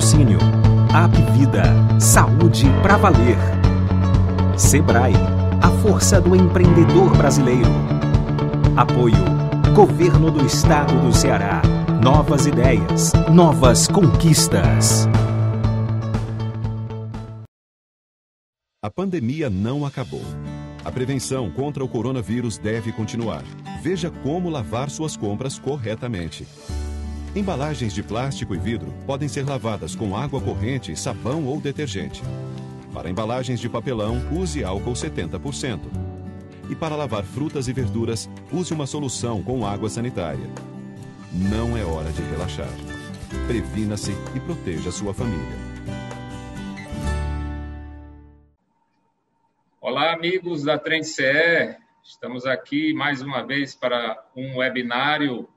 Patrocínio. 0.00 0.38
App 0.94 1.14
Vida. 1.32 1.62
Saúde 2.00 2.64
para 2.82 2.96
valer. 2.96 3.36
Sebrae. 4.56 5.12
A 5.60 5.70
força 5.82 6.18
do 6.18 6.34
empreendedor 6.34 7.14
brasileiro. 7.18 7.68
Apoio. 8.74 9.22
Governo 9.74 10.30
do 10.30 10.46
Estado 10.46 10.98
do 11.02 11.12
Ceará. 11.12 11.60
Novas 12.02 12.46
ideias. 12.46 13.12
Novas 13.30 13.88
conquistas. 13.88 15.06
A 18.82 18.90
pandemia 18.90 19.50
não 19.50 19.84
acabou. 19.84 20.24
A 20.82 20.90
prevenção 20.90 21.50
contra 21.50 21.84
o 21.84 21.88
coronavírus 21.88 22.56
deve 22.56 22.90
continuar. 22.90 23.42
Veja 23.82 24.10
como 24.10 24.48
lavar 24.48 24.88
suas 24.88 25.14
compras 25.14 25.58
corretamente. 25.58 26.46
Embalagens 27.34 27.92
de 27.92 28.02
plástico 28.02 28.56
e 28.56 28.58
vidro 28.58 28.92
podem 29.06 29.28
ser 29.28 29.46
lavadas 29.46 29.94
com 29.94 30.16
água 30.16 30.40
corrente, 30.40 30.96
sabão 30.96 31.46
ou 31.46 31.60
detergente. 31.60 32.20
Para 32.92 33.08
embalagens 33.08 33.60
de 33.60 33.68
papelão, 33.68 34.16
use 34.32 34.64
álcool 34.64 34.94
70%. 34.94 35.78
E 36.68 36.74
para 36.74 36.96
lavar 36.96 37.22
frutas 37.22 37.68
e 37.68 37.72
verduras, 37.72 38.28
use 38.52 38.74
uma 38.74 38.84
solução 38.84 39.44
com 39.44 39.64
água 39.64 39.88
sanitária. 39.88 40.44
Não 41.32 41.76
é 41.76 41.84
hora 41.84 42.10
de 42.10 42.20
relaxar. 42.22 42.66
Previna-se 43.46 44.10
e 44.34 44.40
proteja 44.40 44.90
sua 44.90 45.14
família. 45.14 45.56
Olá, 49.80 50.12
amigos 50.12 50.64
da 50.64 50.76
Trend 50.76 51.04
CE. 51.04 51.76
Estamos 52.02 52.44
aqui 52.44 52.92
mais 52.92 53.22
uma 53.22 53.46
vez 53.46 53.72
para 53.72 54.20
um 54.34 54.56
webinário 54.56 55.48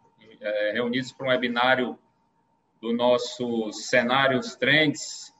é, 0.43 0.71
reunidos 0.73 1.11
para 1.11 1.27
um 1.27 1.29
webinário 1.29 1.97
do 2.81 2.93
nosso 2.93 3.71
Cenários 3.71 4.55
Trends. 4.55 5.33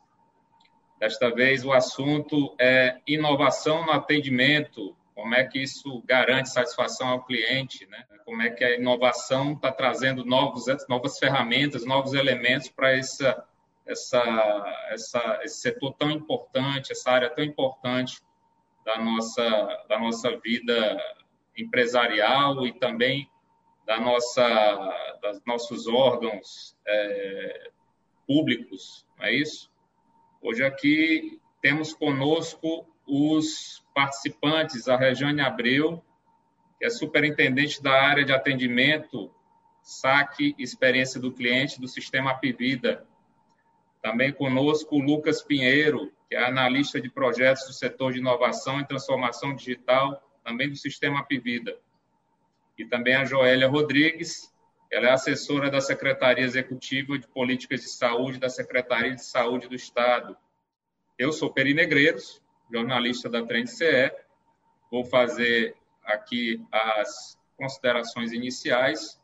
Desta 0.98 1.30
vez 1.30 1.66
o 1.66 1.74
assunto 1.74 2.56
é 2.60 2.98
inovação 3.06 3.86
no 3.86 3.92
atendimento, 3.92 4.96
como 5.14 5.36
é 5.36 5.44
que 5.44 5.62
isso 5.62 6.02
garante 6.06 6.50
satisfação 6.50 7.10
ao 7.10 7.26
cliente, 7.26 7.86
né? 7.88 8.06
como 8.26 8.42
é 8.42 8.50
que 8.50 8.64
a 8.64 8.76
inovação 8.76 9.52
está 9.52 9.72
trazendo 9.72 10.24
novos, 10.24 10.66
novas 10.88 11.20
ferramentas, 11.20 11.86
novos 11.86 12.14
elementos 12.14 12.70
para 12.70 12.98
essa, 12.98 13.46
essa, 13.86 14.88
essa, 14.90 15.40
esse 15.44 15.60
setor 15.60 15.94
tão 15.96 16.10
importante, 16.10 16.94
essa 16.94 17.12
área 17.12 17.30
tão 17.30 17.44
importante 17.44 18.22
da 18.86 18.98
nossa, 18.98 19.86
da 19.90 20.00
nossa 20.00 20.38
vida 20.40 20.98
empresarial 21.58 22.66
e 22.66 22.72
também 22.72 23.30
da 23.86 24.00
nossa, 24.00 25.18
dos 25.22 25.42
nossos 25.46 25.88
órgãos 25.88 26.76
é, 26.88 27.72
públicos, 28.26 29.06
não 29.18 29.26
é 29.26 29.34
isso? 29.34 29.72
Hoje 30.42 30.64
aqui 30.64 31.40
temos 31.62 31.94
conosco 31.94 32.88
os 33.06 33.84
participantes, 33.94 34.88
a 34.88 34.98
Regiane 34.98 35.42
Abreu, 35.42 36.04
que 36.80 36.86
é 36.86 36.90
superintendente 36.90 37.82
da 37.82 37.92
área 37.92 38.24
de 38.24 38.32
atendimento, 38.32 39.34
saque 39.82 40.56
experiência 40.58 41.20
do 41.20 41.32
cliente 41.32 41.80
do 41.80 41.88
sistema 41.88 42.32
Apivida. 42.32 43.06
Também 44.02 44.32
conosco 44.32 44.96
o 44.96 45.02
Lucas 45.02 45.42
Pinheiro, 45.42 46.12
que 46.30 46.36
é 46.36 46.46
analista 46.46 47.00
de 47.00 47.10
projetos 47.10 47.66
do 47.68 47.74
setor 47.74 48.14
de 48.14 48.20
inovação 48.20 48.80
e 48.80 48.88
transformação 48.88 49.56
digital, 49.56 50.22
também 50.44 50.70
do 50.70 50.76
sistema 50.76 51.20
Apivida 51.20 51.78
e 52.78 52.86
também 52.86 53.16
a 53.16 53.26
Joélia 53.26 53.68
Rodrigues, 53.68 54.52
ela 54.92 55.08
é 55.08 55.12
assessora 55.12 55.70
da 55.70 55.82
Secretaria 55.82 56.44
Executiva 56.44 57.18
de 57.18 57.28
Políticas 57.28 57.82
de 57.82 57.90
Saúde 57.90 58.40
da 58.40 58.50
Secretaria 58.50 59.16
de 59.16 59.26
Saúde 59.26 59.68
do 59.68 59.76
Estado. 59.76 60.38
Eu 61.18 61.32
sou 61.32 61.52
Peri 61.52 61.74
Negreiros, 61.74 62.42
jornalista 62.72 63.30
da 63.30 63.44
Trend 63.44 63.68
CE. 63.68 64.12
Vou 64.92 65.04
fazer 65.06 65.76
aqui 66.04 66.64
as 66.72 67.40
considerações 67.58 68.32
iniciais 68.32 69.20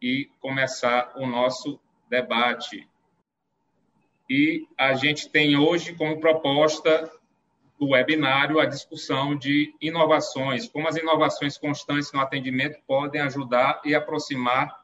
e 0.00 0.30
começar 0.40 1.12
o 1.16 1.26
nosso 1.26 1.80
debate. 2.08 2.88
E 4.28 4.66
a 4.78 4.94
gente 4.94 5.28
tem 5.28 5.56
hoje 5.56 5.94
como 5.94 6.20
proposta 6.20 7.10
do 7.78 7.90
webinário 7.90 8.58
a 8.58 8.66
discussão 8.66 9.36
de 9.36 9.74
inovações, 9.80 10.68
como 10.68 10.88
as 10.88 10.96
inovações 10.96 11.58
constantes 11.58 12.12
no 12.12 12.20
atendimento 12.20 12.78
podem 12.86 13.20
ajudar 13.20 13.80
e 13.84 13.94
aproximar 13.94 14.74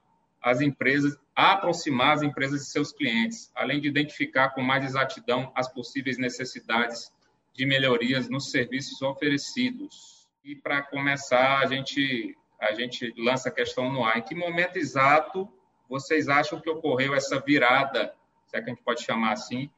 as 0.40 0.60
empresas, 0.60 1.16
a 1.34 1.52
aproximar 1.52 2.14
as 2.14 2.22
empresas 2.22 2.60
de 2.60 2.66
seus 2.66 2.92
clientes, 2.92 3.50
além 3.54 3.80
de 3.80 3.88
identificar 3.88 4.50
com 4.50 4.60
mais 4.60 4.84
exatidão 4.84 5.50
as 5.54 5.72
possíveis 5.72 6.18
necessidades 6.18 7.12
de 7.54 7.64
melhorias 7.64 8.28
nos 8.28 8.50
serviços 8.50 9.00
oferecidos. 9.02 10.28
E 10.44 10.56
para 10.56 10.82
começar, 10.82 11.60
a 11.60 11.66
gente 11.66 12.36
a 12.60 12.74
gente 12.74 13.12
lança 13.18 13.48
a 13.48 13.52
questão 13.52 13.92
no 13.92 14.04
ar. 14.04 14.18
Em 14.18 14.22
que 14.22 14.36
momento 14.36 14.76
exato 14.76 15.48
vocês 15.88 16.28
acham 16.28 16.60
que 16.60 16.70
ocorreu 16.70 17.12
essa 17.12 17.40
virada, 17.40 18.14
se 18.46 18.56
é 18.56 18.62
que 18.62 18.70
a 18.70 18.72
gente 18.72 18.84
pode 18.84 19.02
chamar 19.02 19.32
assim, 19.32 19.68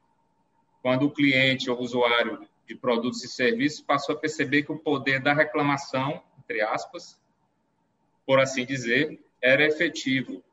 quando 0.83 1.07
o 1.07 1.11
cliente 1.11 1.69
ou 1.69 1.77
o 1.77 1.81
usuário 1.81 2.47
de 2.67 2.75
produtos 2.75 3.23
e 3.23 3.27
serviços 3.27 3.81
passou 3.81 4.15
a 4.15 4.19
perceber 4.19 4.63
que 4.63 4.71
o 4.71 4.79
poder 4.79 5.21
da 5.21 5.33
reclamação, 5.33 6.23
entre 6.39 6.61
aspas, 6.61 7.19
por 8.25 8.39
assim 8.39 8.65
dizer, 8.65 9.19
era 9.41 9.65
efetivo. 9.65 10.43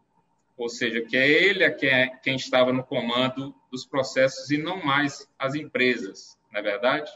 Ou 0.56 0.69
seja, 0.69 1.00
que 1.00 1.17
é 1.17 1.28
ele 1.28 1.69
quem, 1.73 1.89
é, 1.89 2.09
quem 2.09 2.37
estava 2.37 2.73
no 2.73 2.84
comando 2.84 3.55
dos 3.71 3.87
processos 3.87 4.50
e 4.50 4.59
não 4.59 4.84
mais 4.84 5.28
as 5.39 5.55
empresas, 5.55 6.39
não 6.53 6.61
é 6.61 6.62
verdade? 6.62 7.11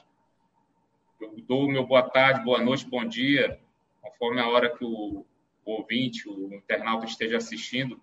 Eu 1.21 1.35
dou 1.47 1.65
o 1.65 1.71
meu 1.71 1.87
boa 1.87 2.03
tarde, 2.03 2.45
boa 2.45 2.61
noite, 2.61 2.87
bom 2.87 3.05
dia, 3.05 3.61
conforme 4.01 4.41
a 4.41 4.49
hora 4.49 4.75
que 4.75 4.85
o, 4.85 5.25
o 5.65 5.73
ouvinte, 5.73 6.29
o 6.29 6.55
internauta 6.55 7.05
esteja 7.05 7.37
assistindo, 7.37 8.01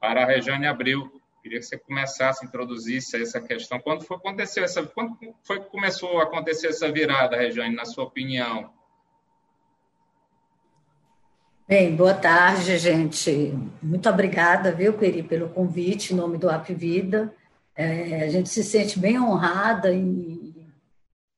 para 0.00 0.22
a 0.22 0.26
Regiane 0.26 0.66
Abreu, 0.66 1.21
Queria 1.42 1.58
que 1.58 1.66
você 1.66 1.76
começasse, 1.76 2.46
introduzisse 2.46 3.20
essa 3.20 3.40
questão. 3.40 3.80
Quando 3.80 4.04
foi, 4.04 4.16
aconteceu 4.16 4.62
essa, 4.62 4.80
quando 4.84 5.18
foi 5.42 5.58
que 5.58 5.68
começou 5.70 6.20
a 6.20 6.22
acontecer 6.22 6.68
essa 6.68 6.90
virada, 6.90 7.36
Regiane, 7.36 7.74
na 7.74 7.84
sua 7.84 8.04
opinião? 8.04 8.70
Bem, 11.66 11.96
boa 11.96 12.14
tarde, 12.14 12.78
gente. 12.78 13.58
Muito 13.82 14.08
obrigada, 14.08 14.70
viu, 14.70 14.92
Peri, 14.92 15.24
pelo 15.24 15.48
convite 15.48 16.12
em 16.12 16.16
nome 16.16 16.38
do 16.38 16.48
App 16.48 16.72
Vida. 16.72 17.34
É, 17.74 18.22
a 18.22 18.28
gente 18.28 18.48
se 18.48 18.62
sente 18.62 19.00
bem 19.00 19.18
honrada 19.18 19.92
e 19.92 20.70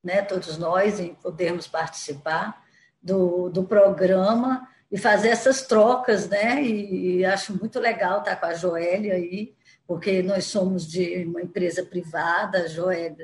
né, 0.02 0.20
todos 0.20 0.58
nós 0.58 1.00
em 1.00 1.14
podermos 1.14 1.66
participar 1.66 2.62
do, 3.02 3.48
do 3.48 3.64
programa 3.64 4.68
e 4.92 4.98
fazer 4.98 5.28
essas 5.28 5.62
trocas, 5.62 6.28
né? 6.28 6.62
E, 6.62 7.20
e 7.20 7.24
acho 7.24 7.58
muito 7.58 7.80
legal 7.80 8.18
estar 8.18 8.36
com 8.36 8.46
a 8.46 8.54
Joélia 8.54 9.14
aí 9.14 9.54
porque 9.86 10.22
nós 10.22 10.44
somos 10.46 10.86
de 10.86 11.24
uma 11.24 11.42
empresa 11.42 11.84
privada, 11.84 12.62
a 12.62 12.66
Joé 12.66 13.14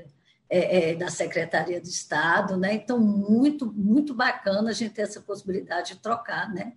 é, 0.49 0.91
é, 0.91 0.95
da 0.95 1.09
Secretaria 1.09 1.81
de 1.81 1.89
Estado, 1.89 2.57
né? 2.57 2.75
Então, 2.75 2.99
muito, 2.99 3.73
muito 3.73 4.13
bacana 4.15 4.71
a 4.71 4.73
gente 4.73 4.95
ter 4.95 5.03
essa 5.03 5.21
possibilidade 5.21 5.95
de 5.95 6.01
trocar, 6.01 6.53
né? 6.53 6.75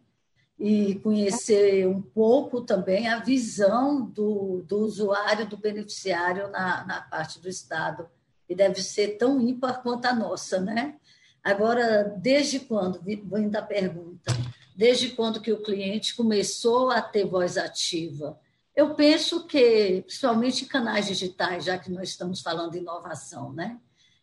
E 0.59 0.95
conhecer 0.99 1.87
um 1.87 2.01
pouco 2.01 2.61
também 2.61 3.07
a 3.07 3.19
visão 3.19 4.05
do, 4.05 4.63
do 4.67 4.77
usuário, 4.77 5.47
do 5.47 5.57
beneficiário 5.57 6.47
na, 6.49 6.85
na 6.85 7.01
parte 7.01 7.41
do 7.41 7.49
Estado, 7.49 8.07
que 8.47 8.55
deve 8.55 8.81
ser 8.81 9.17
tão 9.17 9.41
ímpar 9.41 9.81
quanto 9.81 10.05
a 10.05 10.13
nossa, 10.13 10.61
né? 10.61 10.95
Agora, 11.43 12.03
desde 12.21 12.59
quando, 12.61 13.01
vou 13.25 13.49
da 13.49 13.61
pergunta, 13.61 14.31
desde 14.77 15.09
quando 15.09 15.41
que 15.41 15.51
o 15.51 15.61
cliente 15.61 16.15
começou 16.15 16.89
a 16.89 17.01
ter 17.01 17.25
voz 17.25 17.57
ativa? 17.57 18.39
Eu 18.75 18.95
penso 18.95 19.45
que, 19.45 20.01
principalmente 20.01 20.65
canais 20.65 21.07
digitais, 21.07 21.65
já 21.65 21.77
que 21.77 21.91
nós 21.91 22.09
estamos 22.09 22.41
falando 22.41 22.71
de 22.71 22.79
inovação, 22.79 23.53
né? 23.53 23.79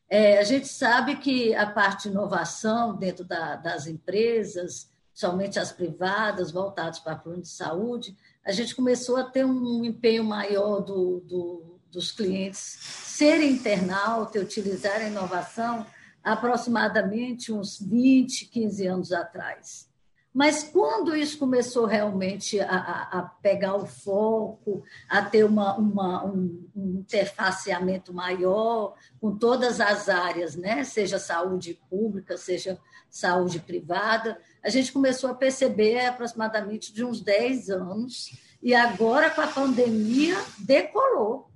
É, 0.08 0.38
a 0.38 0.42
gente 0.42 0.66
sabe 0.66 1.16
que 1.16 1.54
a 1.54 1.70
parte 1.70 2.04
de 2.04 2.08
inovação 2.08 2.96
dentro 2.96 3.24
da, 3.24 3.54
das 3.54 3.86
empresas, 3.86 4.90
somente 5.14 5.58
as 5.58 5.70
privadas, 5.70 6.50
voltadas 6.50 6.98
para 6.98 7.12
a 7.12 7.16
plano 7.16 7.42
de 7.42 7.48
saúde, 7.48 8.16
a 8.44 8.50
gente 8.50 8.74
começou 8.74 9.16
a 9.18 9.24
ter 9.24 9.44
um 9.44 9.84
empenho 9.84 10.24
maior 10.24 10.80
do, 10.80 11.20
do, 11.20 11.78
dos 11.92 12.10
clientes 12.10 12.58
serem 12.58 13.52
internauta 13.52 14.38
e 14.38 14.40
utilizar 14.40 14.96
a 14.96 15.06
inovação 15.06 15.86
aproximadamente 16.24 17.52
uns 17.52 17.78
20, 17.78 18.46
15 18.46 18.86
anos 18.86 19.12
atrás. 19.12 19.89
Mas 20.32 20.62
quando 20.62 21.16
isso 21.16 21.38
começou 21.38 21.86
realmente 21.86 22.60
a, 22.60 23.08
a 23.12 23.22
pegar 23.42 23.74
o 23.74 23.84
foco, 23.84 24.84
a 25.08 25.22
ter 25.22 25.44
uma, 25.44 25.76
uma, 25.76 26.24
um, 26.24 26.68
um 26.74 27.00
interfaceamento 27.00 28.14
maior 28.14 28.94
com 29.20 29.36
todas 29.36 29.80
as 29.80 30.08
áreas, 30.08 30.54
né? 30.54 30.84
seja 30.84 31.18
saúde 31.18 31.80
pública, 31.90 32.36
seja 32.36 32.78
saúde 33.10 33.58
privada, 33.58 34.40
a 34.62 34.70
gente 34.70 34.92
começou 34.92 35.30
a 35.30 35.34
perceber 35.34 36.06
aproximadamente 36.06 36.92
de 36.92 37.04
uns 37.04 37.20
10 37.20 37.70
anos, 37.70 38.30
e 38.62 38.74
agora 38.74 39.30
com 39.30 39.40
a 39.40 39.46
pandemia 39.46 40.36
decolou. 40.58 41.50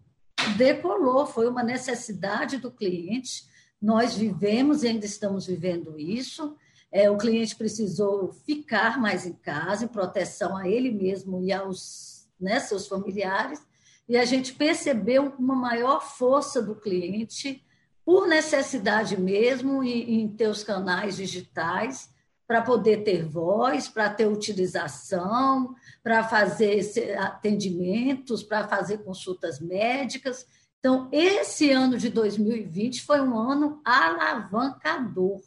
decolou, 0.56 1.26
foi 1.26 1.48
uma 1.48 1.62
necessidade 1.62 2.56
do 2.56 2.70
cliente. 2.70 3.44
Nós 3.80 4.16
vivemos 4.16 4.82
e 4.82 4.88
ainda 4.88 5.04
estamos 5.04 5.46
vivendo 5.46 5.98
isso. 5.98 6.56
É, 6.94 7.11
o 7.11 7.19
cliente 7.19 7.56
precisou 7.56 8.32
ficar 8.46 9.00
mais 9.00 9.26
em 9.26 9.32
casa, 9.32 9.85
em 9.85 9.88
proteção 9.88 10.56
a 10.56 10.69
ele 10.69 10.93
mesmo 10.93 11.43
e 11.43 11.52
aos 11.52 12.29
né, 12.41 12.61
seus 12.61 12.87
familiares, 12.87 13.61
e 14.08 14.17
a 14.17 14.25
gente 14.25 14.55
percebeu 14.55 15.35
uma 15.37 15.56
maior 15.56 16.00
força 16.00 16.62
do 16.62 16.76
cliente, 16.76 17.64
por 18.05 18.29
necessidade 18.29 19.20
mesmo, 19.20 19.82
em, 19.82 20.20
em 20.20 20.29
ter 20.29 20.46
os 20.46 20.62
canais 20.62 21.17
digitais, 21.17 22.11
para 22.46 22.62
poder 22.62 23.02
ter 23.02 23.26
voz, 23.26 23.88
para 23.88 24.08
ter 24.08 24.29
utilização, 24.29 25.75
para 26.00 26.23
fazer 26.23 27.19
atendimentos, 27.19 28.44
para 28.44 28.69
fazer 28.69 28.99
consultas 28.99 29.58
médicas. 29.58 30.46
Então, 30.79 31.08
esse 31.11 31.73
ano 31.73 31.99
de 31.99 32.08
2020 32.08 33.02
foi 33.02 33.20
um 33.20 33.37
ano 33.37 33.81
alavancador, 33.85 35.41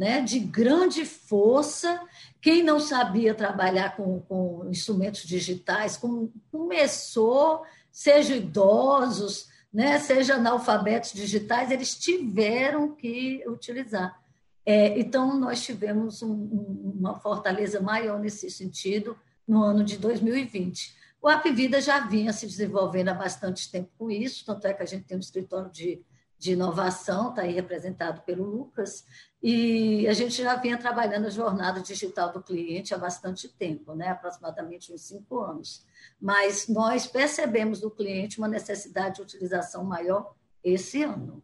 né? 0.00 0.22
de 0.22 0.40
grande 0.40 1.04
força. 1.04 2.00
Quem 2.40 2.62
não 2.62 2.80
sabia 2.80 3.34
trabalhar 3.34 3.94
com, 3.96 4.18
com 4.22 4.66
instrumentos 4.70 5.24
digitais 5.24 5.98
com, 5.98 6.30
começou, 6.50 7.62
seja 7.92 8.34
idosos, 8.34 9.50
né? 9.70 9.98
seja 9.98 10.36
analfabetos 10.36 11.12
digitais, 11.12 11.70
eles 11.70 11.94
tiveram 11.94 12.94
que 12.94 13.44
utilizar. 13.46 14.18
É, 14.64 14.98
então, 14.98 15.38
nós 15.38 15.62
tivemos 15.62 16.22
um, 16.22 16.32
um, 16.32 16.94
uma 16.98 17.20
fortaleza 17.20 17.78
maior 17.78 18.18
nesse 18.18 18.50
sentido 18.50 19.14
no 19.46 19.62
ano 19.62 19.84
de 19.84 19.98
2020. 19.98 20.96
O 21.20 21.28
Apvida 21.28 21.78
já 21.78 22.00
vinha 22.00 22.32
se 22.32 22.46
desenvolvendo 22.46 23.10
há 23.10 23.14
bastante 23.14 23.70
tempo 23.70 23.90
com 23.98 24.10
isso, 24.10 24.46
tanto 24.46 24.66
é 24.66 24.72
que 24.72 24.82
a 24.82 24.86
gente 24.86 25.04
tem 25.04 25.18
um 25.18 25.20
escritório 25.20 25.70
de, 25.70 26.00
de 26.40 26.52
inovação, 26.52 27.28
está 27.28 27.42
aí 27.42 27.52
representado 27.52 28.22
pelo 28.22 28.42
Lucas, 28.44 29.04
e 29.42 30.08
a 30.08 30.14
gente 30.14 30.42
já 30.42 30.56
vinha 30.56 30.78
trabalhando 30.78 31.26
a 31.26 31.30
jornada 31.30 31.80
digital 31.80 32.32
do 32.32 32.42
cliente 32.42 32.94
há 32.94 32.98
bastante 32.98 33.46
tempo, 33.46 33.94
né? 33.94 34.08
aproximadamente 34.08 34.90
uns 34.90 35.02
cinco 35.02 35.40
anos. 35.40 35.86
Mas 36.18 36.66
nós 36.66 37.06
percebemos 37.06 37.82
do 37.82 37.90
cliente 37.90 38.38
uma 38.38 38.48
necessidade 38.48 39.16
de 39.16 39.22
utilização 39.22 39.84
maior 39.84 40.34
esse 40.64 41.02
ano. 41.02 41.42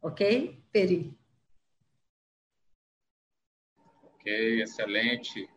Ok, 0.00 0.62
Peri? 0.70 1.18
Ok, 4.04 4.62
excelente. 4.62 5.50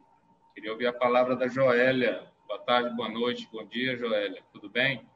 Queria 0.56 0.72
ouvir 0.72 0.88
a 0.88 0.94
palavra 0.94 1.36
da 1.36 1.48
Joélia. 1.48 2.28
Boa 2.48 2.60
tarde, 2.60 2.96
boa 2.96 3.10
noite, 3.10 3.48
bom 3.52 3.64
dia, 3.64 3.96
Joélia. 3.96 4.44
Tudo 4.52 4.72
bem? 4.72 5.08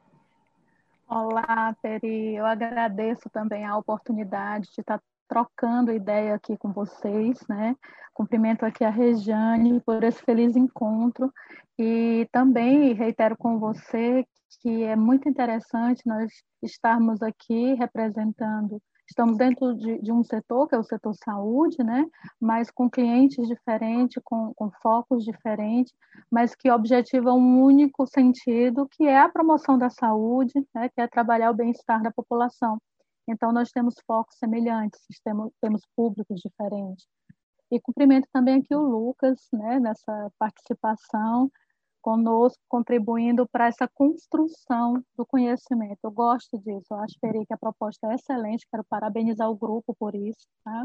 Olá, 1.08 1.72
Peri. 1.80 2.34
Eu 2.34 2.44
agradeço 2.44 3.30
também 3.30 3.64
a 3.64 3.76
oportunidade 3.78 4.66
de 4.74 4.80
estar 4.80 5.00
trocando 5.28 5.92
ideia 5.92 6.34
aqui 6.34 6.56
com 6.56 6.72
vocês, 6.72 7.38
né? 7.48 7.76
Cumprimento 8.12 8.66
aqui 8.66 8.84
a 8.84 8.90
Rejane 8.90 9.80
por 9.82 10.02
esse 10.02 10.20
feliz 10.24 10.56
encontro 10.56 11.32
e 11.78 12.28
também 12.32 12.92
reitero 12.92 13.36
com 13.36 13.56
você 13.56 14.26
que 14.60 14.82
é 14.82 14.96
muito 14.96 15.28
interessante 15.28 16.02
nós 16.04 16.32
estarmos 16.60 17.22
aqui 17.22 17.74
representando 17.74 18.82
Estamos 19.08 19.38
dentro 19.38 19.74
de, 19.74 20.00
de, 20.00 20.12
um 20.12 20.24
setor, 20.24 20.68
que 20.68 20.74
é 20.74 20.78
o 20.78 20.84
setor 20.84 21.14
saúde, 21.14 21.82
né? 21.82 22.04
mas 22.40 22.70
com 22.70 22.90
clientes 22.90 23.46
diferentes, 23.46 24.20
com, 24.24 24.52
com 24.54 24.70
focos 24.82 25.24
diferentes, 25.24 25.92
mas 26.30 26.54
que 26.54 26.70
objetivam 26.70 27.38
um 27.38 27.62
único 27.62 28.06
sentido, 28.06 28.88
que 28.90 29.04
é 29.04 29.20
a 29.20 29.28
promoção 29.28 29.78
da 29.78 29.88
saúde, 29.88 30.54
né? 30.74 30.88
que 30.88 31.00
é 31.00 31.06
trabalhar 31.06 31.50
o 31.50 31.54
bem-estar 31.54 32.02
da 32.02 32.10
população. 32.10 32.78
Então, 33.28 33.52
nós 33.52 33.70
temos 33.70 33.94
focos 34.06 34.36
semelhantes, 34.38 35.00
temos, 35.24 35.52
temos 35.60 35.82
públicos 35.96 36.40
diferentes. 36.40 37.06
E 37.70 37.80
cumprimento 37.80 38.28
também 38.32 38.60
aqui 38.60 38.74
o 38.74 38.80
Lucas, 38.80 39.48
né, 39.52 39.80
nessa 39.80 40.30
participação, 40.38 41.50
conosco, 42.06 42.62
contribuindo 42.68 43.48
para 43.48 43.66
essa 43.66 43.88
construção 43.88 45.02
do 45.16 45.26
conhecimento. 45.26 45.98
Eu 46.04 46.12
gosto 46.12 46.56
disso, 46.58 46.86
eu 46.92 46.98
acho, 46.98 47.18
Peri, 47.20 47.44
que 47.44 47.52
a 47.52 47.58
proposta 47.58 48.06
é 48.06 48.14
excelente, 48.14 48.64
quero 48.70 48.84
parabenizar 48.84 49.50
o 49.50 49.56
grupo 49.56 49.92
por 49.98 50.14
isso, 50.14 50.46
tá? 50.64 50.84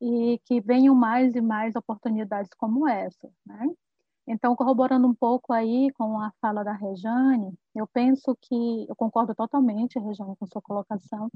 e 0.00 0.40
que 0.46 0.58
venham 0.60 0.94
mais 0.94 1.34
e 1.34 1.40
mais 1.42 1.76
oportunidades 1.76 2.50
como 2.56 2.88
essa. 2.88 3.28
Né? 3.44 3.68
Então, 4.26 4.56
corroborando 4.56 5.06
um 5.06 5.14
pouco 5.14 5.52
aí 5.52 5.92
com 5.92 6.18
a 6.18 6.32
fala 6.40 6.64
da 6.64 6.72
Rejane, 6.72 7.52
eu 7.74 7.86
penso 7.86 8.34
que, 8.40 8.86
eu 8.88 8.96
concordo 8.96 9.34
totalmente, 9.34 9.98
Rejane, 9.98 10.34
com 10.36 10.46
sua 10.46 10.62
colocação, 10.62 11.28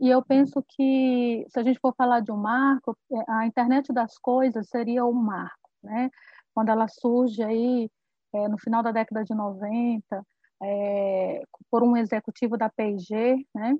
e 0.00 0.08
eu 0.08 0.24
penso 0.24 0.64
que, 0.70 1.46
se 1.48 1.60
a 1.60 1.62
gente 1.62 1.78
for 1.78 1.94
falar 1.94 2.18
de 2.18 2.32
um 2.32 2.36
marco, 2.36 2.96
é, 3.12 3.24
a 3.28 3.46
internet 3.46 3.92
das 3.92 4.18
coisas 4.18 4.68
seria 4.68 5.04
um 5.04 5.12
marco, 5.12 5.70
né? 5.82 6.10
Quando 6.52 6.70
ela 6.70 6.88
surge 6.88 7.42
aí 7.44 7.88
é, 8.32 8.48
no 8.48 8.58
final 8.58 8.82
da 8.82 8.92
década 8.92 9.24
de 9.24 9.34
90, 9.34 10.26
é, 10.62 11.42
por 11.70 11.82
um 11.82 11.96
executivo 11.96 12.56
da 12.56 12.68
P&G, 12.68 13.46
né, 13.54 13.76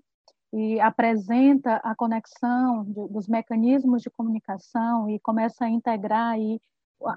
e 0.52 0.80
apresenta 0.80 1.76
a 1.76 1.94
conexão 1.94 2.84
de, 2.84 3.08
dos 3.08 3.28
mecanismos 3.28 4.02
de 4.02 4.10
comunicação 4.10 5.08
e 5.08 5.20
começa 5.20 5.64
a 5.64 5.68
integrar 5.68 6.32
aí 6.32 6.60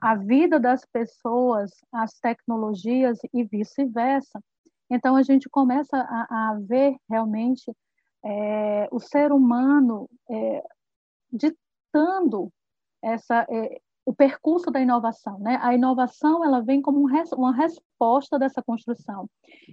a 0.01 0.15
vida 0.15 0.59
das 0.59 0.85
pessoas 0.85 1.71
às 1.91 2.13
tecnologias 2.19 3.19
e 3.33 3.43
vice-versa. 3.43 4.41
Então, 4.89 5.15
a 5.15 5.23
gente 5.23 5.49
começa 5.49 5.97
a, 5.97 6.51
a 6.51 6.59
ver 6.59 6.95
realmente 7.09 7.71
é, 8.23 8.87
o 8.91 8.99
ser 8.99 9.31
humano 9.31 10.09
é, 10.29 10.63
ditando 11.31 12.51
essa, 13.01 13.45
é, 13.49 13.81
o 14.05 14.13
percurso 14.13 14.69
da 14.69 14.81
inovação, 14.81 15.39
né? 15.39 15.57
A 15.61 15.73
inovação 15.73 16.43
ela 16.43 16.61
vem 16.61 16.81
como 16.81 17.01
um 17.01 17.05
res, 17.05 17.31
uma 17.31 17.53
resposta 17.53 18.37
dessa 18.37 18.61
construção. 18.61 19.29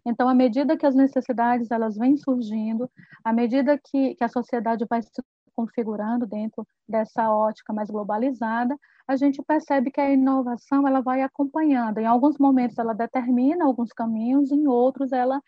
Então, 0.07 0.29
à 0.29 0.35
medida 0.35 0.77
que 0.77 0.87
as 0.87 0.95
necessidades 0.95 1.71
elas 1.71 1.97
vêm 1.97 2.17
surgindo, 2.17 2.89
à 3.25 3.33
medida 3.33 3.79
que, 3.79 4.15
que 4.15 4.25
a 4.25 4.29
sociedade 4.29 4.87
vai 4.89 5.03
se 5.03 5.11
configurando 5.55 6.27
dentro 6.27 6.67
dessa 6.89 7.31
ótica 7.31 7.73
mais 7.73 7.91
globalizada, 7.91 8.77
a 9.07 9.17
gente 9.17 9.43
percebe 9.43 9.91
que 9.91 10.01
a 10.01 10.11
inovação 10.11 10.87
ela 10.87 11.01
vai 11.01 11.23
acompanhando. 11.23 11.99
Em 11.99 12.07
alguns 12.07 12.39
momentos 12.39 12.79
ela 12.79 12.95
determina 12.95 13.65
alguns 13.65 13.93
caminhos, 13.93 14.53
em 14.53 14.67
outros 14.67 15.13
ela 15.13 15.41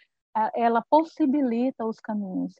ela 0.54 0.82
possibilita 0.88 1.84
os 1.84 2.00
caminhos. 2.00 2.54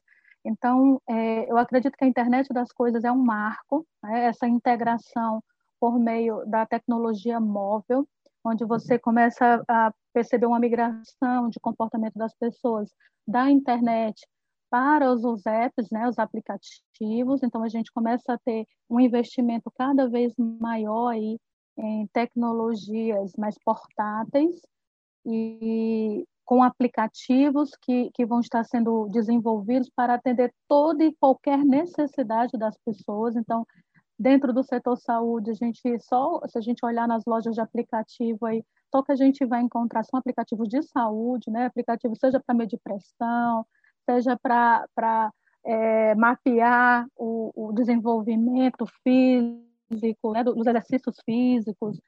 Então, 0.45 1.01
é, 1.09 1.49
eu 1.49 1.57
acredito 1.57 1.97
que 1.97 2.03
a 2.03 2.07
internet 2.07 2.53
das 2.53 2.71
coisas 2.71 3.03
é 3.03 3.11
um 3.11 3.23
marco, 3.23 3.85
né? 4.03 4.25
essa 4.25 4.47
integração 4.47 5.41
por 5.83 5.99
meio 5.99 6.45
da 6.45 6.65
tecnologia 6.65 7.41
móvel, 7.41 8.07
onde 8.41 8.63
você 8.63 8.97
começa 8.97 9.61
a 9.67 9.93
perceber 10.13 10.45
uma 10.45 10.57
migração 10.57 11.49
de 11.49 11.59
comportamento 11.59 12.13
das 12.13 12.33
pessoas 12.35 12.89
da 13.27 13.51
internet 13.51 14.25
para 14.69 15.11
os, 15.11 15.25
os 15.25 15.45
apps, 15.45 15.89
né, 15.91 16.07
os 16.07 16.17
aplicativos. 16.17 17.43
Então 17.43 17.61
a 17.61 17.67
gente 17.67 17.91
começa 17.91 18.31
a 18.31 18.37
ter 18.37 18.65
um 18.89 18.97
investimento 18.97 19.69
cada 19.77 20.07
vez 20.07 20.33
maior 20.37 21.09
aí 21.09 21.37
em 21.77 22.07
tecnologias 22.13 23.33
mais 23.37 23.57
portáteis 23.61 24.61
e 25.25 26.25
com 26.45 26.63
aplicativos 26.63 27.71
que, 27.81 28.09
que 28.13 28.25
vão 28.25 28.39
estar 28.39 28.63
sendo 28.63 29.09
desenvolvidos 29.09 29.89
para 29.93 30.13
atender 30.13 30.53
toda 30.65 31.03
e 31.03 31.13
qualquer 31.19 31.57
necessidade 31.57 32.57
das 32.57 32.77
pessoas. 32.85 33.35
Então, 33.35 33.67
Dentro 34.17 34.53
do 34.53 34.63
setor 34.63 34.95
saúde, 34.97 35.51
a 35.51 35.53
gente 35.53 35.99
só, 35.99 36.39
se 36.47 36.57
a 36.57 36.61
gente 36.61 36.85
olhar 36.85 37.07
nas 37.07 37.25
lojas 37.25 37.55
de 37.55 37.61
aplicativo 37.61 38.45
aí, 38.45 38.63
só 38.91 39.01
que 39.01 39.11
a 39.11 39.15
gente 39.15 39.43
vai 39.45 39.61
encontrar 39.61 40.03
são 40.03 40.19
aplicativos 40.19 40.69
de 40.69 40.81
saúde, 40.83 41.49
né? 41.49 41.65
Aplicativo 41.65 42.15
seja 42.15 42.39
para 42.39 42.55
medir 42.55 42.79
pressão, 42.83 43.65
seja 44.07 44.37
para 44.37 45.31
é, 45.65 46.13
mapear 46.15 47.07
o, 47.15 47.51
o, 47.55 47.73
desenvolvimento 47.73 48.85
físico, 49.03 50.31
né? 50.33 50.43
dos 50.43 50.67
exercícios 50.67 51.15
físicos, 51.25 51.99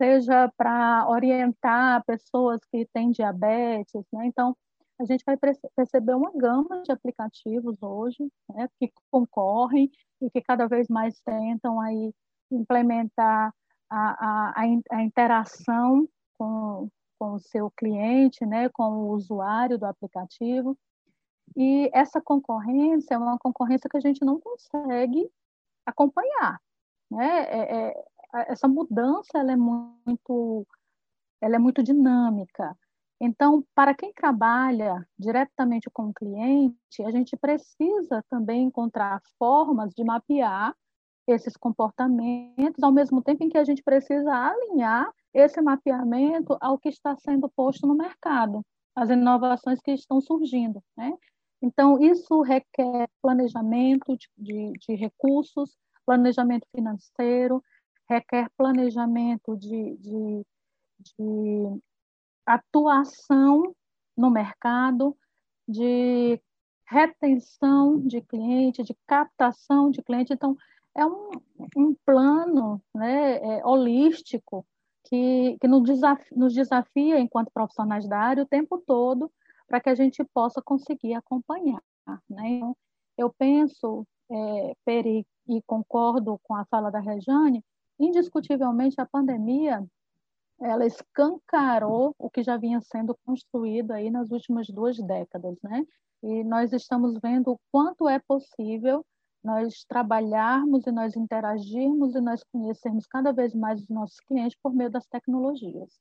seja 0.00 0.50
para 0.56 1.06
orientar 1.08 2.04
pessoas 2.04 2.60
que 2.70 2.86
têm 2.92 3.10
diabetes, 3.10 4.04
né? 4.12 4.26
Então, 4.26 4.56
a 5.00 5.04
gente 5.06 5.24
vai 5.24 5.36
perceber 5.74 6.14
uma 6.14 6.30
gama 6.30 6.82
de 6.82 6.92
aplicativos 6.92 7.82
hoje 7.82 8.30
né, 8.50 8.68
que 8.78 8.92
concorrem 9.10 9.90
e 10.20 10.30
que 10.30 10.42
cada 10.42 10.66
vez 10.68 10.88
mais 10.88 11.18
tentam 11.20 11.80
aí 11.80 12.14
implementar 12.50 13.54
a, 13.88 14.52
a, 14.60 14.66
a 14.90 15.02
interação 15.02 16.06
com, 16.38 16.90
com 17.18 17.32
o 17.32 17.38
seu 17.38 17.70
cliente, 17.70 18.44
né, 18.44 18.68
com 18.68 18.82
o 18.82 19.08
usuário 19.12 19.78
do 19.78 19.86
aplicativo. 19.86 20.76
E 21.56 21.90
essa 21.94 22.20
concorrência 22.20 23.14
é 23.14 23.18
uma 23.18 23.38
concorrência 23.38 23.88
que 23.88 23.96
a 23.96 24.00
gente 24.00 24.22
não 24.22 24.38
consegue 24.38 25.30
acompanhar. 25.86 26.60
Né? 27.10 27.42
É, 27.44 27.88
é, 27.88 28.04
essa 28.52 28.68
mudança 28.68 29.38
ela 29.38 29.52
é 29.52 29.56
muito, 29.56 30.66
ela 31.40 31.56
é 31.56 31.58
muito 31.58 31.82
dinâmica. 31.82 32.76
Então, 33.20 33.62
para 33.74 33.94
quem 33.94 34.12
trabalha 34.14 35.06
diretamente 35.18 35.90
com 35.90 36.04
o 36.08 36.14
cliente, 36.14 37.02
a 37.04 37.10
gente 37.10 37.36
precisa 37.36 38.24
também 38.30 38.62
encontrar 38.62 39.20
formas 39.38 39.92
de 39.92 40.02
mapear 40.02 40.74
esses 41.26 41.54
comportamentos, 41.54 42.82
ao 42.82 42.90
mesmo 42.90 43.22
tempo 43.22 43.44
em 43.44 43.50
que 43.50 43.58
a 43.58 43.64
gente 43.64 43.82
precisa 43.82 44.32
alinhar 44.32 45.12
esse 45.34 45.60
mapeamento 45.60 46.56
ao 46.60 46.78
que 46.78 46.88
está 46.88 47.14
sendo 47.16 47.48
posto 47.48 47.86
no 47.86 47.94
mercado, 47.94 48.64
as 48.96 49.10
inovações 49.10 49.80
que 49.80 49.92
estão 49.92 50.20
surgindo. 50.20 50.82
Né? 50.96 51.12
Então, 51.62 52.00
isso 52.00 52.40
requer 52.40 53.06
planejamento 53.20 54.16
de, 54.16 54.28
de, 54.36 54.72
de 54.72 54.94
recursos, 54.94 55.76
planejamento 56.06 56.66
financeiro, 56.74 57.62
requer 58.08 58.48
planejamento 58.56 59.56
de, 59.56 59.96
de, 59.98 60.46
de 60.98 61.80
atuação 62.46 63.74
no 64.16 64.30
mercado, 64.30 65.16
de 65.66 66.40
retenção 66.86 68.00
de 68.00 68.20
cliente, 68.20 68.82
de 68.82 68.94
captação 69.06 69.90
de 69.90 70.02
cliente. 70.02 70.32
Então, 70.32 70.56
é 70.94 71.06
um, 71.06 71.30
um 71.76 71.94
plano 72.04 72.82
né, 72.94 73.36
é, 73.36 73.64
holístico 73.64 74.66
que, 75.04 75.56
que 75.60 75.68
nos, 75.68 75.84
desafia, 75.84 76.36
nos 76.36 76.52
desafia, 76.52 77.18
enquanto 77.20 77.52
profissionais 77.52 78.08
da 78.08 78.18
área, 78.18 78.42
o 78.42 78.48
tempo 78.48 78.78
todo, 78.78 79.30
para 79.68 79.80
que 79.80 79.88
a 79.88 79.94
gente 79.94 80.22
possa 80.34 80.60
conseguir 80.60 81.14
acompanhar. 81.14 81.82
Né? 82.28 82.48
Então, 82.48 82.76
eu 83.16 83.32
penso, 83.38 84.06
é, 84.30 84.74
Peri, 84.84 85.26
e 85.48 85.62
concordo 85.62 86.40
com 86.42 86.54
a 86.54 86.64
fala 86.66 86.90
da 86.90 86.98
Rejane, 86.98 87.64
indiscutivelmente 87.98 89.00
a 89.00 89.06
pandemia 89.06 89.84
ela 90.60 90.86
escancarou 90.86 92.14
o 92.18 92.28
que 92.28 92.42
já 92.42 92.56
vinha 92.56 92.80
sendo 92.82 93.16
construído 93.24 93.92
aí 93.92 94.10
nas 94.10 94.30
últimas 94.30 94.68
duas 94.68 94.98
décadas, 94.98 95.56
né? 95.62 95.84
E 96.22 96.44
nós 96.44 96.72
estamos 96.72 97.18
vendo 97.20 97.52
o 97.52 97.60
quanto 97.72 98.08
é 98.08 98.18
possível 98.18 99.04
nós 99.42 99.84
trabalharmos 99.88 100.86
e 100.86 100.92
nós 100.92 101.16
interagirmos 101.16 102.14
e 102.14 102.20
nós 102.20 102.44
conhecermos 102.52 103.06
cada 103.06 103.32
vez 103.32 103.54
mais 103.54 103.80
os 103.80 103.88
nossos 103.88 104.20
clientes 104.20 104.56
por 104.62 104.74
meio 104.74 104.90
das 104.90 105.06
tecnologias. 105.06 105.98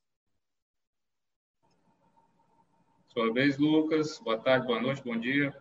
Sua 3.07 3.33
vez, 3.33 3.57
Lucas. 3.57 4.19
Boa 4.19 4.37
tarde, 4.37 4.67
boa 4.67 4.81
noite, 4.81 5.01
bom 5.03 5.17
dia. 5.17 5.51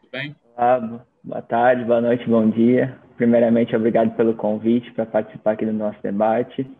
Tudo 0.00 0.10
bem? 0.12 0.36
Olá, 0.54 1.06
boa 1.24 1.42
tarde, 1.42 1.84
boa 1.84 2.00
noite, 2.02 2.28
bom 2.28 2.50
dia. 2.50 3.00
Primeiramente, 3.16 3.74
obrigado 3.74 4.14
pelo 4.14 4.36
convite 4.36 4.92
para 4.92 5.06
participar 5.06 5.52
aqui 5.52 5.64
do 5.64 5.72
nosso 5.72 6.00
debate. 6.02 6.70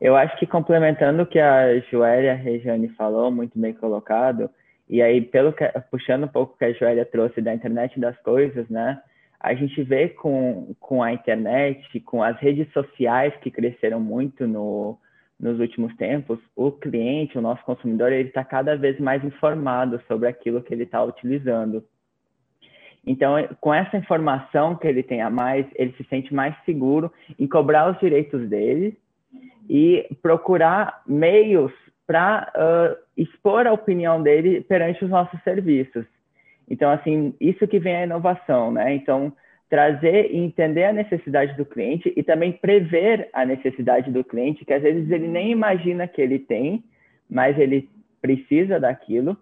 Eu 0.00 0.14
acho 0.16 0.36
que 0.38 0.46
complementando 0.46 1.22
o 1.22 1.26
que 1.26 1.40
a 1.40 1.78
Joélia 1.90 2.34
Regiane 2.34 2.88
falou, 2.90 3.32
muito 3.32 3.58
bem 3.58 3.74
colocado, 3.74 4.48
e 4.88 5.02
aí 5.02 5.20
pelo 5.20 5.52
que, 5.52 5.64
puxando 5.90 6.24
um 6.24 6.28
pouco 6.28 6.54
o 6.54 6.56
que 6.56 6.64
a 6.64 6.72
Joélia 6.72 7.04
trouxe 7.04 7.40
da 7.40 7.52
internet 7.52 7.98
das 7.98 8.16
coisas, 8.18 8.68
né? 8.68 9.00
A 9.40 9.54
gente 9.54 9.82
vê 9.82 10.08
com, 10.08 10.74
com 10.80 11.02
a 11.02 11.12
internet, 11.12 12.00
com 12.00 12.22
as 12.22 12.36
redes 12.38 12.72
sociais 12.72 13.34
que 13.40 13.50
cresceram 13.50 14.00
muito 14.00 14.46
no, 14.46 14.98
nos 15.38 15.60
últimos 15.60 15.94
tempos, 15.96 16.38
o 16.56 16.72
cliente, 16.72 17.38
o 17.38 17.42
nosso 17.42 17.64
consumidor, 17.64 18.12
ele 18.12 18.28
está 18.28 18.44
cada 18.44 18.76
vez 18.76 18.98
mais 18.98 19.22
informado 19.24 20.00
sobre 20.08 20.28
aquilo 20.28 20.62
que 20.62 20.74
ele 20.74 20.84
está 20.84 21.02
utilizando. 21.02 21.84
Então, 23.06 23.34
com 23.60 23.72
essa 23.72 23.96
informação 23.96 24.76
que 24.76 24.86
ele 24.86 25.02
tem 25.02 25.22
a 25.22 25.30
mais, 25.30 25.66
ele 25.74 25.92
se 25.96 26.04
sente 26.04 26.34
mais 26.34 26.54
seguro 26.64 27.12
em 27.38 27.46
cobrar 27.46 27.90
os 27.90 27.98
direitos 28.00 28.48
dele 28.48 28.96
e 29.68 30.08
procurar 30.22 31.02
meios 31.06 31.72
para 32.06 32.50
uh, 32.56 32.96
expor 33.16 33.66
a 33.66 33.72
opinião 33.72 34.22
dele 34.22 34.62
perante 34.62 35.04
os 35.04 35.10
nossos 35.10 35.42
serviços. 35.42 36.06
Então, 36.70 36.90
assim, 36.90 37.34
isso 37.40 37.66
que 37.68 37.78
vem 37.78 37.96
a 37.96 38.04
inovação, 38.04 38.72
né? 38.72 38.94
Então, 38.94 39.32
trazer 39.68 40.30
e 40.32 40.38
entender 40.38 40.84
a 40.84 40.92
necessidade 40.92 41.54
do 41.56 41.66
cliente 41.66 42.12
e 42.16 42.22
também 42.22 42.52
prever 42.52 43.28
a 43.32 43.44
necessidade 43.44 44.10
do 44.10 44.24
cliente, 44.24 44.64
que 44.64 44.72
às 44.72 44.82
vezes 44.82 45.10
ele 45.10 45.28
nem 45.28 45.50
imagina 45.50 46.08
que 46.08 46.22
ele 46.22 46.38
tem, 46.38 46.82
mas 47.28 47.58
ele 47.58 47.88
precisa 48.22 48.80
daquilo, 48.80 49.36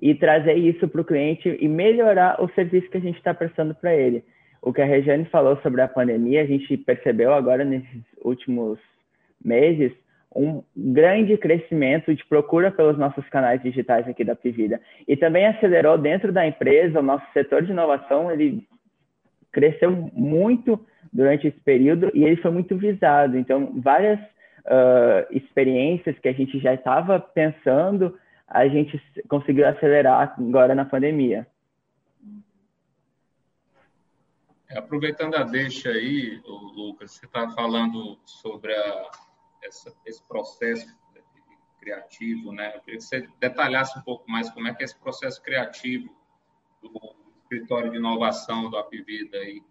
e 0.00 0.14
trazer 0.14 0.54
isso 0.54 0.86
para 0.86 1.00
o 1.00 1.04
cliente 1.04 1.56
e 1.60 1.66
melhorar 1.66 2.40
o 2.42 2.48
serviço 2.50 2.88
que 2.88 2.98
a 2.98 3.00
gente 3.00 3.16
está 3.16 3.34
prestando 3.34 3.74
para 3.74 3.94
ele. 3.94 4.22
O 4.62 4.72
que 4.72 4.80
a 4.80 4.84
Regiane 4.84 5.24
falou 5.24 5.56
sobre 5.58 5.80
a 5.80 5.88
pandemia, 5.88 6.42
a 6.42 6.46
gente 6.46 6.76
percebeu 6.76 7.32
agora 7.32 7.64
nesses 7.64 8.02
últimos 8.22 8.78
meses 9.44 9.92
um 10.34 10.62
grande 10.76 11.36
crescimento 11.36 12.14
de 12.14 12.24
procura 12.24 12.70
pelos 12.70 12.98
nossos 12.98 13.26
canais 13.28 13.62
digitais 13.62 14.06
aqui 14.06 14.22
da 14.22 14.36
Pivida. 14.36 14.80
E 15.06 15.16
também 15.16 15.46
acelerou 15.46 15.96
dentro 15.98 16.32
da 16.32 16.46
empresa, 16.46 17.00
o 17.00 17.02
nosso 17.02 17.24
setor 17.32 17.62
de 17.62 17.72
inovação, 17.72 18.30
ele 18.30 18.66
cresceu 19.50 19.90
muito 20.12 20.78
durante 21.12 21.48
esse 21.48 21.58
período 21.60 22.10
e 22.14 22.24
ele 22.24 22.36
foi 22.36 22.50
muito 22.50 22.76
visado. 22.76 23.38
Então, 23.38 23.72
várias 23.80 24.20
uh, 24.20 25.26
experiências 25.30 26.18
que 26.18 26.28
a 26.28 26.32
gente 26.32 26.58
já 26.58 26.74
estava 26.74 27.18
pensando, 27.18 28.16
a 28.46 28.68
gente 28.68 29.00
conseguiu 29.28 29.66
acelerar 29.66 30.34
agora 30.38 30.74
na 30.74 30.84
pandemia. 30.84 31.46
Aproveitando 34.70 35.34
a 35.34 35.44
deixa 35.44 35.88
aí, 35.88 36.38
Lucas, 36.76 37.12
você 37.12 37.24
está 37.24 37.48
falando 37.52 38.18
sobre 38.26 38.74
a, 38.74 39.10
essa, 39.62 39.94
esse 40.06 40.22
processo 40.24 40.96
criativo, 41.78 42.52
né? 42.52 42.76
Eu 42.76 42.80
queria 42.80 42.98
que 42.98 43.04
você 43.04 43.28
detalhasse 43.40 43.98
um 43.98 44.02
pouco 44.02 44.30
mais 44.30 44.50
como 44.50 44.68
é 44.68 44.74
que 44.74 44.82
é 44.82 44.84
esse 44.84 44.98
processo 44.98 45.42
criativo 45.42 46.14
do 46.82 47.16
escritório 47.42 47.90
de 47.90 47.96
inovação 47.96 48.68
do 48.68 48.76
Apivida 48.76 49.38
e 49.38 49.62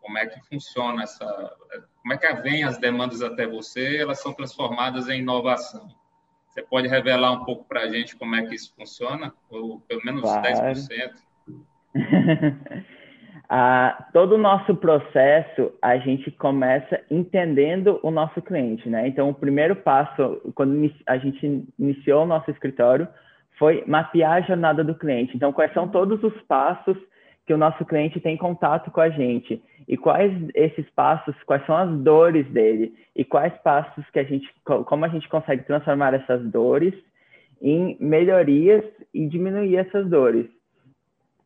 como 0.00 0.18
é 0.18 0.26
que 0.26 0.40
funciona 0.46 1.04
essa, 1.04 1.24
como 2.02 2.12
é 2.12 2.18
que 2.18 2.32
vem 2.42 2.64
as 2.64 2.76
demandas 2.78 3.22
até 3.22 3.46
você, 3.46 3.98
elas 3.98 4.20
são 4.20 4.32
transformadas 4.32 5.08
em 5.08 5.20
inovação. 5.20 5.88
Você 6.48 6.62
pode 6.62 6.88
revelar 6.88 7.32
um 7.32 7.44
pouco 7.44 7.64
para 7.64 7.82
a 7.82 7.88
gente 7.88 8.16
como 8.16 8.34
é 8.34 8.44
que 8.44 8.54
isso 8.54 8.74
funciona, 8.74 9.32
ou 9.48 9.80
pelo 9.80 10.04
menos 10.04 10.22
claro. 10.22 10.42
10%? 10.42 11.14
Ah, 13.54 14.08
todo 14.14 14.36
o 14.36 14.38
nosso 14.38 14.74
processo 14.74 15.74
a 15.82 15.98
gente 15.98 16.30
começa 16.30 16.98
entendendo 17.10 18.00
o 18.02 18.10
nosso 18.10 18.40
cliente, 18.40 18.88
né? 18.88 19.06
Então, 19.06 19.28
o 19.28 19.34
primeiro 19.34 19.76
passo, 19.76 20.40
quando 20.54 20.90
a 21.06 21.18
gente 21.18 21.68
iniciou 21.78 22.22
o 22.22 22.26
nosso 22.26 22.50
escritório, 22.50 23.06
foi 23.58 23.84
mapear 23.86 24.38
a 24.38 24.40
jornada 24.40 24.82
do 24.82 24.94
cliente. 24.94 25.36
Então, 25.36 25.52
quais 25.52 25.70
são 25.74 25.86
todos 25.86 26.22
os 26.22 26.32
passos 26.44 26.96
que 27.46 27.52
o 27.52 27.58
nosso 27.58 27.84
cliente 27.84 28.18
tem 28.20 28.38
contato 28.38 28.90
com 28.90 29.02
a 29.02 29.10
gente 29.10 29.62
e 29.86 29.98
quais 29.98 30.32
esses 30.54 30.88
passos, 30.96 31.34
quais 31.42 31.66
são 31.66 31.76
as 31.76 31.90
dores 31.98 32.46
dele 32.52 32.94
e 33.14 33.22
quais 33.22 33.52
passos 33.62 34.08
que 34.14 34.18
a 34.18 34.24
gente, 34.24 34.48
como 34.64 35.04
a 35.04 35.08
gente 35.08 35.28
consegue 35.28 35.64
transformar 35.64 36.14
essas 36.14 36.42
dores 36.50 36.94
em 37.60 37.98
melhorias 38.00 38.82
e 39.12 39.28
diminuir 39.28 39.76
essas 39.76 40.08
dores. 40.08 40.46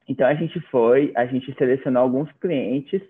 Então 0.09 0.27
a 0.27 0.35
gente 0.35 0.61
foi, 0.71 1.13
a 1.15 1.27
gente 1.27 1.53
selecionou 1.55 2.03
alguns 2.03 2.31
clientes 2.41 3.03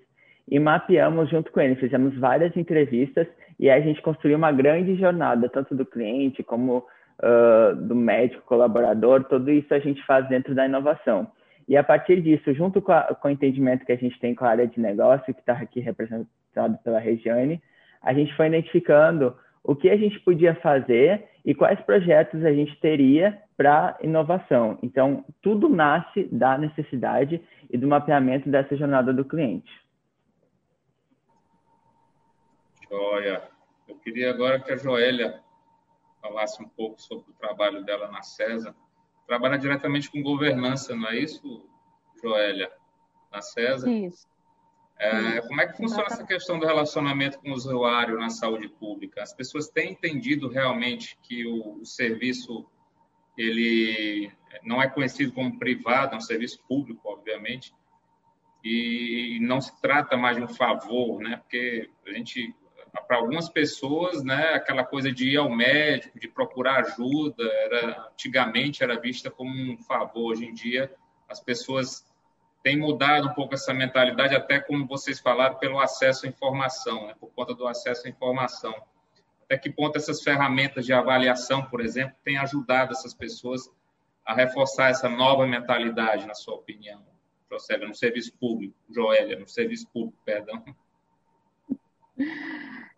e 0.48 0.58
mapeamos 0.58 1.28
junto 1.28 1.50
com 1.52 1.60
eles, 1.60 1.78
fizemos 1.78 2.16
várias 2.18 2.56
entrevistas 2.56 3.26
e 3.58 3.68
a 3.68 3.80
gente 3.80 4.00
construiu 4.02 4.36
uma 4.36 4.52
grande 4.52 4.94
jornada, 4.96 5.48
tanto 5.48 5.74
do 5.74 5.84
cliente 5.84 6.42
como 6.42 6.78
uh, 6.78 7.74
do 7.74 7.94
médico 7.94 8.42
colaborador, 8.46 9.24
tudo 9.24 9.50
isso 9.50 9.72
a 9.74 9.78
gente 9.78 10.04
faz 10.04 10.28
dentro 10.28 10.54
da 10.54 10.66
inovação. 10.66 11.30
E 11.68 11.76
a 11.76 11.82
partir 11.82 12.20
disso, 12.22 12.54
junto 12.54 12.80
com, 12.80 12.92
a, 12.92 13.02
com 13.20 13.28
o 13.28 13.30
entendimento 13.30 13.84
que 13.84 13.92
a 13.92 13.96
gente 13.96 14.18
tem 14.20 14.34
com 14.34 14.44
a 14.44 14.50
área 14.50 14.66
de 14.66 14.78
negócio, 14.78 15.34
que 15.34 15.40
está 15.40 15.54
aqui 15.54 15.80
representado 15.80 16.78
pela 16.84 17.00
Regiane, 17.00 17.60
a 18.02 18.14
gente 18.14 18.34
foi 18.36 18.46
identificando 18.46 19.34
o 19.64 19.74
que 19.74 19.90
a 19.90 19.96
gente 19.96 20.20
podia 20.20 20.54
fazer 20.56 21.24
e 21.44 21.54
quais 21.54 21.80
projetos 21.80 22.44
a 22.44 22.52
gente 22.52 22.78
teria 22.80 23.36
para 23.56 23.96
inovação. 24.02 24.78
Então, 24.82 25.24
tudo 25.40 25.68
nasce 25.68 26.24
da 26.24 26.58
necessidade 26.58 27.42
e 27.70 27.78
do 27.78 27.88
mapeamento 27.88 28.48
dessa 28.50 28.76
jornada 28.76 29.12
do 29.12 29.24
cliente. 29.24 29.72
Joia. 32.88 33.48
Eu 33.88 33.96
queria 33.96 34.30
agora 34.30 34.60
que 34.60 34.72
a 34.72 34.76
Joélia 34.76 35.40
falasse 36.20 36.62
um 36.62 36.68
pouco 36.68 37.00
sobre 37.00 37.30
o 37.30 37.34
trabalho 37.34 37.84
dela 37.84 38.08
na 38.08 38.22
CESA. 38.22 38.74
Trabalha 39.26 39.58
diretamente 39.58 40.10
com 40.10 40.22
governança, 40.22 40.94
não 40.94 41.08
é 41.08 41.16
isso, 41.18 41.68
Joélia? 42.22 42.70
Na 43.32 43.40
CESA? 43.40 43.90
Isso. 43.90 44.28
É, 44.98 45.42
como 45.42 45.60
é 45.60 45.66
que 45.66 45.76
funciona 45.76 46.06
essa 46.06 46.24
questão 46.24 46.58
do 46.58 46.66
relacionamento 46.66 47.38
com 47.38 47.50
o 47.50 47.52
usuário 47.52 48.18
na 48.18 48.30
saúde 48.30 48.68
pública? 48.68 49.22
As 49.22 49.34
pessoas 49.34 49.68
têm 49.68 49.92
entendido 49.92 50.48
realmente 50.48 51.18
que 51.22 51.46
o, 51.46 51.80
o 51.80 51.84
serviço 51.84 52.66
ele 53.36 54.32
não 54.62 54.82
é 54.82 54.88
conhecido 54.88 55.32
como 55.32 55.58
privado, 55.58 56.14
é 56.14 56.18
um 56.18 56.20
serviço 56.20 56.62
público, 56.68 57.08
obviamente, 57.08 57.74
e 58.64 59.38
não 59.42 59.60
se 59.60 59.80
trata 59.80 60.16
mais 60.16 60.36
de 60.36 60.42
um 60.42 60.48
favor, 60.48 61.20
né? 61.20 61.36
Porque 61.36 61.88
a 62.06 62.12
gente 62.12 62.54
para 63.06 63.18
algumas 63.18 63.48
pessoas, 63.48 64.22
né, 64.24 64.54
aquela 64.54 64.84
coisa 64.84 65.12
de 65.12 65.30
ir 65.30 65.36
ao 65.36 65.50
médico, 65.50 66.18
de 66.18 66.28
procurar 66.28 66.80
ajuda, 66.80 67.44
era 67.44 68.08
antigamente 68.12 68.82
era 68.82 68.98
vista 68.98 69.30
como 69.30 69.50
um 69.50 69.76
favor. 69.78 70.32
Hoje 70.32 70.46
em 70.46 70.54
dia, 70.54 70.92
as 71.28 71.40
pessoas 71.40 72.04
têm 72.62 72.78
mudado 72.78 73.28
um 73.28 73.34
pouco 73.34 73.54
essa 73.54 73.72
mentalidade, 73.72 74.34
até 74.34 74.58
como 74.58 74.86
vocês 74.86 75.20
falaram, 75.20 75.56
pelo 75.56 75.78
acesso 75.78 76.26
à 76.26 76.28
informação, 76.28 77.06
né, 77.06 77.14
por 77.18 77.30
conta 77.32 77.54
do 77.54 77.66
acesso 77.66 78.06
à 78.06 78.10
informação. 78.10 78.74
Até 79.46 79.58
que 79.58 79.70
ponto 79.70 79.96
essas 79.96 80.22
ferramentas 80.22 80.84
de 80.84 80.92
avaliação, 80.92 81.64
por 81.64 81.80
exemplo, 81.80 82.16
têm 82.24 82.36
ajudado 82.36 82.92
essas 82.92 83.14
pessoas 83.14 83.70
a 84.24 84.34
reforçar 84.34 84.90
essa 84.90 85.08
nova 85.08 85.46
mentalidade, 85.46 86.26
na 86.26 86.34
sua 86.34 86.54
opinião, 86.54 87.00
Procélia, 87.48 87.86
no 87.86 87.94
serviço 87.94 88.36
público, 88.38 88.74
Joélia, 88.90 89.38
no 89.38 89.46
serviço 89.46 89.86
público, 89.88 90.18
perdão? 90.24 90.64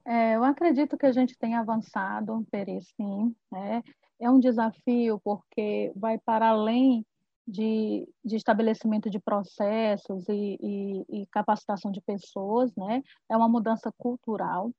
É, 0.06 0.36
eu 0.36 0.42
acredito 0.42 0.96
que 0.96 1.04
a 1.04 1.12
gente 1.12 1.36
tem 1.36 1.54
avançado, 1.54 2.46
Peri, 2.50 2.80
sim. 2.80 3.36
Né? 3.52 3.82
É 4.18 4.30
um 4.30 4.40
desafio 4.40 5.20
porque 5.22 5.92
vai 5.94 6.18
para 6.18 6.48
além 6.48 7.04
de, 7.46 8.08
de 8.24 8.36
estabelecimento 8.36 9.10
de 9.10 9.18
processos 9.18 10.26
e, 10.28 10.58
e, 10.60 11.22
e, 11.22 11.26
capacitação 11.26 11.90
de 11.90 12.00
pessoas, 12.00 12.74
né? 12.76 13.02
É 13.28 13.36
uma 13.36 13.48
mudança 13.48 13.90
cultural. 13.96 14.70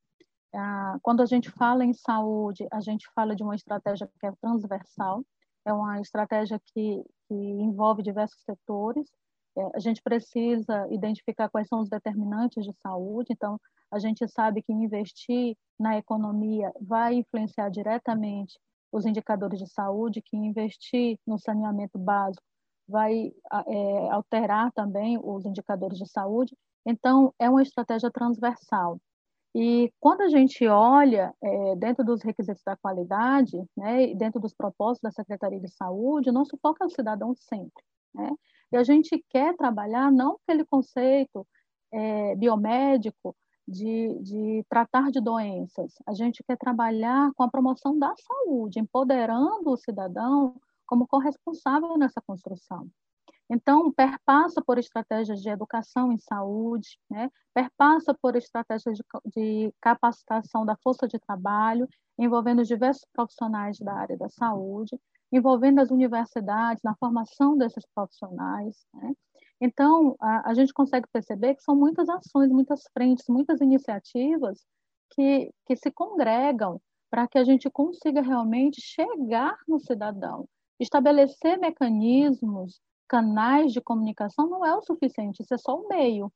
Ah, 0.54 0.98
quando 1.02 1.22
a 1.22 1.26
gente 1.26 1.50
fala 1.52 1.86
em 1.86 1.94
saúde, 1.94 2.68
a 2.72 2.82
gente 2.82 3.08
fala 3.14 3.36
de 3.36 3.44
uma 3.44 3.56
estratégia 3.56 4.10
que 4.20 4.26
é 4.26 4.32
transversal, 4.42 5.24
é 5.66 5.74
uma 5.74 6.02
estratégia 6.02 6.60
que, 6.74 7.04
que 7.28 7.36
envolve 7.36 8.02
diversos 8.02 8.42
setores. 8.44 9.08
É, 9.58 9.62
a 9.76 9.80
gente 9.80 10.02
precisa 10.02 10.88
identificar 10.92 11.50
quais 11.50 11.68
são 11.68 11.82
os 11.82 11.90
determinantes 11.90 12.66
de 12.66 12.74
saúde, 12.82 13.34
então, 13.34 13.60
a 13.92 14.00
gente 14.00 14.28
sabe 14.28 14.62
que 14.62 14.72
investir 14.72 15.56
na 15.80 15.98
economia 15.98 16.72
vai 16.80 17.16
influenciar 17.16 17.70
diretamente 17.70 18.60
os 18.92 19.06
indicadores 19.06 19.60
de 19.60 19.68
saúde, 19.68 20.22
que 20.22 20.38
investir 20.38 21.18
no 21.26 21.40
saneamento 21.40 21.98
básico 21.98 22.44
vai 22.90 23.32
é, 23.68 24.10
alterar 24.10 24.72
também 24.72 25.20
os 25.22 25.46
indicadores 25.46 25.98
de 26.00 26.10
saúde. 26.10 26.58
Então, 26.86 27.34
é 27.38 27.48
uma 27.50 27.62
estratégia 27.62 28.10
transversal. 28.10 29.00
E 29.56 29.92
quando 30.00 30.22
a 30.22 30.30
gente 30.30 30.66
olha 30.68 31.34
é, 31.42 31.76
dentro 31.76 32.06
dos 32.06 32.22
requisitos 32.22 32.64
da 32.64 32.78
qualidade, 32.78 33.58
né, 33.76 34.14
dentro 34.14 34.40
dos 34.40 34.54
propósitos 34.54 35.02
da 35.02 35.12
Secretaria 35.12 35.60
de 35.60 35.70
Saúde, 35.70 36.32
nosso 36.32 36.58
foco 36.62 36.84
é 36.84 36.86
o 36.86 36.90
cidadão 36.90 37.34
sempre. 37.36 37.84
Né? 38.14 38.30
E 38.72 38.78
a 38.78 38.84
gente 38.84 39.24
quer 39.30 39.56
trabalhar 39.56 40.12
não 40.12 40.38
aquele 40.44 40.66
conceito 40.66 41.48
é, 41.92 42.36
biomédico 42.36 43.36
de, 43.68 44.20
de 44.22 44.66
tratar 44.70 45.12
de 45.12 45.22
doenças, 45.22 45.94
a 46.08 46.14
gente 46.14 46.44
quer 46.44 46.58
trabalhar 46.58 47.32
com 47.36 47.44
a 47.44 47.50
promoção 47.50 47.98
da 47.98 48.14
saúde, 48.18 48.80
empoderando 48.80 49.70
o 49.70 49.78
cidadão 49.78 50.60
como 50.88 51.08
corresponsável 51.08 51.96
nessa 51.98 52.20
construção. 52.22 52.88
Então, 53.50 53.92
perpassa 53.92 54.62
por 54.62 54.78
estratégias 54.78 55.42
de 55.42 55.50
educação 55.50 56.12
em 56.12 56.20
saúde, 56.20 57.00
né? 57.10 57.32
perpassa 57.52 58.14
por 58.14 58.36
estratégias 58.36 58.96
de, 58.96 59.04
de, 59.26 59.74
capacitação 59.82 60.64
da 60.64 60.78
força 60.84 61.08
de 61.08 61.18
trabalho, 61.18 61.88
envolvendo 62.18 62.64
diversos 62.64 63.06
profissionais 63.12 63.80
da 63.80 63.94
área 63.94 64.18
da 64.18 64.30
saúde, 64.30 65.00
envolvendo 65.32 65.80
as 65.80 65.90
universidades 65.90 66.84
na 66.84 66.96
formação 66.96 67.58
desses 67.58 67.86
profissionais. 67.96 68.86
Né? 68.94 69.14
Então, 69.60 70.16
a, 70.20 70.52
a, 70.52 70.54
gente 70.54 70.72
consegue 70.72 71.08
perceber 71.12 71.56
que 71.56 71.64
são 71.64 71.76
muitas 71.76 72.08
ações, 72.08 72.52
muitas 72.52 72.84
frentes, 72.94 73.26
muitas 73.28 73.62
iniciativas 73.62 74.64
que, 75.12 75.52
que 75.66 75.76
se 75.76 75.92
congregam 75.92 76.80
para 77.10 77.28
que 77.28 77.40
a 77.40 77.44
gente 77.44 77.68
consiga 77.72 78.22
realmente 78.22 78.80
chegar 78.80 79.58
no 79.68 79.80
cidadão, 79.80 80.48
estabelecer 80.80 81.58
mecanismos 81.58 82.80
canais 83.10 83.74
de 83.74 83.82
comunicação 83.82 84.48
não 84.48 84.66
é 84.66 84.74
o 84.76 84.82
suficiente, 84.82 85.42
isso 85.42 85.54
é 85.54 85.58
só 85.58 85.76
o 85.76 85.88
meio. 85.88 86.32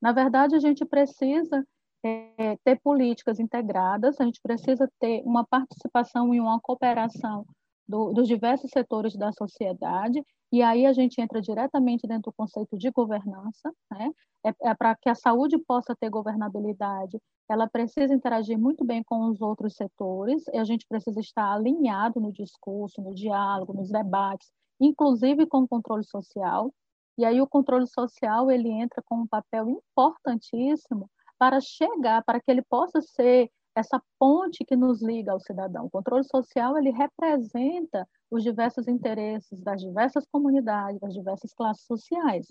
Na 0.00 0.12
verdade, 0.12 0.54
a 0.54 0.60
gente 0.60 0.84
precisa 0.84 1.66
é, 2.04 2.56
ter 2.64 2.80
políticas 2.80 3.40
integradas, 3.40 4.20
a 4.20 4.24
gente 4.24 4.40
precisa 4.40 4.88
ter 5.00 5.22
uma 5.24 5.44
participação 5.44 6.32
e 6.32 6.40
uma 6.40 6.60
cooperação 6.60 7.44
do, 7.88 8.12
dos 8.12 8.28
diversos 8.28 8.70
setores 8.70 9.16
da 9.16 9.32
sociedade, 9.32 10.22
e 10.52 10.62
aí 10.62 10.86
a 10.86 10.92
gente 10.92 11.20
entra 11.20 11.40
diretamente 11.40 12.06
dentro 12.06 12.30
do 12.30 12.36
conceito 12.36 12.78
de 12.78 12.90
governança, 12.90 13.72
né? 13.90 14.10
é, 14.44 14.70
é 14.70 14.74
para 14.74 14.94
que 14.94 15.08
a 15.08 15.14
saúde 15.14 15.58
possa 15.58 15.94
ter 15.96 16.08
governabilidade, 16.08 17.18
ela 17.48 17.68
precisa 17.68 18.14
interagir 18.14 18.58
muito 18.58 18.84
bem 18.84 19.02
com 19.02 19.28
os 19.30 19.40
outros 19.40 19.74
setores, 19.74 20.44
e 20.52 20.58
a 20.58 20.64
gente 20.64 20.86
precisa 20.86 21.20
estar 21.20 21.52
alinhado 21.52 22.20
no 22.20 22.32
discurso, 22.32 23.00
no 23.00 23.14
diálogo, 23.14 23.72
nos 23.72 23.90
debates, 23.90 24.50
inclusive 24.80 25.46
com 25.46 25.62
o 25.62 25.68
controle 25.68 26.04
social. 26.04 26.72
E 27.18 27.24
aí 27.24 27.40
o 27.40 27.46
controle 27.46 27.86
social 27.86 28.50
ele 28.50 28.70
entra 28.70 29.02
com 29.04 29.16
um 29.16 29.26
papel 29.26 29.68
importantíssimo 29.70 31.10
para 31.38 31.60
chegar, 31.60 32.22
para 32.24 32.40
que 32.40 32.50
ele 32.50 32.62
possa 32.62 33.00
ser 33.00 33.50
essa 33.74 34.02
ponte 34.18 34.64
que 34.64 34.74
nos 34.74 35.02
liga 35.02 35.32
ao 35.32 35.40
cidadão. 35.40 35.86
O 35.86 35.90
controle 35.90 36.24
social 36.24 36.78
ele 36.78 36.90
representa 36.90 38.08
os 38.30 38.42
diversos 38.42 38.88
interesses 38.88 39.60
das 39.62 39.80
diversas 39.80 40.24
comunidades, 40.26 40.98
das 41.00 41.12
diversas 41.12 41.52
classes 41.52 41.84
sociais. 41.84 42.46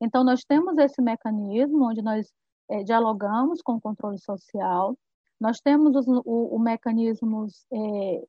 Então 0.00 0.22
nós 0.22 0.44
temos 0.44 0.76
esse 0.78 1.00
mecanismo 1.00 1.88
onde 1.88 2.02
nós 2.02 2.30
é, 2.68 2.82
dialogamos 2.82 3.60
com 3.62 3.74
o 3.74 3.80
controle 3.80 4.18
social. 4.18 4.96
Nós 5.40 5.60
temos 5.60 5.96
os 5.96 6.06
o, 6.06 6.54
o 6.54 6.58
mecanismos 6.58 7.66
é, 7.72 8.24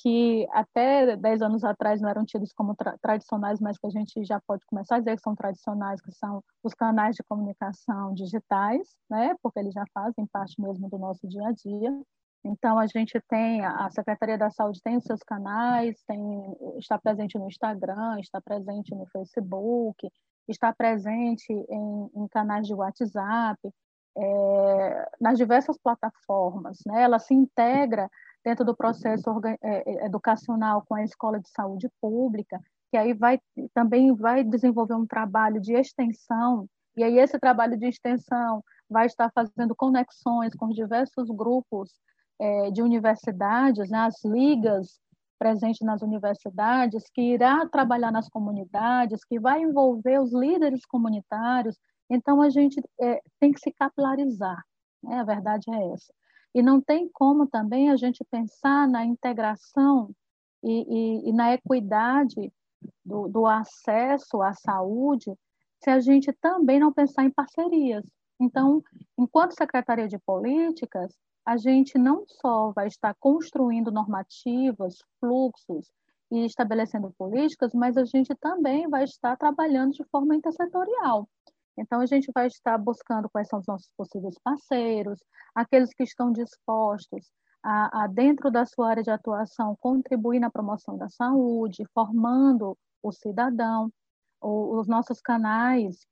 que 0.00 0.46
até 0.52 1.16
10 1.16 1.42
anos 1.42 1.64
atrás 1.64 2.00
não 2.00 2.08
eram 2.08 2.24
tidos 2.24 2.52
como 2.52 2.74
tra 2.74 2.96
tradicionais, 2.98 3.60
mas 3.60 3.78
que 3.78 3.86
a 3.86 3.90
gente 3.90 4.24
já 4.24 4.40
pode 4.46 4.64
começar 4.66 4.96
a 4.96 4.98
dizer 4.98 5.16
que 5.16 5.22
são 5.22 5.34
tradicionais, 5.34 6.00
que 6.00 6.12
são 6.12 6.42
os 6.62 6.72
canais 6.74 7.16
de 7.16 7.22
comunicação 7.24 8.14
digitais, 8.14 8.96
né? 9.10 9.34
porque 9.42 9.58
eles 9.58 9.74
já 9.74 9.84
fazem 9.92 10.26
parte 10.26 10.60
mesmo 10.60 10.88
do 10.88 10.98
nosso 10.98 11.26
dia 11.26 11.46
a 11.48 11.52
dia. 11.52 12.00
Então, 12.44 12.78
a 12.78 12.86
gente 12.86 13.20
tem, 13.28 13.64
a 13.64 13.90
Secretaria 13.90 14.38
da 14.38 14.48
Saúde 14.50 14.80
tem 14.82 14.96
os 14.96 15.04
seus 15.04 15.20
canais, 15.24 16.00
tem, 16.06 16.20
está 16.78 16.96
presente 16.96 17.36
no 17.36 17.48
Instagram, 17.48 18.20
está 18.20 18.40
presente 18.40 18.94
no 18.94 19.06
Facebook, 19.06 20.08
está 20.46 20.72
presente 20.72 21.52
em, 21.52 22.10
em 22.14 22.28
canais 22.28 22.66
de 22.66 22.74
WhatsApp, 22.74 23.58
é, 24.16 25.10
nas 25.20 25.36
diversas 25.36 25.76
plataformas. 25.78 26.78
Né? 26.86 27.02
Ela 27.02 27.18
se 27.18 27.34
integra 27.34 28.08
dentro 28.48 28.64
do 28.64 28.74
processo 28.74 29.30
é, 29.44 29.58
é, 29.62 30.06
educacional 30.06 30.82
com 30.88 30.94
a 30.94 31.04
escola 31.04 31.38
de 31.38 31.50
saúde 31.50 31.86
pública, 32.00 32.58
que 32.90 32.96
aí 32.96 33.12
vai 33.12 33.38
também 33.74 34.14
vai 34.14 34.42
desenvolver 34.42 34.94
um 34.94 35.06
trabalho 35.06 35.60
de 35.60 35.74
extensão, 35.74 36.66
e 36.96 37.04
aí 37.04 37.18
esse 37.18 37.38
trabalho 37.38 37.76
de 37.76 37.86
extensão 37.86 38.64
vai 38.88 39.04
estar 39.04 39.30
fazendo 39.34 39.76
conexões 39.76 40.54
com 40.54 40.70
diversos 40.70 41.28
grupos 41.28 41.92
é, 42.40 42.70
de 42.70 42.80
universidades, 42.80 43.90
né, 43.90 43.98
as 43.98 44.24
ligas 44.24 44.98
presentes 45.38 45.86
nas 45.86 46.00
universidades, 46.00 47.04
que 47.12 47.20
irá 47.20 47.68
trabalhar 47.68 48.10
nas 48.10 48.30
comunidades, 48.30 49.24
que 49.26 49.38
vai 49.38 49.60
envolver 49.60 50.18
os 50.20 50.32
líderes 50.32 50.86
comunitários. 50.86 51.76
Então, 52.08 52.40
a 52.40 52.48
gente 52.48 52.82
é, 52.98 53.20
tem 53.38 53.52
que 53.52 53.60
se 53.60 53.70
capilarizar, 53.72 54.64
né? 55.02 55.20
a 55.20 55.24
verdade 55.24 55.70
é 55.70 55.92
essa. 55.92 56.12
E 56.58 56.62
não 56.62 56.80
tem 56.80 57.08
como 57.08 57.46
também 57.46 57.88
a 57.88 57.94
gente 57.94 58.24
pensar 58.24 58.88
na 58.88 59.04
integração 59.04 60.10
e, 60.60 60.72
e, 60.72 61.28
e 61.28 61.32
na 61.32 61.54
equidade 61.54 62.52
do, 63.04 63.28
do 63.28 63.46
acesso 63.46 64.42
à 64.42 64.52
saúde 64.52 65.32
se 65.80 65.88
a 65.88 66.00
gente 66.00 66.32
também 66.32 66.80
não 66.80 66.92
pensar 66.92 67.24
em 67.24 67.30
parcerias. 67.30 68.04
Então, 68.40 68.82
enquanto 69.16 69.54
Secretaria 69.54 70.08
de 70.08 70.18
Políticas, 70.18 71.16
a 71.46 71.56
gente 71.56 71.96
não 71.96 72.24
só 72.26 72.72
vai 72.72 72.88
estar 72.88 73.14
construindo 73.20 73.92
normativas, 73.92 74.96
fluxos 75.20 75.88
e 76.28 76.44
estabelecendo 76.44 77.14
políticas, 77.16 77.72
mas 77.72 77.96
a 77.96 78.04
gente 78.04 78.34
também 78.34 78.88
vai 78.88 79.04
estar 79.04 79.36
trabalhando 79.36 79.92
de 79.92 80.02
forma 80.10 80.34
intersetorial. 80.34 81.28
Então, 81.78 82.00
a 82.00 82.06
gente 82.06 82.30
vai 82.34 82.46
estar 82.46 82.76
buscando 82.78 83.28
quais 83.28 83.48
são 83.48 83.58
os 83.58 83.66
nossos 83.66 83.90
possíveis 83.96 84.36
parceiros, 84.42 85.18
aqueles 85.54 85.92
que 85.94 86.02
estão 86.02 86.32
dispostos 86.32 87.30
a, 87.62 88.04
a, 88.04 88.06
dentro 88.06 88.50
da 88.50 88.64
sua 88.66 88.90
área 88.90 89.02
de 89.02 89.10
atuação, 89.10 89.76
contribuir 89.80 90.40
na 90.40 90.50
promoção 90.50 90.96
da 90.96 91.08
saúde, 91.08 91.86
formando 91.94 92.76
o 93.02 93.12
cidadão. 93.12 93.92
O, 94.40 94.78
os 94.78 94.86
nossos 94.86 95.20
canais 95.20 96.06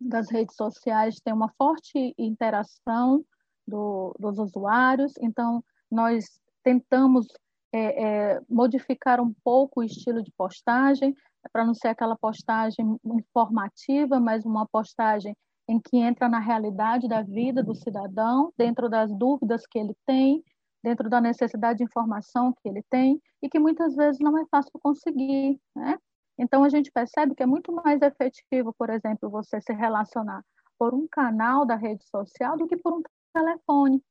das 0.00 0.30
redes 0.30 0.56
sociais 0.56 1.20
têm 1.20 1.34
uma 1.34 1.52
forte 1.58 2.14
interação 2.16 3.24
do, 3.66 4.14
dos 4.18 4.38
usuários, 4.38 5.12
então, 5.20 5.62
nós 5.90 6.40
tentamos 6.62 7.26
é, 7.72 8.04
é, 8.34 8.40
modificar 8.48 9.20
um 9.20 9.32
pouco 9.44 9.80
o 9.80 9.84
estilo 9.84 10.22
de 10.22 10.32
postagem, 10.32 11.14
para 11.52 11.64
não 11.64 11.74
ser 11.74 11.88
aquela 11.88 12.16
postagem 12.16 12.96
informativa, 13.04 14.20
mas 14.20 14.44
uma 14.44 14.66
postagem 14.66 15.34
em 15.68 15.78
que 15.80 15.96
entra 15.96 16.28
na 16.28 16.40
realidade 16.40 17.08
da 17.08 17.22
vida 17.22 17.62
do 17.62 17.74
cidadão, 17.74 18.52
dentro 18.58 18.88
das 18.88 19.12
dúvidas 19.12 19.66
que 19.66 19.78
ele 19.78 19.94
tem, 20.06 20.42
dentro 20.82 21.08
da 21.08 21.20
necessidade 21.20 21.78
de 21.78 21.84
informação 21.84 22.52
que 22.52 22.68
ele 22.68 22.82
tem 22.90 23.20
e 23.42 23.48
que 23.48 23.58
muitas 23.58 23.94
vezes 23.94 24.20
não 24.20 24.36
é 24.38 24.44
fácil 24.50 24.72
conseguir, 24.82 25.60
né? 25.76 25.96
Então 26.38 26.64
a 26.64 26.68
gente 26.68 26.90
percebe 26.90 27.34
que 27.34 27.42
é 27.42 27.46
muito 27.46 27.70
mais 27.70 28.00
efetivo, 28.00 28.74
por 28.76 28.88
exemplo, 28.90 29.28
você 29.28 29.60
se 29.60 29.72
relacionar 29.72 30.42
por 30.78 30.94
um 30.94 31.06
canal 31.06 31.66
da 31.66 31.76
rede 31.76 32.02
social 32.08 32.56
do 32.56 32.66
que 32.66 32.76
por 32.78 32.94
um 32.94 33.02
telefone, 33.34 34.02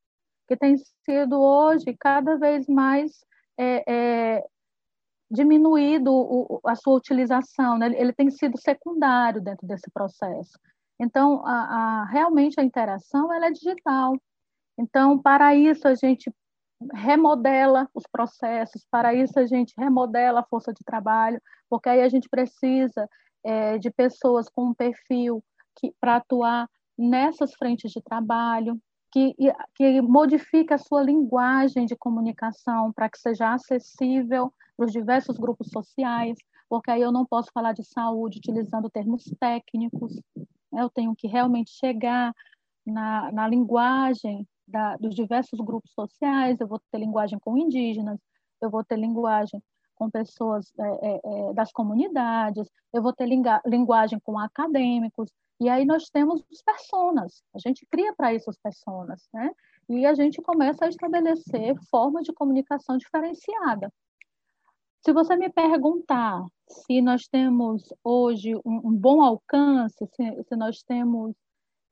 que 0.46 0.56
tem 0.56 0.76
sido 1.04 1.40
hoje 1.40 1.94
cada 1.98 2.36
vez 2.36 2.66
mais 2.68 3.24
é, 3.58 3.84
é, 3.86 4.46
diminuído 5.30 6.12
o, 6.12 6.60
a 6.66 6.74
sua 6.74 6.94
utilização, 6.94 7.78
né? 7.78 7.92
ele 7.96 8.12
tem 8.12 8.30
sido 8.30 8.58
secundário 8.58 9.40
dentro 9.40 9.66
desse 9.66 9.88
processo. 9.90 10.58
Então, 10.98 11.46
a, 11.46 11.52
a, 11.52 12.04
realmente 12.06 12.60
a 12.60 12.64
interação 12.64 13.32
ela 13.32 13.46
é 13.46 13.50
digital. 13.50 14.16
Então, 14.76 15.18
para 15.18 15.54
isso 15.54 15.86
a 15.86 15.94
gente 15.94 16.32
remodela 16.94 17.88
os 17.94 18.04
processos, 18.10 18.86
para 18.90 19.14
isso 19.14 19.38
a 19.38 19.46
gente 19.46 19.74
remodela 19.78 20.40
a 20.40 20.44
força 20.44 20.72
de 20.72 20.84
trabalho, 20.84 21.40
porque 21.68 21.88
aí 21.88 22.00
a 22.00 22.08
gente 22.08 22.28
precisa 22.28 23.08
é, 23.44 23.78
de 23.78 23.90
pessoas 23.90 24.48
com 24.48 24.66
um 24.66 24.74
perfil 24.74 25.44
para 26.00 26.16
atuar 26.16 26.68
nessas 26.98 27.54
frentes 27.54 27.92
de 27.92 28.02
trabalho, 28.02 28.78
que, 29.12 29.34
que 29.74 30.00
modifique 30.00 30.72
a 30.72 30.78
sua 30.78 31.02
linguagem 31.02 31.84
de 31.84 31.96
comunicação 31.96 32.92
para 32.92 33.08
que 33.08 33.18
seja 33.18 33.52
acessível 33.52 34.52
para 34.80 34.86
os 34.86 34.92
diversos 34.92 35.36
grupos 35.36 35.68
sociais, 35.68 36.38
porque 36.66 36.90
aí 36.90 37.02
eu 37.02 37.12
não 37.12 37.26
posso 37.26 37.50
falar 37.52 37.74
de 37.74 37.84
saúde 37.84 38.38
utilizando 38.38 38.88
termos 38.88 39.24
técnicos, 39.38 40.16
né? 40.72 40.80
eu 40.80 40.88
tenho 40.88 41.14
que 41.14 41.28
realmente 41.28 41.70
chegar 41.72 42.34
na, 42.86 43.30
na 43.30 43.46
linguagem 43.46 44.48
da, 44.66 44.96
dos 44.96 45.14
diversos 45.14 45.60
grupos 45.60 45.92
sociais, 45.92 46.58
eu 46.58 46.66
vou 46.66 46.80
ter 46.90 46.96
linguagem 46.96 47.38
com 47.38 47.58
indígenas, 47.58 48.18
eu 48.58 48.70
vou 48.70 48.82
ter 48.82 48.96
linguagem 48.96 49.62
com 49.94 50.10
pessoas 50.10 50.72
é, 50.78 51.08
é, 51.08 51.20
é 51.24 51.52
das 51.52 51.70
comunidades, 51.72 52.66
eu 52.90 53.02
vou 53.02 53.12
ter 53.12 53.28
linguagem 53.66 54.18
com 54.20 54.38
acadêmicos, 54.38 55.28
e 55.60 55.68
aí 55.68 55.84
nós 55.84 56.08
temos 56.08 56.42
os 56.50 56.62
personas, 56.62 57.42
a 57.54 57.58
gente 57.58 57.84
cria 57.90 58.14
para 58.14 58.32
isso 58.32 58.48
as 58.48 58.56
personas, 58.56 59.28
né? 59.34 59.50
E 59.90 60.06
a 60.06 60.14
gente 60.14 60.40
começa 60.40 60.86
a 60.86 60.88
estabelecer 60.88 61.76
formas 61.90 62.24
de 62.24 62.32
comunicação 62.32 62.96
diferenciada. 62.96 63.92
Se 65.02 65.12
você 65.14 65.34
me 65.34 65.48
perguntar 65.48 66.44
se 66.68 67.00
nós 67.00 67.26
temos 67.26 67.92
hoje 68.04 68.54
um, 68.56 68.88
um 68.88 68.96
bom 68.96 69.22
alcance, 69.22 70.06
se, 70.14 70.44
se 70.44 70.56
nós 70.56 70.82
temos, 70.82 71.34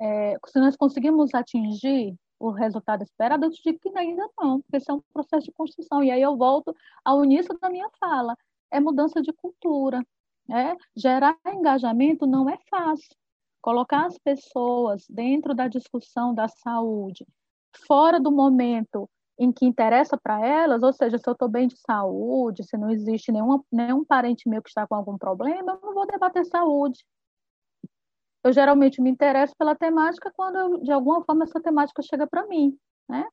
é, 0.01 0.37
se 0.47 0.61
nós 0.61 0.77
conseguimos 0.77 1.35
atingir 1.35 2.15
o 2.39 2.51
resultado 2.51 3.03
esperado, 3.03 3.47
eu 3.47 3.51
digo 3.51 3.79
que 3.81 3.91
ainda 3.97 4.29
não, 4.39 4.61
porque 4.61 4.77
isso 4.77 4.91
é 4.91 4.95
um 4.95 5.03
processo 5.13 5.47
de 5.47 5.53
construção. 5.53 6.05
E 6.05 6.11
aí 6.11 6.21
eu 6.21 6.37
volto 6.37 6.75
ao 7.05 7.25
início 7.25 7.59
da 7.59 7.71
minha 7.71 7.89
fala, 7.99 8.37
é 8.71 8.79
mudança 8.79 9.23
de 9.23 9.33
cultura. 9.33 10.05
Né? 10.47 10.77
Gerar 10.95 11.37
engajamento 11.47 12.27
não 12.27 12.49
é 12.49 12.59
fácil. 12.71 13.17
Colocar 13.61 14.07
as 14.07 14.19
pessoas 14.19 15.05
dentro 15.09 15.55
da 15.55 15.67
discussão 15.67 16.35
da 16.35 16.47
saúde, 16.47 17.27
fora 17.87 18.21
do 18.21 18.31
momento 18.31 19.09
em 19.39 19.53
que 19.53 19.65
interessa 19.65 20.19
para 20.19 20.45
elas, 20.45 20.83
ou 20.83 20.93
seja, 20.93 21.17
se 21.17 21.29
eu 21.29 21.33
estou 21.33 21.49
bem 21.49 21.69
de 21.69 21.77
saúde, 21.79 22.65
se 22.65 22.77
não 22.77 22.91
existe 22.91 23.31
nenhum, 23.31 23.63
nenhum 23.71 24.05
parente 24.05 24.49
meu 24.49 24.61
que 24.61 24.69
está 24.69 24.87
com 24.87 24.97
algum 24.97 25.17
problema, 25.17 25.73
eu 25.73 25.81
não 25.81 25.95
vou 25.95 26.07
debater 26.07 26.45
saúde. 26.45 27.05
Eu 28.43 28.53
geralmente 28.53 29.01
me 29.01 29.11
interesso 29.11 29.55
pela 29.57 29.77
temática 29.77 30.33
quando, 30.35 30.57
eu, 30.57 30.79
de 30.79 30.91
alguma 30.91 31.25
forma, 31.25 31.45
essa 31.45 31.61
temática 31.61 32.03
chega 32.03 32.27
para 32.27 32.47
mim. 32.47 32.77
Né? 33.09 33.25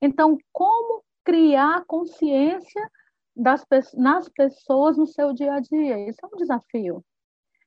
Então, 0.00 0.38
como 0.52 1.02
criar 1.24 1.84
consciência 1.84 2.90
das, 3.34 3.64
nas 3.94 4.28
pessoas 4.28 4.96
no 4.96 5.06
seu 5.06 5.32
dia 5.32 5.54
a 5.54 5.60
dia? 5.60 6.08
Isso 6.08 6.18
é 6.22 6.26
um 6.26 6.36
desafio. 6.36 7.04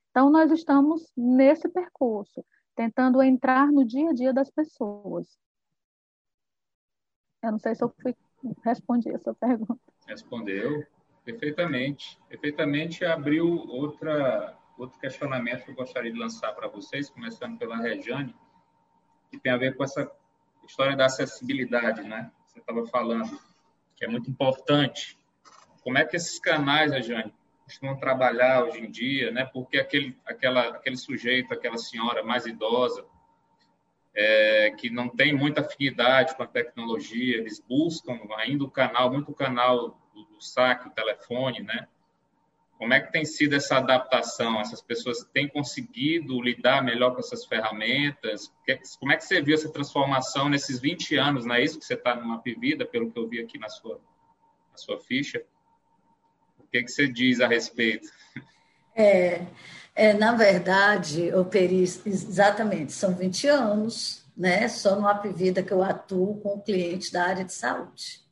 Então, 0.10 0.30
nós 0.30 0.52
estamos 0.52 1.12
nesse 1.18 1.68
percurso, 1.68 2.46
tentando 2.76 3.22
entrar 3.22 3.72
no 3.72 3.84
dia 3.84 4.12
a 4.12 4.14
dia 4.14 4.32
das 4.34 4.50
pessoas. 4.50 5.38
Eu 7.44 7.52
não 7.52 7.60
sei 7.60 7.76
se 7.76 7.84
eu 7.84 7.94
fui, 8.02 8.16
respondi 8.64 9.16
sua 9.20 9.36
pergunta. 9.36 9.78
Respondeu 10.08 10.86
perfeitamente. 11.26 12.18
Perfeitamente 12.30 13.04
abriu 13.04 13.46
outra, 13.68 14.58
outro 14.78 14.98
questionamento 14.98 15.66
que 15.66 15.72
eu 15.72 15.76
gostaria 15.76 16.12
de 16.12 16.18
lançar 16.18 16.54
para 16.54 16.70
vocês, 16.70 17.10
começando 17.10 17.58
pela 17.58 17.78
Rejane, 17.78 18.34
que 19.30 19.38
tem 19.38 19.52
a 19.52 19.58
ver 19.58 19.76
com 19.76 19.84
essa 19.84 20.10
história 20.66 20.96
da 20.96 21.06
acessibilidade, 21.06 22.02
né? 22.04 22.32
Você 22.48 22.60
estava 22.60 22.86
falando, 22.88 23.38
que 23.96 24.06
é 24.06 24.08
muito 24.08 24.30
importante. 24.30 25.20
Como 25.84 25.98
é 25.98 26.06
que 26.06 26.16
esses 26.16 26.40
canais, 26.40 26.94
Rejane, 26.94 27.34
costumam 27.66 27.98
trabalhar 27.98 28.64
hoje 28.64 28.80
em 28.80 28.90
dia, 28.90 29.32
né? 29.32 29.46
Porque 29.46 29.78
aquele, 29.80 30.18
aquela, 30.26 30.70
aquele 30.70 30.96
sujeito, 30.96 31.54
aquela 31.54 31.78
senhora 31.78 32.24
mais 32.24 32.46
idosa, 32.46 33.06
é, 34.16 34.72
que 34.78 34.90
não 34.90 35.10
tem 35.10 35.34
muita 35.34 35.62
afinidade 35.62 36.36
com 36.36 36.44
a 36.44 36.48
tecnologia, 36.48 37.38
eles 37.38 37.60
buscam 37.60 38.20
ainda 38.38 38.64
o 38.64 38.72
canal, 38.72 39.12
muito 39.12 39.32
o 39.32 39.36
canal 39.36 40.00
do, 40.14 40.24
do 40.26 40.42
saque, 40.42 40.88
o 40.88 40.92
telefone, 40.92 41.62
né? 41.62 41.88
Como 42.78 42.94
é 42.94 43.00
que 43.00 43.12
tem 43.12 43.24
sido 43.24 43.56
essa 43.56 43.78
adaptação? 43.78 44.60
Essas 44.60 44.82
pessoas 44.82 45.24
têm 45.32 45.48
conseguido 45.48 46.42
lidar 46.42 46.84
melhor 46.84 47.14
com 47.14 47.20
essas 47.20 47.46
ferramentas? 47.46 48.52
Como 49.00 49.12
é 49.12 49.16
que 49.16 49.24
você 49.24 49.42
viu 49.42 49.56
essa 49.56 49.72
transformação 49.72 50.50
nesses 50.50 50.80
20 50.80 51.16
anos? 51.16 51.46
Não 51.46 51.56
é 51.56 51.64
isso 51.64 51.80
que 51.80 51.86
você 51.86 51.94
está 51.94 52.14
numa 52.16 52.42
Vida, 52.44 52.86
pelo 52.86 53.10
que 53.10 53.18
eu 53.18 53.28
vi 53.28 53.40
aqui 53.40 53.58
na 53.58 53.70
sua, 53.70 54.02
na 54.72 54.78
sua 54.78 55.00
ficha? 55.00 55.46
O 56.60 56.68
que, 56.68 56.84
que 56.84 56.92
você 56.92 57.08
diz 57.08 57.40
a 57.40 57.48
respeito? 57.48 58.10
É, 58.96 59.46
é, 59.96 60.14
na 60.14 60.34
verdade, 60.34 61.34
o 61.36 61.46
Peri, 61.46 61.84
exatamente, 61.84 62.92
são 62.92 63.14
20 63.14 63.48
anos, 63.48 64.26
né? 64.36 64.68
Só 64.68 65.00
no 65.00 65.08
Apivida 65.08 65.62
que 65.62 65.72
eu 65.72 65.84
atuo 65.84 66.40
com 66.42 66.60
clientes 66.62 67.12
da 67.12 67.26
área 67.26 67.46
de 67.46 67.54
saúde. 67.54 68.24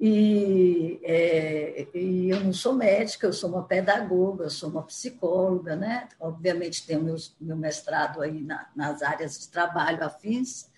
E, 0.00 1.00
é, 1.04 1.88
e, 1.94 2.30
eu 2.30 2.40
não 2.40 2.52
sou 2.52 2.74
médica, 2.74 3.26
eu 3.26 3.32
sou 3.32 3.50
uma 3.50 3.64
pedagoga, 3.64 4.44
eu 4.44 4.50
sou 4.50 4.70
uma 4.70 4.82
psicóloga, 4.82 5.76
né? 5.76 6.08
Obviamente 6.18 6.86
tenho 6.86 7.16
meu 7.40 7.56
mestrado 7.56 8.20
aí 8.22 8.42
na, 8.42 8.68
nas 8.74 9.02
áreas 9.02 9.38
de 9.38 9.48
trabalho 9.48 10.02
afins. 10.04 10.70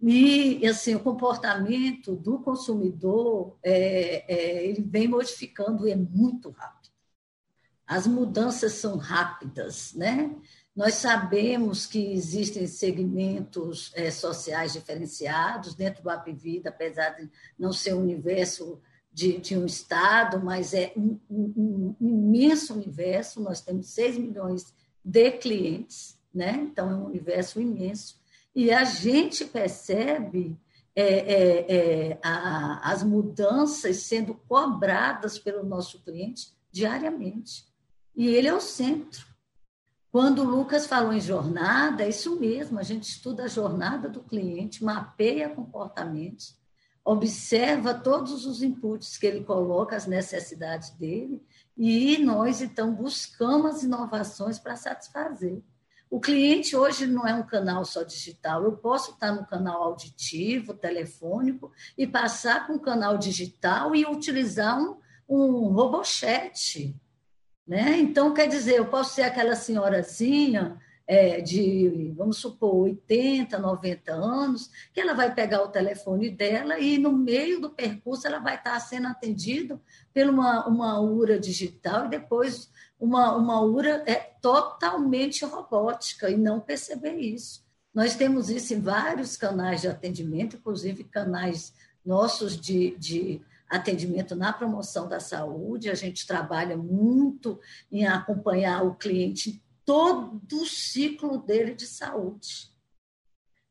E, 0.00 0.66
assim, 0.66 0.94
o 0.94 1.00
comportamento 1.00 2.14
do 2.16 2.38
consumidor, 2.40 3.56
é, 3.62 4.24
é, 4.28 4.66
ele 4.66 4.82
vem 4.82 5.08
modificando 5.08 5.86
e 5.86 5.92
é 5.92 5.96
muito 5.96 6.50
rápido 6.50 6.81
as 7.92 8.06
mudanças 8.06 8.72
são 8.72 8.96
rápidas, 8.96 9.92
né? 9.94 10.34
Nós 10.74 10.94
sabemos 10.94 11.84
que 11.84 12.12
existem 12.12 12.66
segmentos 12.66 13.92
é, 13.94 14.10
sociais 14.10 14.72
diferenciados 14.72 15.74
dentro 15.74 16.02
do 16.02 16.08
Apivida, 16.08 16.70
apesar 16.70 17.10
de 17.10 17.30
não 17.58 17.70
ser 17.70 17.92
um 17.92 18.00
universo 18.00 18.80
de, 19.12 19.36
de 19.36 19.58
um 19.58 19.66
Estado, 19.66 20.42
mas 20.42 20.72
é 20.72 20.94
um, 20.96 21.20
um, 21.28 21.94
um, 22.00 22.08
imenso 22.08 22.72
universo. 22.72 23.42
Nós 23.42 23.60
temos 23.60 23.88
6 23.88 24.16
milhões 24.16 24.72
de 25.04 25.30
clientes, 25.32 26.18
né? 26.32 26.66
então 26.70 26.90
é 26.90 26.94
um 26.94 27.04
universo 27.04 27.60
imenso. 27.60 28.18
E 28.54 28.70
a 28.70 28.84
gente 28.84 29.44
percebe 29.44 30.56
é, 30.96 32.12
é 32.14 32.18
a, 32.22 32.90
as 32.90 33.02
mudanças 33.02 33.98
sendo 33.98 34.32
cobradas 34.48 35.38
pelo 35.38 35.62
nosso 35.62 36.02
cliente 36.02 36.54
diariamente. 36.70 37.70
E 38.14 38.28
ele 38.28 38.48
é 38.48 38.54
o 38.54 38.60
centro. 38.60 39.26
Quando 40.10 40.42
o 40.42 40.44
Lucas 40.44 40.86
falou 40.86 41.12
em 41.12 41.20
jornada, 41.20 42.04
é 42.04 42.10
isso 42.10 42.38
mesmo, 42.38 42.78
a 42.78 42.82
gente 42.82 43.04
estuda 43.04 43.44
a 43.44 43.48
jornada 43.48 44.08
do 44.10 44.20
cliente, 44.20 44.84
mapeia 44.84 45.48
comportamentos, 45.48 46.54
observa 47.02 47.94
todos 47.94 48.44
os 48.44 48.62
inputs 48.62 49.16
que 49.16 49.26
ele 49.26 49.42
coloca, 49.42 49.96
as 49.96 50.06
necessidades 50.06 50.90
dele, 50.90 51.42
e 51.76 52.18
nós, 52.18 52.60
então, 52.60 52.94
buscamos 52.94 53.76
as 53.76 53.82
inovações 53.84 54.58
para 54.58 54.76
satisfazer. 54.76 55.62
O 56.10 56.20
cliente 56.20 56.76
hoje 56.76 57.06
não 57.06 57.26
é 57.26 57.34
um 57.34 57.42
canal 57.42 57.86
só 57.86 58.02
digital. 58.02 58.62
Eu 58.64 58.72
posso 58.72 59.12
estar 59.12 59.32
no 59.32 59.46
canal 59.46 59.82
auditivo, 59.82 60.74
telefônico, 60.74 61.72
e 61.96 62.06
passar 62.06 62.66
para 62.66 62.74
um 62.74 62.78
canal 62.78 63.16
digital 63.16 63.94
e 63.94 64.04
utilizar 64.04 64.78
um, 64.78 64.98
um 65.26 65.68
robochat. 65.68 66.94
Né? 67.66 67.98
Então, 67.98 68.34
quer 68.34 68.48
dizer, 68.48 68.76
eu 68.76 68.86
posso 68.86 69.14
ser 69.14 69.22
aquela 69.22 69.54
senhorazinha 69.54 70.80
é, 71.06 71.40
de, 71.40 72.12
vamos 72.16 72.38
supor, 72.38 72.84
80, 72.84 73.58
90 73.58 74.12
anos, 74.12 74.70
que 74.92 75.00
ela 75.00 75.14
vai 75.14 75.34
pegar 75.34 75.62
o 75.62 75.68
telefone 75.68 76.30
dela 76.30 76.78
e 76.78 76.98
no 76.98 77.12
meio 77.12 77.60
do 77.60 77.70
percurso 77.70 78.26
ela 78.26 78.38
vai 78.38 78.54
estar 78.54 78.78
sendo 78.80 79.08
atendida 79.08 79.80
por 80.14 80.26
uma, 80.26 80.66
uma 80.66 81.00
URA 81.00 81.38
digital 81.38 82.06
e 82.06 82.10
depois 82.10 82.70
uma, 82.98 83.36
uma 83.36 83.60
URA 83.60 84.02
é 84.06 84.14
totalmente 84.14 85.44
robótica 85.44 86.30
e 86.30 86.36
não 86.36 86.60
perceber 86.60 87.16
isso. 87.16 87.62
Nós 87.92 88.14
temos 88.14 88.48
isso 88.48 88.72
em 88.72 88.80
vários 88.80 89.36
canais 89.36 89.82
de 89.82 89.88
atendimento, 89.88 90.56
inclusive 90.56 91.04
canais 91.04 91.74
nossos 92.04 92.58
de, 92.58 92.96
de 92.96 93.42
atendimento 93.72 94.36
na 94.36 94.52
promoção 94.52 95.08
da 95.08 95.18
saúde. 95.18 95.90
A 95.90 95.94
gente 95.94 96.26
trabalha 96.26 96.76
muito 96.76 97.58
em 97.90 98.06
acompanhar 98.06 98.84
o 98.84 98.94
cliente 98.94 99.62
todo 99.84 100.62
o 100.62 100.66
ciclo 100.66 101.38
dele 101.38 101.74
de 101.74 101.86
saúde. 101.86 102.70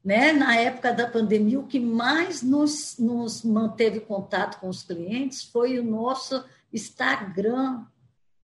Né? 0.03 0.33
Na 0.33 0.55
época 0.55 0.91
da 0.91 1.07
pandemia, 1.07 1.59
o 1.59 1.67
que 1.67 1.79
mais 1.79 2.41
nos, 2.41 2.97
nos 2.97 3.43
manteve 3.43 3.99
contato 3.99 4.59
com 4.59 4.67
os 4.67 4.81
clientes 4.81 5.43
foi 5.43 5.77
o 5.77 5.83
nosso 5.83 6.43
Instagram, 6.73 7.85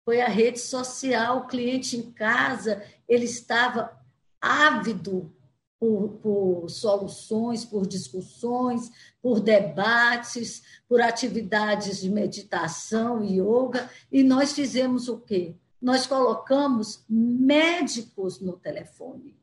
foi 0.05 0.21
a 0.21 0.27
rede 0.27 0.59
social. 0.59 1.39
O 1.39 1.47
cliente 1.47 1.97
em 1.97 2.11
casa, 2.11 2.83
ele 3.09 3.25
estava 3.25 3.99
ávido 4.39 5.35
por, 5.79 6.09
por, 6.21 6.69
soluções, 6.69 7.63
por 7.63 7.85
discussões, 7.87 8.89
por 9.21 9.39
debates, 9.39 10.63
por 10.87 11.01
atividades 11.01 12.01
de 12.01 12.09
meditação 12.09 13.23
e 13.23 13.39
yoga, 13.39 13.89
e 14.11 14.23
nós 14.23 14.53
fizemos 14.53 15.07
o 15.07 15.19
quê? 15.19 15.55
Nós 15.81 16.07
colocamos 16.07 17.05
médicos 17.07 18.39
no 18.39 18.53
telefone. 18.53 19.37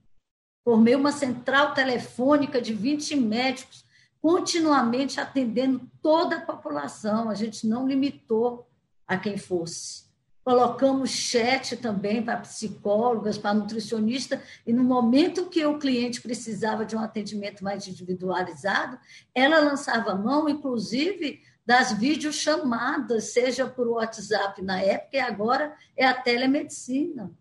Formei 0.65 0.95
uma 0.95 1.13
central 1.13 1.75
telefônica 1.75 2.61
de 2.61 2.73
20 2.73 3.17
médicos, 3.17 3.85
continuamente 4.21 5.21
atendendo 5.21 5.89
toda 6.01 6.37
a 6.37 6.41
população. 6.41 7.29
A 7.29 7.35
gente 7.35 7.67
não 7.67 7.87
limitou 7.87 8.67
a 9.07 9.17
quem 9.17 9.37
fosse. 9.37 10.04
Colocamos 10.45 11.11
chat 11.11 11.75
também 11.79 12.23
para 12.23 12.37
psicólogas, 12.37 13.39
para 13.39 13.55
nutricionistas, 13.55 14.41
e 14.67 14.73
no 14.75 14.85
momento 14.85 15.49
que 15.49 15.65
o 15.65 15.79
cliente 15.79 16.21
precisava 16.21 16.85
de 16.85 16.95
um 16.95 17.01
atendimento 17.01 17.65
mais 17.65 17.89
individualizado, 17.89 18.99
ela 19.35 19.59
lançava 19.59 20.15
mão, 20.15 20.47
inclusive, 20.47 21.41
das 21.65 21.93
videochamadas, 21.93 23.33
seja 23.33 23.67
por 23.67 23.89
WhatsApp 23.89 24.61
na 24.61 24.83
época, 24.83 25.17
e 25.17 25.21
agora 25.21 25.75
é 25.97 26.07
a 26.07 26.13
telemedicina. 26.13 27.33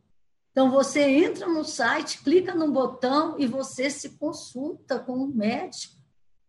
Então, 0.53 0.71
você 0.71 1.01
entra 1.01 1.47
no 1.47 1.65
site, 1.65 2.23
clica 2.23 2.53
no 2.55 2.71
botão 2.71 3.35
e 3.37 3.47
você 3.47 3.89
se 3.89 4.11
consulta 4.11 4.99
com 4.99 5.13
o 5.13 5.27
médico. 5.27 5.95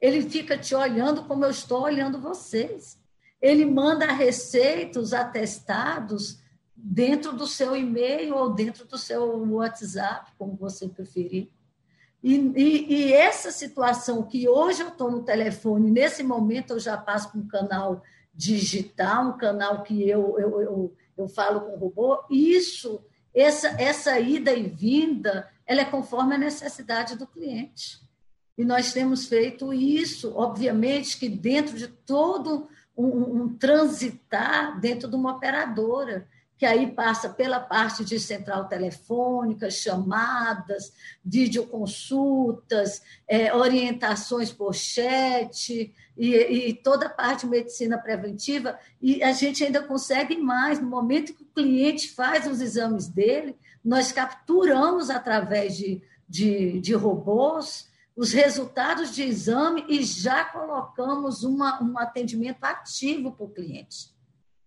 Ele 0.00 0.28
fica 0.28 0.58
te 0.58 0.74
olhando 0.74 1.24
como 1.24 1.44
eu 1.44 1.50
estou 1.50 1.82
olhando 1.82 2.20
vocês. 2.20 3.00
Ele 3.40 3.64
manda 3.64 4.04
receitas, 4.06 5.14
atestados, 5.14 6.43
dentro 6.86 7.32
do 7.32 7.46
seu 7.46 7.74
e-mail 7.74 8.36
ou 8.36 8.52
dentro 8.52 8.84
do 8.84 8.98
seu 8.98 9.24
WhatsApp, 9.54 10.32
como 10.36 10.54
você 10.54 10.86
preferir. 10.86 11.48
E, 12.22 12.34
e, 12.34 12.94
e 12.94 13.12
essa 13.14 13.50
situação 13.50 14.22
que 14.22 14.46
hoje 14.46 14.82
eu 14.82 14.88
estou 14.88 15.10
no 15.10 15.22
telefone, 15.22 15.90
nesse 15.90 16.22
momento 16.22 16.74
eu 16.74 16.78
já 16.78 16.98
passo 16.98 17.30
para 17.30 17.40
um 17.40 17.48
canal 17.48 18.02
digital, 18.34 19.28
um 19.28 19.38
canal 19.38 19.82
que 19.82 20.06
eu, 20.06 20.38
eu, 20.38 20.60
eu, 20.60 20.96
eu 21.16 21.28
falo 21.28 21.62
com 21.62 21.72
o 21.72 21.78
robô, 21.78 22.22
isso, 22.30 23.02
essa, 23.34 23.68
essa 23.80 24.20
ida 24.20 24.52
e 24.52 24.68
vinda, 24.68 25.48
ela 25.66 25.80
é 25.80 25.86
conforme 25.86 26.34
a 26.34 26.38
necessidade 26.38 27.16
do 27.16 27.26
cliente. 27.26 27.98
E 28.58 28.64
nós 28.64 28.92
temos 28.92 29.26
feito 29.26 29.72
isso, 29.72 30.34
obviamente, 30.36 31.18
que 31.18 31.30
dentro 31.30 31.78
de 31.78 31.88
todo 31.88 32.68
um, 32.96 33.06
um 33.06 33.56
transitar 33.56 34.78
dentro 34.78 35.08
de 35.08 35.16
uma 35.16 35.32
operadora 35.32 36.28
que 36.56 36.64
aí 36.64 36.90
passa 36.92 37.28
pela 37.28 37.58
parte 37.58 38.04
de 38.04 38.18
central 38.18 38.68
telefônica, 38.68 39.70
chamadas, 39.70 40.92
videoconsultas, 41.24 43.02
é, 43.26 43.54
orientações 43.54 44.52
por 44.52 44.74
chat 44.74 45.92
e, 46.16 46.34
e, 46.34 46.74
toda 46.74 47.06
a 47.06 47.10
parte 47.10 47.40
de 47.40 47.50
medicina 47.50 47.98
preventiva. 47.98 48.78
E 49.02 49.22
a 49.22 49.32
gente 49.32 49.64
ainda 49.64 49.82
consegue 49.82 50.36
mais. 50.36 50.80
No 50.80 50.86
momento 50.86 51.34
que 51.34 51.42
o 51.42 51.54
cliente 51.54 52.10
faz 52.10 52.46
os 52.46 52.60
exames 52.60 53.08
dele, 53.08 53.56
nós 53.84 54.12
capturamos 54.12 55.10
através 55.10 55.76
de, 55.76 56.00
de, 56.28 56.80
de 56.80 56.94
robôs 56.94 57.92
os 58.16 58.32
resultados 58.32 59.12
de 59.12 59.24
exame 59.24 59.84
e 59.88 60.04
já 60.04 60.44
colocamos 60.44 61.42
uma, 61.42 61.82
um 61.82 61.98
atendimento 61.98 62.62
ativo 62.62 63.32
para 63.32 63.44
o 63.44 63.50
cliente 63.50 64.13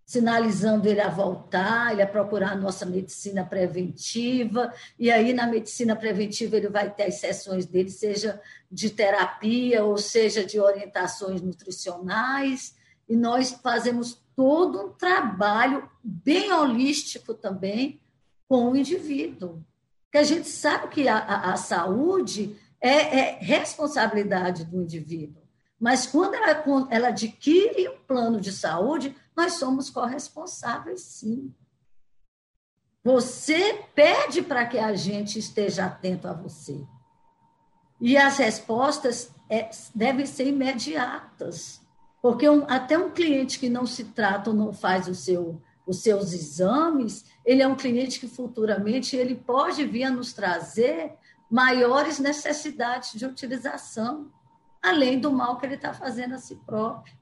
sinalizando 0.07 0.87
ele 0.87 1.01
a 1.01 1.09
voltar, 1.09 1.91
ele 1.91 2.01
a 2.01 2.07
procurar 2.07 2.53
a 2.53 2.55
nossa 2.55 2.85
medicina 2.85 3.43
preventiva, 3.43 4.73
e 4.97 5.11
aí 5.11 5.33
na 5.33 5.45
medicina 5.45 5.97
preventiva 5.97 6.55
ele 6.55 6.69
vai 6.69 6.89
ter 6.89 7.03
as 7.03 7.15
sessões 7.15 7.65
dele, 7.65 7.89
seja 7.89 8.41
de 8.71 8.89
terapia 8.89 9.83
ou 9.83 9.97
seja 9.97 10.45
de 10.45 10.61
orientações 10.61 11.41
nutricionais, 11.41 12.73
e 13.09 13.17
nós 13.17 13.51
fazemos 13.61 14.17
todo 14.33 14.81
um 14.81 14.89
trabalho 14.93 15.89
bem 16.01 16.53
holístico 16.53 17.33
também 17.33 17.99
com 18.47 18.71
o 18.71 18.77
indivíduo. 18.77 19.61
Porque 20.05 20.19
a 20.19 20.23
gente 20.23 20.47
sabe 20.47 20.87
que 20.87 21.09
a, 21.09 21.17
a, 21.17 21.51
a 21.51 21.57
saúde 21.57 22.55
é, 22.79 23.19
é 23.19 23.37
responsabilidade 23.41 24.63
do 24.63 24.81
indivíduo. 24.81 25.46
Mas 25.79 26.07
quando 26.07 26.33
ela, 26.33 26.63
ela 26.89 27.07
adquire 27.09 27.87
um 27.89 27.97
plano 28.07 28.41
de 28.41 28.51
saúde, 28.51 29.15
nós 29.35 29.53
somos 29.53 29.89
corresponsáveis, 29.89 31.01
sim. 31.01 31.53
Você 33.03 33.85
pede 33.93 34.41
para 34.41 34.65
que 34.65 34.79
a 34.79 34.95
gente 34.95 35.37
esteja 35.37 35.85
atento 35.85 36.27
a 36.27 36.33
você. 36.33 36.83
E 38.01 38.17
as 38.17 38.37
respostas 38.37 39.31
é, 39.49 39.69
devem 39.93 40.25
ser 40.25 40.47
imediatas. 40.47 41.79
Porque 42.21 42.49
um, 42.49 42.65
até 42.67 42.97
um 42.97 43.11
cliente 43.11 43.59
que 43.59 43.69
não 43.69 43.85
se 43.85 44.05
trata 44.05 44.49
ou 44.49 44.55
não 44.55 44.73
faz 44.73 45.07
o 45.07 45.15
seu, 45.15 45.61
os 45.85 46.01
seus 46.01 46.33
exames, 46.33 47.23
ele 47.45 47.61
é 47.61 47.67
um 47.67 47.75
cliente 47.75 48.19
que 48.19 48.27
futuramente 48.27 49.15
ele 49.15 49.35
pode 49.35 49.85
vir 49.85 50.05
a 50.05 50.11
nos 50.11 50.33
trazer 50.33 51.13
maiores 51.49 52.19
necessidades 52.19 53.17
de 53.17 53.25
utilização 53.25 54.29
além 54.81 55.19
do 55.19 55.31
mal 55.31 55.57
que 55.57 55.65
ele 55.65 55.75
está 55.75 55.93
fazendo 55.93 56.35
a 56.35 56.37
si 56.37 56.55
próprio. 56.55 57.15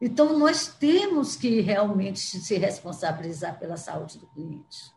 Então, 0.00 0.38
nós 0.38 0.68
temos 0.68 1.34
que 1.34 1.60
realmente 1.60 2.20
se 2.20 2.56
responsabilizar 2.56 3.58
pela 3.58 3.76
saúde 3.76 4.18
do 4.18 4.26
cliente 4.28 4.92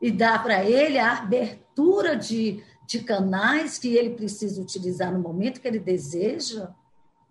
e 0.00 0.10
dar 0.10 0.42
para 0.42 0.64
ele 0.64 0.98
a 0.98 1.18
abertura 1.18 2.16
de, 2.16 2.64
de 2.86 3.00
canais 3.00 3.78
que 3.78 3.94
ele 3.94 4.10
precisa 4.10 4.60
utilizar 4.60 5.12
no 5.12 5.20
momento 5.20 5.60
que 5.60 5.68
ele 5.68 5.78
deseja 5.78 6.70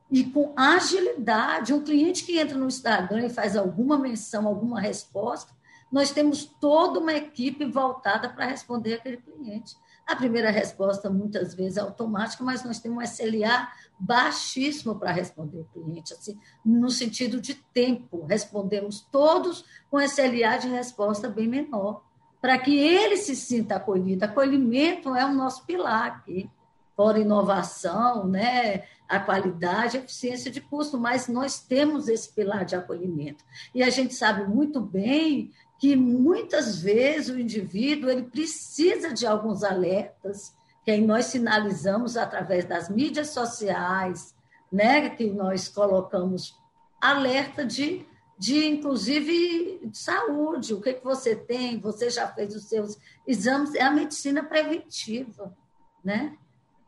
e 0.10 0.24
com 0.24 0.54
agilidade. 0.56 1.74
Um 1.74 1.84
cliente 1.84 2.24
que 2.24 2.40
entra 2.40 2.58
no 2.58 2.68
Instagram 2.68 3.26
e 3.26 3.30
faz 3.30 3.58
alguma 3.58 3.98
menção, 3.98 4.48
alguma 4.48 4.80
resposta, 4.80 5.54
nós 5.92 6.12
temos 6.12 6.46
toda 6.46 7.00
uma 7.00 7.14
equipe 7.14 7.66
voltada 7.66 8.30
para 8.30 8.46
responder 8.46 8.96
aquele 8.96 9.18
cliente. 9.18 9.76
A 10.10 10.16
primeira 10.16 10.50
resposta, 10.50 11.08
muitas 11.08 11.54
vezes, 11.54 11.78
é 11.78 11.82
automática, 11.82 12.44
mas 12.44 12.64
nós 12.64 12.80
temos 12.80 12.98
um 12.98 13.02
SLA 13.04 13.72
baixíssimo 14.00 14.96
para 14.96 15.12
responder 15.12 15.60
o 15.60 15.66
cliente, 15.66 16.14
assim, 16.14 16.36
no 16.66 16.90
sentido 16.90 17.40
de 17.40 17.54
tempo. 17.54 18.26
Respondemos 18.26 19.02
todos 19.12 19.64
com 19.88 20.02
SLA 20.02 20.58
de 20.58 20.68
resposta 20.68 21.30
bem 21.30 21.48
menor, 21.48 22.02
para 22.42 22.58
que 22.58 22.76
ele 22.76 23.18
se 23.18 23.36
sinta 23.36 23.76
acolhido. 23.76 24.26
Acolhimento 24.26 25.14
é 25.14 25.24
o 25.24 25.32
nosso 25.32 25.64
pilar 25.64 26.08
aqui, 26.08 26.50
fora 26.96 27.20
inovação, 27.20 28.28
né? 28.28 28.86
a 29.08 29.20
qualidade, 29.20 29.98
a 29.98 30.02
eficiência 30.02 30.50
de 30.50 30.60
custo, 30.60 30.98
mas 30.98 31.28
nós 31.28 31.60
temos 31.60 32.08
esse 32.08 32.34
pilar 32.34 32.66
de 32.66 32.76
acolhimento. 32.76 33.44
E 33.76 33.84
a 33.84 33.92
gente 33.92 34.16
sabe 34.16 34.48
muito 34.48 34.80
bem 34.80 35.52
que 35.80 35.96
muitas 35.96 36.82
vezes 36.82 37.30
o 37.30 37.40
indivíduo 37.40 38.10
ele 38.10 38.24
precisa 38.24 39.14
de 39.14 39.26
alguns 39.26 39.64
alertas 39.64 40.54
que 40.84 40.92
aí 40.92 41.06
nós 41.06 41.26
sinalizamos 41.26 42.18
através 42.18 42.66
das 42.66 42.90
mídias 42.90 43.30
sociais, 43.30 44.36
né, 44.72 45.10
que 45.10 45.28
nós 45.28 45.68
colocamos 45.68 46.56
alerta 47.02 47.66
de, 47.66 48.06
de 48.38 48.68
inclusive 48.68 49.80
de 49.84 49.98
saúde, 49.98 50.74
o 50.74 50.82
que, 50.82 50.94
que 50.94 51.04
você 51.04 51.36
tem, 51.36 51.80
você 51.80 52.10
já 52.10 52.28
fez 52.28 52.56
os 52.56 52.66
seus 52.66 52.98
exames, 53.26 53.74
é 53.74 53.84
a 53.84 53.92
medicina 53.92 54.44
preventiva, 54.44 55.56
né? 56.04 56.36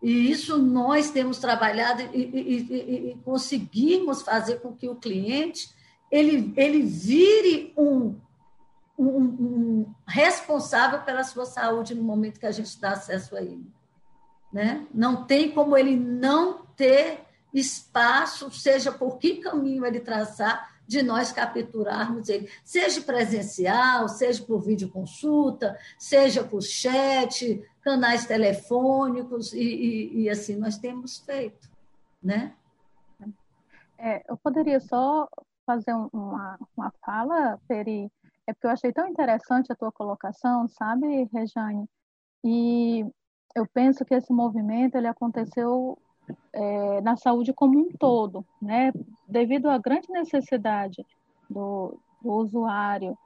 E 0.01 0.31
isso 0.31 0.57
nós 0.57 1.11
temos 1.11 1.37
trabalhado 1.37 2.01
e, 2.01 2.17
e, 2.17 2.57
e, 2.57 3.11
e 3.11 3.17
conseguimos 3.23 4.23
fazer 4.23 4.59
com 4.59 4.75
que 4.75 4.89
o 4.89 4.95
cliente 4.95 5.69
ele, 6.11 6.51
ele 6.57 6.81
vire 6.81 7.71
um 7.77 8.15
um, 9.01 9.27
um 9.39 9.95
responsável 10.07 11.01
pela 11.01 11.23
sua 11.23 11.45
saúde 11.45 11.95
no 11.95 12.03
momento 12.03 12.39
que 12.39 12.45
a 12.45 12.51
gente 12.51 12.79
dá 12.79 12.91
acesso 12.91 13.35
a 13.35 13.41
ele. 13.41 13.65
Né? 14.51 14.85
Não 14.93 15.25
tem 15.25 15.51
como 15.51 15.77
ele 15.77 15.95
não 15.95 16.65
ter 16.75 17.21
espaço, 17.53 18.51
seja 18.51 18.91
por 18.91 19.17
que 19.17 19.37
caminho 19.37 19.85
ele 19.85 19.99
traçar, 19.99 20.71
de 20.87 21.01
nós 21.01 21.31
capturarmos 21.31 22.27
ele, 22.27 22.49
seja 22.65 23.01
presencial, 23.01 24.09
seja 24.09 24.43
por 24.43 24.61
videoconsulta, 24.61 25.77
seja 25.97 26.43
por 26.43 26.61
chat, 26.61 27.63
canais 27.81 28.25
telefônicos, 28.25 29.53
e, 29.53 29.59
e, 29.59 30.21
e 30.23 30.29
assim 30.29 30.57
nós 30.57 30.77
temos 30.77 31.19
feito, 31.19 31.69
né? 32.21 32.53
É, 33.97 34.21
eu 34.29 34.35
poderia 34.35 34.81
só 34.81 35.29
fazer 35.65 35.93
uma, 35.93 36.59
uma 36.75 36.91
fala, 37.05 37.57
Peri, 37.69 38.11
é 38.51 38.53
porque 38.53 38.67
eu 38.67 38.71
achei 38.71 38.91
tão 38.91 39.07
interessante 39.07 39.71
a 39.71 39.75
tua 39.75 39.91
colocação, 39.91 40.67
sabe, 40.67 41.29
Rejane? 41.33 41.87
E 42.43 43.05
eu 43.55 43.65
penso 43.73 44.05
que 44.05 44.13
esse 44.13 44.31
movimento 44.31 44.95
ele 44.95 45.07
aconteceu 45.07 45.97
é, 46.53 47.01
na 47.01 47.15
saúde 47.15 47.53
como 47.53 47.79
um 47.79 47.89
todo, 47.97 48.45
né? 48.61 48.91
Devido 49.27 49.69
à 49.69 49.77
grande 49.77 50.09
necessidade 50.09 51.05
do, 51.49 51.97
do 52.21 52.31
usuário 52.33 53.17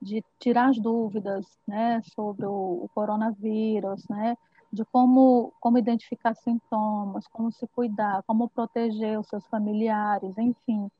de 0.00 0.24
tirar 0.38 0.70
as 0.70 0.78
dúvidas, 0.78 1.44
né, 1.68 2.00
sobre 2.14 2.46
o, 2.46 2.84
o 2.84 2.90
coronavírus, 2.94 4.02
né, 4.08 4.34
de 4.72 4.82
como, 4.86 5.52
como 5.60 5.76
identificar 5.76 6.34
sintomas, 6.34 7.26
como 7.28 7.52
se 7.52 7.66
cuidar, 7.66 8.22
como 8.26 8.48
proteger 8.48 9.20
os 9.20 9.26
seus 9.26 9.46
familiares, 9.48 10.38
enfim. 10.38 10.90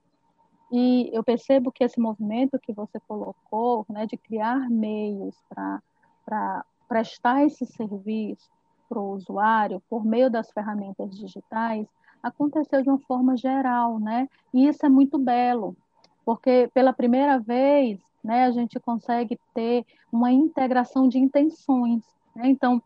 E 0.72 1.10
eu 1.12 1.24
percebo 1.24 1.72
que 1.72 1.82
esse 1.82 1.98
movimento 1.98 2.58
que 2.58 2.72
você 2.72 3.00
colocou, 3.00 3.84
né, 3.88 4.06
de 4.06 4.16
criar 4.16 4.70
meios 4.70 5.34
para 5.48 6.64
prestar 6.88 7.44
esse 7.44 7.66
serviço 7.66 8.48
para 8.88 8.98
o 8.98 9.12
usuário 9.12 9.82
por 9.88 10.04
meio 10.04 10.30
das 10.30 10.50
ferramentas 10.50 11.16
digitais, 11.16 11.86
aconteceu 12.22 12.82
de 12.82 12.88
uma 12.88 12.98
forma 13.00 13.36
geral, 13.36 13.98
né? 13.98 14.28
E 14.52 14.66
isso 14.66 14.84
é 14.84 14.88
muito 14.88 15.18
belo, 15.18 15.76
porque 16.24 16.70
pela 16.74 16.92
primeira 16.92 17.38
vez, 17.38 18.00
né, 18.22 18.44
a 18.44 18.50
gente 18.50 18.78
consegue 18.78 19.38
ter 19.54 19.84
uma 20.12 20.30
integração 20.30 21.08
de 21.08 21.18
intenções. 21.18 22.04
Né? 22.34 22.48
Então, 22.48 22.82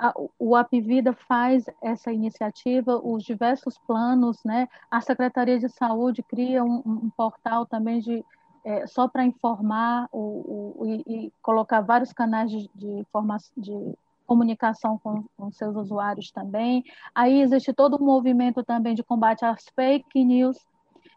a, 0.00 0.14
o 0.38 0.56
Apivida 0.56 1.12
faz 1.12 1.66
essa 1.82 2.10
iniciativa, 2.10 2.96
os 2.96 3.22
diversos 3.22 3.76
planos, 3.86 4.42
né? 4.44 4.66
A 4.90 5.00
Secretaria 5.02 5.58
de 5.58 5.68
Saúde 5.68 6.22
cria 6.22 6.64
um, 6.64 6.82
um 6.86 7.10
portal 7.10 7.66
também 7.66 8.00
de 8.00 8.24
é, 8.64 8.86
só 8.86 9.08
para 9.08 9.24
informar 9.24 10.08
o, 10.12 10.74
o, 10.78 10.86
e, 10.86 11.02
e, 11.06 11.32
colocar 11.42 11.80
vários 11.80 12.12
canais 12.12 12.50
de, 12.50 12.70
de, 12.74 13.06
de 13.56 13.94
comunicação 14.26 14.98
com, 14.98 15.24
com, 15.36 15.50
seus 15.50 15.76
usuários 15.76 16.30
também. 16.30 16.84
Aí 17.14 17.40
existe 17.40 17.72
todo 17.72 17.96
um 18.00 18.04
movimento 18.04 18.62
também 18.62 18.94
de 18.94 19.02
combate 19.02 19.44
às 19.44 19.64
fake 19.74 20.24
news, 20.24 20.56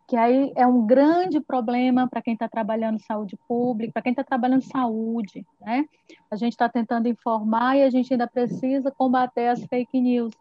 que 0.08 0.16
aí 0.18 0.52
é 0.56 0.68
um 0.68 0.86
grande 0.86 1.40
problema 1.40 2.08
para 2.08 2.22
quem 2.22 2.34
está 2.34 2.48
trabalhando 2.48 3.00
saúde 3.00 3.38
pública, 3.48 3.94
para 3.94 4.02
quem 4.02 4.12
está 4.12 4.24
trabalhando 4.24 4.62
saúde, 4.62 5.46
né? 5.62 5.86
A 6.30 6.36
gente 6.36 6.54
está 6.54 6.68
tentando 6.68 7.08
informar 7.08 7.78
e 7.78 7.84
a 7.84 7.90
gente 7.90 8.14
ainda 8.14 8.28
precisa 8.28 8.92
combater 8.92 9.48
as 9.48 9.64
fake 9.66 10.00
news. 10.00 10.34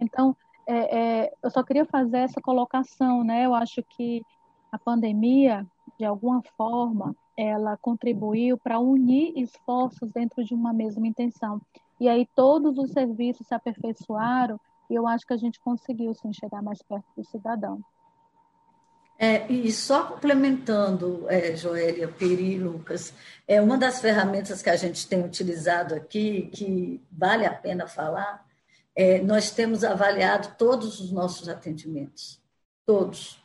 Então, 0.00 0.34
é, 0.66 0.98
é, 0.98 1.32
eu 1.42 1.50
só 1.50 1.62
queria 1.62 1.84
fazer 1.84 2.18
essa 2.18 2.40
colocação, 2.40 3.22
né? 3.22 3.44
Eu 3.44 3.54
acho 3.54 3.82
que 3.82 4.22
a 4.70 4.78
pandemia, 4.78 5.66
de 5.98 6.04
alguma 6.04 6.42
forma, 6.56 7.14
ela 7.36 7.76
contribuiu 7.76 8.56
para 8.56 8.78
unir 8.78 9.32
esforços 9.36 10.10
dentro 10.10 10.44
de 10.44 10.54
uma 10.54 10.72
mesma 10.72 11.06
intenção. 11.06 11.60
E 12.00 12.08
aí 12.08 12.26
todos 12.34 12.78
os 12.78 12.90
serviços 12.90 13.46
se 13.46 13.54
aperfeiçoaram 13.54 14.58
e 14.88 14.94
eu 14.94 15.06
acho 15.06 15.26
que 15.26 15.32
a 15.32 15.36
gente 15.36 15.60
conseguiu 15.60 16.14
sim 16.14 16.32
chegar 16.32 16.62
mais 16.62 16.82
perto 16.82 17.06
do 17.16 17.24
cidadão. 17.24 17.80
É, 19.18 19.46
e 19.50 19.70
só 19.70 20.04
complementando, 20.04 21.26
é, 21.28 21.54
Joélia, 21.54 22.08
Peri 22.08 22.54
e 22.54 22.58
Lucas, 22.58 23.12
é 23.46 23.60
uma 23.60 23.78
das 23.78 24.00
ferramentas 24.00 24.62
que 24.62 24.70
a 24.70 24.76
gente 24.76 25.06
tem 25.06 25.24
utilizado 25.24 25.94
aqui, 25.94 26.50
que 26.52 27.00
vale 27.10 27.46
a 27.46 27.54
pena 27.54 27.86
falar, 27.86 28.44
é, 28.94 29.20
nós 29.22 29.50
temos 29.50 29.84
avaliado 29.84 30.56
todos 30.58 31.00
os 31.00 31.12
nossos 31.12 31.48
atendimentos. 31.48 32.40
Todos. 32.84 33.42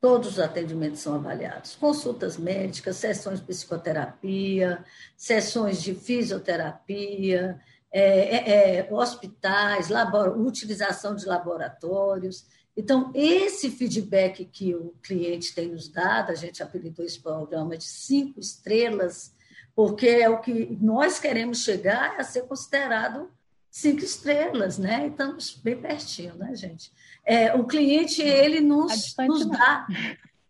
Todos 0.00 0.32
os 0.32 0.40
atendimentos 0.40 1.00
são 1.00 1.14
avaliados. 1.14 1.76
Consultas 1.76 2.36
médicas, 2.36 2.96
sessões 2.96 3.40
de 3.40 3.46
psicoterapia, 3.46 4.84
sessões 5.16 5.82
de 5.82 5.94
fisioterapia, 5.94 7.60
é, 7.90 8.00
é, 8.00 8.78
é 8.80 8.92
hospitais, 8.92 9.88
labor, 9.88 10.38
utilização 10.38 11.14
de 11.14 11.24
laboratórios. 11.24 12.44
Então, 12.76 13.12
esse 13.14 13.70
feedback 13.70 14.44
que 14.44 14.74
o 14.74 14.94
cliente 15.02 15.54
tem 15.54 15.68
nos 15.68 15.88
dado, 15.88 16.30
a 16.30 16.34
gente 16.34 16.62
apelidou 16.62 17.04
esse 17.04 17.20
programa 17.20 17.76
de 17.76 17.84
cinco 17.84 18.40
estrelas, 18.40 19.32
porque 19.76 20.08
é 20.08 20.28
o 20.28 20.40
que 20.40 20.76
nós 20.80 21.20
queremos 21.20 21.62
chegar 21.62 22.18
a 22.18 22.24
ser 22.24 22.42
considerado 22.42 23.30
cinco 23.70 24.04
estrelas, 24.04 24.76
né? 24.78 25.06
Estamos 25.06 25.54
bem 25.62 25.76
pertinho, 25.76 26.34
né, 26.34 26.54
gente? 26.54 26.92
É, 27.24 27.54
o 27.54 27.64
cliente, 27.64 28.22
ele 28.22 28.60
nos, 28.60 29.14
nos 29.18 29.46
dá, 29.46 29.86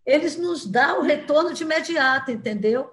eles 0.04 0.36
nos 0.36 0.66
dá 0.66 0.98
o 0.98 1.02
retorno 1.02 1.52
de 1.52 1.62
imediato, 1.62 2.30
entendeu? 2.30 2.90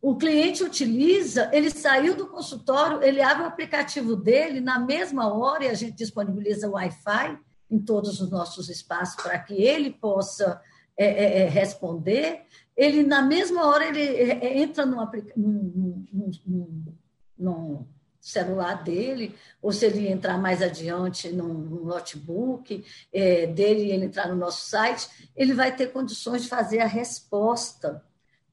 O 0.00 0.16
cliente 0.16 0.62
utiliza, 0.62 1.50
ele 1.52 1.70
saiu 1.70 2.14
do 2.14 2.26
consultório, 2.26 3.02
ele 3.02 3.20
abre 3.20 3.44
o 3.44 3.46
aplicativo 3.46 4.14
dele 4.14 4.60
na 4.60 4.78
mesma 4.78 5.32
hora 5.32 5.64
e 5.64 5.68
a 5.68 5.74
gente 5.74 5.96
disponibiliza 5.96 6.68
o 6.68 6.72
Wi-Fi, 6.72 7.38
em 7.70 7.78
todos 7.78 8.20
os 8.20 8.30
nossos 8.30 8.68
espaços 8.68 9.22
para 9.22 9.38
que 9.38 9.54
ele 9.54 9.90
possa 9.90 10.60
é, 10.98 11.06
é, 11.06 11.42
é, 11.42 11.48
responder, 11.48 12.44
ele, 12.74 13.02
na 13.02 13.20
mesma 13.20 13.66
hora, 13.66 13.86
ele 13.86 14.00
é, 14.00 14.46
é, 14.46 14.58
entra 14.58 14.86
num, 14.86 14.96
num, 15.36 16.06
num, 16.46 16.94
num, 17.38 17.86
celular 18.18 18.82
dele, 18.82 19.36
ou 19.62 19.72
se 19.72 19.86
ele 19.86 20.08
entrar 20.08 20.36
mais 20.36 20.60
adiante 20.60 21.30
num, 21.30 21.84
notebook 21.84 22.82
é, 23.12 23.46
dele, 23.46 23.92
ele 23.92 24.06
entrar 24.06 24.28
no 24.28 24.34
nosso 24.34 24.68
site, 24.68 25.30
ele 25.36 25.52
vai 25.52 25.76
ter 25.76 25.92
condições 25.92 26.42
de 26.42 26.48
fazer 26.48 26.80
a 26.80 26.86
resposta, 26.86 28.02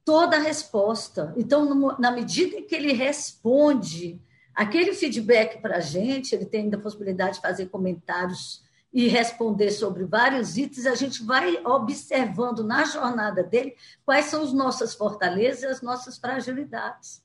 toda 0.04 0.36
a 0.36 0.40
resposta. 0.40 1.34
Então, 1.36 1.64
no, 1.64 1.98
na 1.98 2.12
medida 2.12 2.56
em 2.56 2.66
que 2.66 2.74
ele 2.74 2.92
responde 2.92 4.20
aquele 4.54 4.92
feedback 4.92 5.60
para 5.60 5.78
a 5.78 5.80
gente, 5.80 6.34
ele 6.34 6.46
tem 6.46 6.64
ainda 6.64 6.76
a 6.76 6.80
possibilidade 6.80 7.36
de 7.36 7.42
fazer 7.42 7.66
comentários 7.66 8.63
e 8.94 9.08
responder 9.08 9.72
sobre 9.72 10.04
vários 10.04 10.56
itens, 10.56 10.86
a 10.86 10.94
gente 10.94 11.24
vai 11.24 11.60
observando 11.66 12.62
na 12.62 12.84
jornada 12.84 13.42
dele 13.42 13.74
quais 14.06 14.26
são 14.26 14.44
as 14.44 14.52
nossas 14.52 14.94
fortalezas 14.94 15.62
e 15.64 15.66
as 15.66 15.82
nossas 15.82 16.16
fragilidades. 16.16 17.20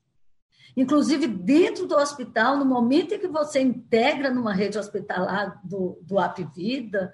Inclusive, 0.76 1.28
dentro 1.28 1.86
do 1.86 1.96
hospital, 1.96 2.58
no 2.58 2.66
momento 2.66 3.14
em 3.14 3.20
que 3.20 3.28
você 3.28 3.62
integra 3.62 4.32
numa 4.32 4.52
rede 4.52 4.80
hospitalar 4.80 5.62
do, 5.64 6.00
do 6.02 6.18
Apvida, 6.18 7.14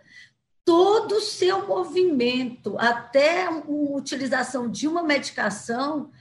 todo 0.63 1.15
o 1.15 1.21
seu 1.21 1.67
movimento, 1.67 2.77
até 2.79 3.47
a 3.47 3.63
utilização 3.67 4.69
de 4.69 4.87
uma 4.87 5.03
medicação, 5.03 6.11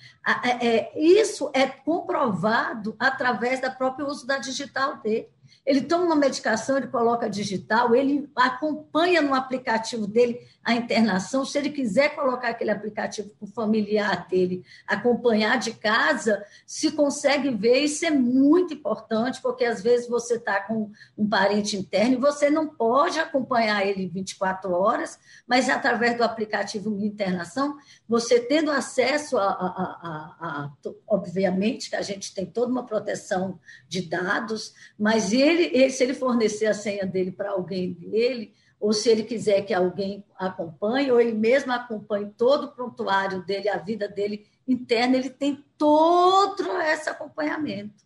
é, 0.42 0.66
é, 0.66 1.00
isso 1.00 1.50
é 1.54 1.66
comprovado 1.66 2.96
através 2.98 3.60
da 3.60 3.70
própria 3.70 4.06
uso 4.06 4.26
da 4.26 4.38
digital 4.38 4.96
dele. 4.96 5.28
Ele 5.64 5.82
toma 5.82 6.04
uma 6.04 6.16
medicação, 6.16 6.76
ele 6.76 6.88
coloca 6.88 7.28
digital, 7.28 7.94
ele 7.94 8.28
acompanha 8.36 9.22
no 9.22 9.34
aplicativo 9.34 10.06
dele 10.06 10.38
a 10.64 10.74
internação. 10.74 11.44
Se 11.44 11.58
ele 11.58 11.70
quiser 11.70 12.14
colocar 12.14 12.48
aquele 12.48 12.70
aplicativo 12.70 13.28
para 13.38 13.44
o 13.44 13.52
familiar 13.52 14.26
dele 14.26 14.64
acompanhar 14.86 15.58
de 15.58 15.72
casa, 15.72 16.44
se 16.66 16.92
consegue 16.92 17.50
ver. 17.50 17.80
Isso 17.80 18.06
é 18.06 18.10
muito 18.10 18.72
importante, 18.72 19.42
porque 19.42 19.64
às 19.64 19.82
vezes 19.82 20.08
você 20.08 20.36
está 20.36 20.60
com 20.60 20.90
um 21.18 21.28
parente 21.28 21.76
interno 21.76 22.14
e 22.14 22.20
você 22.20 22.48
não 22.48 22.66
pode 22.66 23.18
acompanhar 23.20 23.86
ele 23.86 24.08
24 24.08 24.72
horas, 24.72 25.18
mas 25.46 25.68
através 25.68 26.16
do 26.16 26.24
aplicativo 26.24 26.96
de 26.96 27.04
internação, 27.04 27.76
você 28.08 28.40
tendo 28.40 28.70
acesso 28.70 29.36
a, 29.36 29.44
a, 29.44 30.36
a, 30.40 30.72
obviamente 31.06 31.90
que 31.90 31.96
a 31.96 32.02
gente 32.02 32.34
tem 32.34 32.46
toda 32.46 32.72
uma 32.72 32.86
proteção 32.86 33.58
de 33.88 34.02
dados, 34.02 34.74
mas 34.98 35.32
ele 35.32 35.90
se 35.90 36.02
ele 36.02 36.14
fornecer 36.14 36.66
a 36.66 36.74
senha 36.74 37.04
dele 37.04 37.30
para 37.30 37.50
alguém 37.50 37.92
dele, 37.92 38.54
ou 38.84 38.92
se 38.92 39.08
ele 39.08 39.22
quiser 39.22 39.62
que 39.62 39.72
alguém 39.72 40.22
acompanhe, 40.38 41.10
ou 41.10 41.18
ele 41.18 41.32
mesmo 41.32 41.72
acompanhe 41.72 42.30
todo 42.36 42.64
o 42.64 42.72
prontuário 42.72 43.42
dele, 43.42 43.70
a 43.70 43.78
vida 43.78 44.06
dele 44.06 44.46
interna, 44.68 45.16
ele 45.16 45.30
tem 45.30 45.64
todo 45.78 46.70
esse 46.82 47.08
acompanhamento. 47.08 48.04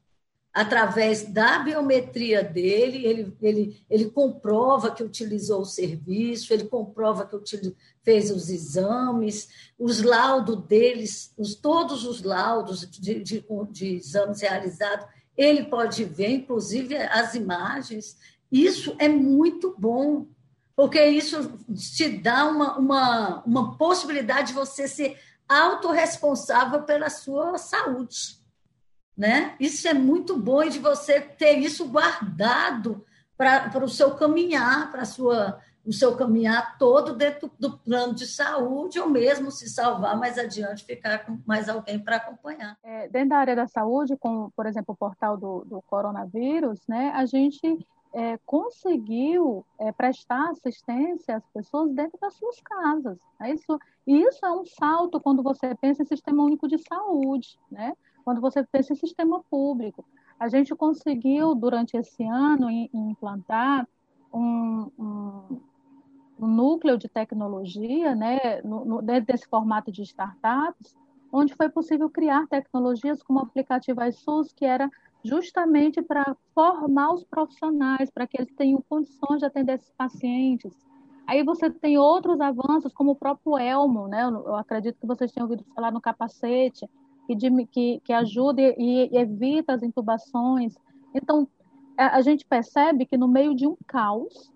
Através 0.55 1.25
da 1.25 1.59
biometria 1.59 2.45
dele, 2.45 3.05
ele, 3.05 3.37
ele, 3.43 3.83
ele 3.91 4.09
comprova 4.09 4.93
que 4.93 5.03
utilizou 5.03 5.63
o 5.63 5.67
serviço, 5.67 6.55
ele 6.55 6.69
comprova 6.69 7.27
que 7.27 7.35
utiliz, 7.35 7.75
fez 8.05 8.31
os 8.31 8.49
exames, 8.49 9.49
os 9.77 10.01
laudos 10.01 10.65
deles, 10.65 11.35
os, 11.37 11.57
todos 11.57 12.07
os 12.07 12.23
laudos 12.23 12.89
de, 12.89 13.21
de, 13.21 13.45
de 13.73 13.97
exames 13.97 14.43
realizados, 14.43 15.07
ele 15.37 15.65
pode 15.65 16.05
ver, 16.05 16.31
inclusive 16.31 16.97
as 16.97 17.35
imagens. 17.35 18.17
Isso 18.53 18.95
é 19.01 19.09
muito 19.09 19.75
bom 19.77 20.25
porque 20.79 21.05
isso 21.05 21.59
te 21.75 22.09
dá 22.09 22.47
uma, 22.47 22.79
uma, 22.79 23.43
uma 23.45 23.77
possibilidade 23.77 24.49
de 24.49 24.55
você 24.55 24.87
ser 24.87 25.19
autorresponsável 25.49 26.85
pela 26.85 27.11
sua 27.11 27.59
saúde. 27.59 28.39
né? 29.17 29.57
Isso 29.59 29.89
é 29.89 29.93
muito 29.93 30.39
bom 30.39 30.65
de 30.69 30.79
você 30.79 31.21
ter 31.21 31.59
isso 31.59 31.89
guardado 31.89 33.05
para 33.37 33.85
o 33.85 33.89
seu 33.89 34.15
caminhar, 34.15 34.89
para 34.93 35.05
sua 35.05 35.61
o 35.85 35.93
seu 35.93 36.15
caminhar 36.17 36.77
todo 36.77 37.17
dentro 37.17 37.51
do 37.59 37.79
plano 37.79 38.15
de 38.15 38.27
saúde, 38.27 39.01
ou 39.01 39.09
mesmo 39.09 39.51
se 39.51 39.71
salvar 39.71 40.19
mais 40.19 40.37
adiante, 40.37 40.85
ficar 40.85 41.25
com 41.25 41.41
mais 41.47 41.67
alguém 41.67 41.99
para 41.99 42.17
acompanhar. 42.17 42.77
É, 42.85 43.09
dentro 43.09 43.31
da 43.31 43.39
área 43.39 43.57
da 43.57 43.67
saúde, 43.67 44.15
com, 44.19 44.51
por 44.55 44.67
exemplo, 44.67 44.93
o 44.93 44.97
portal 44.97 45.39
do, 45.39 45.65
do 45.65 45.83
coronavírus, 45.83 46.87
né, 46.87 47.11
a 47.15 47.25
gente 47.25 47.87
é, 48.13 48.39
conseguiu 48.47 49.65
é, 49.79 49.93
prestar 49.93 50.51
assistência 50.51 51.37
às 51.37 51.47
pessoas 51.49 51.93
dentro 51.93 52.19
das 52.21 52.35
suas 52.35 52.61
casas. 52.61 53.19
É 53.41 53.53
isso, 53.53 53.79
e 54.07 54.21
isso 54.23 54.45
é 54.45 54.51
um 54.51 54.65
salto 54.65 55.21
quando 55.21 55.43
você 55.43 55.75
pensa 55.75 56.03
em 56.03 56.07
sistema 56.07 56.43
único 56.43 56.67
de 56.67 56.79
saúde, 56.79 57.59
né? 57.71 57.95
quando 58.25 58.41
você 58.43 58.63
pensa 58.65 58.93
em 58.93 58.97
sistema 58.97 59.43
público. 59.51 60.05
A 60.39 60.49
gente 60.49 60.75
conseguiu, 60.75 61.55
durante 61.55 61.97
esse 61.97 62.23
ano, 62.25 62.71
implantar 62.71 63.89
um, 64.33 64.91
um, 64.99 65.61
um 66.39 66.47
núcleo 66.47 66.99
de 66.99 67.09
tecnologia, 67.09 68.15
né, 68.15 68.61
no, 68.63 68.85
no, 68.85 69.03
dentro 69.03 69.33
desse 69.33 69.49
formato 69.49 69.91
de 69.91 70.03
startups, 70.03 70.95
onde 71.33 71.55
foi 71.55 71.71
possível 71.71 72.09
criar 72.11 72.47
tecnologias 72.49 73.23
como 73.23 73.39
o 73.39 73.43
aplicativo 73.43 74.03
iSUS, 74.05 74.53
que 74.53 74.65
era 74.65 74.91
justamente 75.25 76.01
para 76.01 76.37
formar 76.55 77.13
os 77.13 77.25
profissionais, 77.25 78.11
para 78.11 78.27
que 78.27 78.41
eles 78.41 78.55
tenham 78.55 78.83
condições 78.89 79.41
de 79.41 79.47
atender 79.47 79.75
esses 79.75 79.93
pacientes. 79.93 80.73
Aí 81.27 81.43
você 81.45 81.71
tem 81.71 81.99
outros 81.99 82.41
avanços, 82.41 82.93
como 82.93 83.11
o 83.11 83.17
próprio 83.17 83.59
Elmo, 83.59 84.09
né? 84.09 84.23
Eu 84.23 84.57
acredito 84.57 84.99
que 84.99 85.07
vocês 85.07 85.31
tenham 85.31 85.47
ouvido 85.47 85.65
falar 85.75 85.93
no 85.93 86.01
capacete, 86.01 86.89
que, 87.27 87.67
que, 87.67 88.01
que 88.01 88.13
ajuda 88.13 88.63
e, 88.63 88.75
e 88.79 89.17
evita 89.17 89.75
as 89.75 89.83
intubações. 89.83 90.75
Então, 91.15 91.47
a, 91.99 92.23
gente 92.23 92.47
percebe 92.47 93.05
que 93.05 93.19
no 93.19 93.29
meio 93.29 93.55
de 93.55 93.67
um 93.67 93.77
caos, 93.87 94.51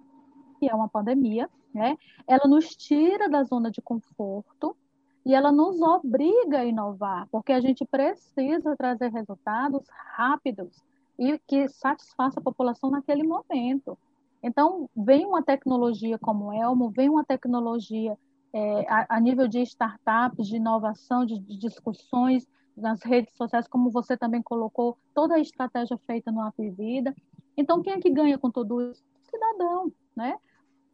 que 0.58 0.68
é 0.68 0.74
uma 0.74 0.88
pandemia, 0.88 1.50
né, 1.74 1.98
ela 2.26 2.48
nos 2.48 2.76
tira 2.76 3.28
da 3.28 3.42
zona 3.42 3.70
de 3.70 3.82
conforto 3.82 4.76
e 5.25 5.35
ela 5.35 5.53
nos 5.53 5.81
obriga 5.81 6.61
a 6.61 6.64
inovar, 6.64 7.29
porque 7.31 7.53
a 7.53 7.61
gente 7.61 7.85
precisa 7.85 8.77
trazer 8.77 9.11
resultados 9.11 9.87
rápidos 10.16 10.83
e 11.18 11.39
que 11.47 11.68
satisfaça 11.68 12.41
a 12.41 12.43
população 12.43 12.91
naquele 12.91 13.23
momento. 13.23 13.97
Então, 14.43 14.91
vem 14.97 15.25
uma 15.25 15.43
tecnologia 15.43 16.18
como 16.18 16.53
Elmo, 16.53 16.91
vem 16.91 17.09
uma 17.09 17.25
tecnologia 17.25 18.18
é, 18.53 18.87
a, 18.89 19.16
a, 19.16 19.20
nível 19.20 19.47
de 19.47 19.61
startups, 19.62 20.49
de 20.49 20.57
inovação, 20.57 21.25
de, 21.25 21.39
de 21.39 21.57
discussões, 21.57 22.47
nas 22.77 23.03
redes 23.03 23.35
sociais, 23.37 23.68
como 23.68 23.91
você 23.91 24.16
também 24.16 24.43
colocou, 24.43 24.99
toda 25.14 25.35
a 25.35 25.41
estratégia 25.41 25.97
feita 25.99 26.33
no 26.33 26.43
App 26.47 26.70
Vida. 26.70 27.14
Então, 27.57 27.83
quem 27.83 27.93
é 27.93 28.01
que 28.01 28.11
ganha 28.11 28.39
com 28.39 28.51
tudo 28.51 28.81
isso? 28.91 29.03
O 29.23 29.31
cidadão, 29.31 29.93
né? 30.16 30.37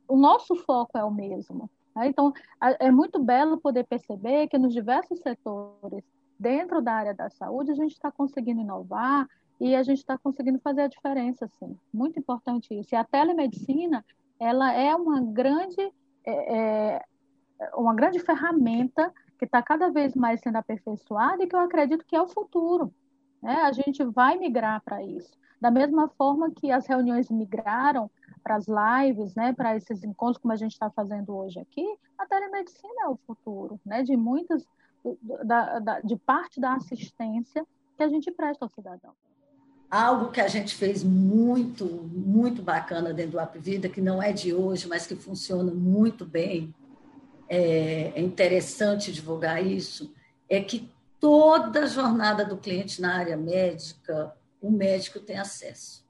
O 0.06 0.16
nosso 0.16 0.56
foco 0.56 0.98
é 0.98 1.04
o 1.04 1.10
mesmo. 1.10 1.70
Né? 1.98 2.06
Então, 2.06 2.32
é 2.78 2.90
muito 2.90 3.18
belo 3.18 3.58
poder 3.58 3.84
perceber 3.84 4.46
que 4.46 4.56
nos 4.56 4.72
diversos 4.72 5.18
setores, 5.18 6.04
dentro 6.38 6.80
da 6.80 6.92
área 6.92 7.14
da 7.14 7.28
saúde, 7.28 7.72
a 7.72 7.74
gente 7.74 7.92
está 7.92 8.10
conseguindo 8.12 8.60
inovar 8.60 9.28
e 9.60 9.74
a 9.74 9.82
gente 9.82 9.98
está 9.98 10.16
conseguindo 10.16 10.60
fazer 10.60 10.82
a 10.82 10.88
diferença, 10.88 11.46
assim. 11.46 11.76
Muito 11.92 12.18
importante 12.18 12.72
isso. 12.78 12.94
E 12.94 12.96
a 12.96 13.04
telemedicina, 13.04 14.04
ela 14.38 14.72
é 14.72 14.94
uma 14.94 15.20
grande, 15.20 15.92
é, 16.24 16.94
é 16.94 17.04
uma 17.74 17.92
grande 17.92 18.20
ferramenta 18.20 19.12
que 19.36 19.44
está 19.44 19.60
cada 19.60 19.90
vez 19.90 20.14
mais 20.14 20.40
sendo 20.40 20.56
aperfeiçoada 20.56 21.42
e 21.42 21.48
que 21.48 21.56
eu 21.56 21.60
acredito 21.60 22.04
que 22.04 22.14
é 22.14 22.22
o 22.22 22.28
futuro. 22.28 22.94
Né? 23.42 23.54
A 23.62 23.72
gente 23.72 24.04
vai 24.04 24.36
migrar 24.38 24.80
para 24.84 25.02
isso. 25.02 25.32
Da 25.60 25.72
mesma 25.72 26.08
forma 26.08 26.52
que 26.52 26.70
as 26.70 26.86
reuniões 26.86 27.28
migraram 27.28 28.08
para 28.48 28.56
as 28.56 28.66
lives, 28.66 29.34
né, 29.34 29.52
para 29.52 29.76
esses 29.76 30.02
encontros 30.02 30.38
como 30.38 30.52
a 30.52 30.56
gente 30.56 30.72
está 30.72 30.88
fazendo 30.88 31.36
hoje 31.36 31.60
aqui, 31.60 31.86
a 32.16 32.26
telemedicina 32.26 33.04
é 33.04 33.08
o 33.08 33.18
futuro, 33.26 33.78
né, 33.84 34.02
de 34.02 34.16
muitas, 34.16 34.66
da, 35.44 35.78
da, 35.78 36.00
de 36.00 36.16
parte 36.16 36.58
da 36.58 36.74
assistência 36.74 37.66
que 37.96 38.02
a 38.02 38.08
gente 38.08 38.30
presta 38.30 38.64
ao 38.64 38.70
cidadão. 38.70 39.12
Algo 39.90 40.30
que 40.30 40.40
a 40.40 40.48
gente 40.48 40.74
fez 40.74 41.04
muito, 41.04 41.84
muito 41.84 42.62
bacana 42.62 43.12
dentro 43.12 43.32
do 43.32 43.40
App 43.40 43.58
Vida, 43.58 43.88
que 43.88 44.00
não 44.00 44.22
é 44.22 44.32
de 44.32 44.54
hoje, 44.54 44.88
mas 44.88 45.06
que 45.06 45.14
funciona 45.14 45.72
muito 45.72 46.24
bem, 46.24 46.74
é, 47.48 48.12
é 48.14 48.20
interessante 48.20 49.12
divulgar 49.12 49.64
isso, 49.64 50.12
é 50.48 50.60
que 50.62 50.90
toda 51.20 51.86
jornada 51.86 52.44
do 52.46 52.56
cliente 52.56 53.00
na 53.00 53.14
área 53.14 53.36
médica, 53.36 54.34
o 54.60 54.70
médico 54.70 55.20
tem 55.20 55.38
acesso. 55.38 56.07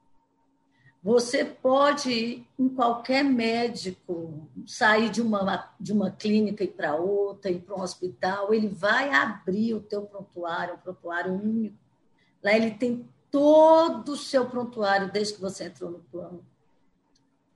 Você 1.01 1.45
pode 1.45 2.11
ir 2.11 2.47
em 2.57 2.67
qualquer 2.67 3.23
médico, 3.23 4.49
sair 4.67 5.09
de 5.09 5.21
uma, 5.21 5.71
de 5.79 5.93
uma 5.93 6.11
clínica 6.11 6.63
e 6.63 6.67
para 6.67 6.95
outra, 6.95 7.49
ir 7.49 7.59
para 7.59 7.75
um 7.75 7.81
hospital, 7.81 8.53
ele 8.53 8.67
vai 8.67 9.09
abrir 9.09 9.73
o 9.73 9.79
teu 9.79 10.01
prontuário, 10.01 10.75
um 10.75 10.79
prontuário 10.79 11.33
único. 11.33 11.77
Lá 12.43 12.53
ele 12.53 12.71
tem 12.71 13.07
todo 13.31 14.13
o 14.13 14.17
seu 14.17 14.45
prontuário 14.45 15.11
desde 15.11 15.35
que 15.35 15.41
você 15.41 15.65
entrou 15.65 15.91
no 15.91 15.99
plano 15.99 16.43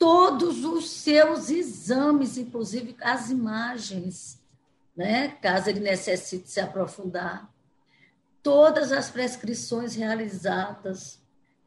todos 0.04 0.66
os 0.66 0.90
seus 0.90 1.50
exames, 1.50 2.38
inclusive 2.38 2.94
as 3.00 3.30
imagens, 3.30 4.38
né? 4.94 5.30
caso 5.42 5.70
ele 5.70 5.80
necessite 5.80 6.52
se 6.52 6.60
aprofundar, 6.60 7.50
todas 8.42 8.92
as 8.92 9.10
prescrições 9.10 9.96
realizadas. 9.96 11.23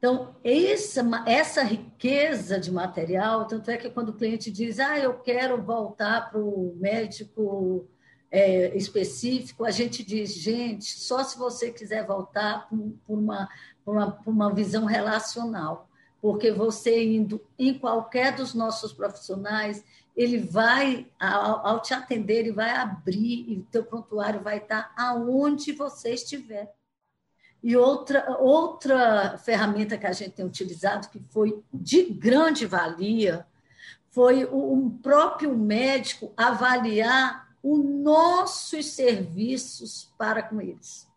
Então, 0.08 0.36
essa, 0.44 1.02
essa 1.26 1.64
riqueza 1.64 2.60
de 2.60 2.70
material, 2.70 3.44
tanto 3.44 3.68
é 3.72 3.76
que 3.76 3.90
quando 3.90 4.10
o 4.10 4.12
cliente 4.12 4.52
diz, 4.52 4.78
ah, 4.78 4.96
eu 4.96 5.14
quero 5.14 5.60
voltar 5.60 6.30
para 6.30 6.38
o 6.38 6.76
médico 6.78 7.88
é, 8.30 8.72
específico, 8.76 9.64
a 9.64 9.72
gente 9.72 10.04
diz, 10.04 10.32
gente, 10.32 10.84
só 10.84 11.24
se 11.24 11.36
você 11.36 11.72
quiser 11.72 12.06
voltar 12.06 12.68
por, 12.68 13.18
uma, 13.18 13.48
uma, 13.84 14.16
uma 14.24 14.54
visão 14.54 14.84
relacional 14.84 15.88
porque 16.22 16.52
você 16.52 17.04
indo 17.04 17.40
em 17.58 17.76
qualquer 17.76 18.36
dos 18.36 18.54
nossos 18.54 18.92
profissionais, 18.92 19.84
ele 20.16 20.38
vai, 20.38 21.08
ao, 21.18 21.66
ao 21.66 21.82
te 21.82 21.92
atender, 21.92 22.38
ele 22.38 22.52
vai 22.52 22.70
abrir 22.70 23.44
e 23.48 23.58
o 23.58 23.66
teu 23.72 23.84
prontuário 23.84 24.40
vai 24.40 24.58
estar 24.58 24.92
aonde 24.96 25.72
você 25.72 26.14
estiver. 26.14 26.72
E 27.66 27.76
outra, 27.76 28.36
outra 28.38 29.36
ferramenta 29.38 29.98
que 29.98 30.06
a 30.06 30.12
gente 30.12 30.34
tem 30.34 30.46
utilizado, 30.46 31.08
que 31.08 31.20
foi 31.30 31.64
de 31.74 32.04
grande 32.04 32.64
valia, 32.64 33.44
foi 34.12 34.44
o, 34.44 34.86
o 34.86 34.90
próprio 35.02 35.52
médico 35.58 36.32
avaliar 36.36 37.48
os 37.60 37.84
nossos 37.84 38.86
serviços 38.86 40.08
para 40.16 40.44
com 40.44 40.60
eles. 40.60 41.08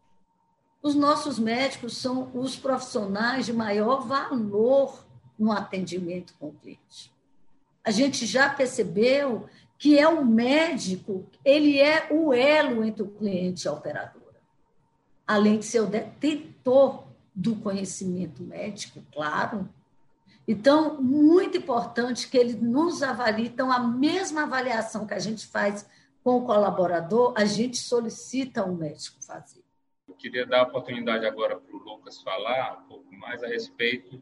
Os 0.82 0.96
nossos 0.96 1.38
médicos 1.38 1.96
são 1.98 2.32
os 2.34 2.56
profissionais 2.56 3.46
de 3.46 3.54
maior 3.54 4.08
valor 4.08 5.06
no 5.38 5.52
atendimento 5.52 6.34
com 6.40 6.48
o 6.48 6.54
cliente. 6.54 7.14
A 7.84 7.92
gente 7.92 8.26
já 8.26 8.50
percebeu 8.50 9.48
que 9.78 10.00
é 10.00 10.08
o 10.08 10.26
médico, 10.26 11.28
ele 11.46 11.80
é 11.80 12.08
o 12.10 12.34
elo 12.34 12.84
entre 12.84 13.04
o 13.04 13.08
cliente 13.08 13.66
e 13.66 13.68
a 13.68 13.74
operadora. 13.74 14.19
Além 15.30 15.60
de 15.60 15.66
ser 15.66 15.82
o 15.82 15.88
detentor 15.88 17.04
do 17.34 17.56
conhecimento 17.56 18.42
médico, 18.44 19.04
claro. 19.14 19.70
Então, 20.48 21.02
muito 21.02 21.58
importante 21.58 22.28
que 22.28 22.38
ele 22.38 22.54
nos 22.54 23.04
avalie. 23.04 23.48
Então, 23.48 23.72
a 23.72 23.80
mesma 23.80 24.44
avaliação 24.44 25.06
que 25.06 25.14
a 25.14 25.20
gente 25.20 25.46
faz 25.46 25.88
com 26.24 26.38
o 26.38 26.46
colaborador, 26.46 27.34
a 27.38 27.46
gente 27.46 27.78
solicita 27.78 28.64
o 28.66 28.76
médico 28.76 29.24
fazer 29.24 29.60
queria 30.20 30.46
dar 30.46 30.60
a 30.60 30.64
oportunidade 30.64 31.26
agora 31.26 31.58
para 31.58 31.76
o 31.76 31.80
Lucas 31.80 32.22
falar 32.22 32.84
um 32.84 32.88
pouco 32.90 33.16
mais 33.16 33.42
a 33.42 33.48
respeito 33.48 34.22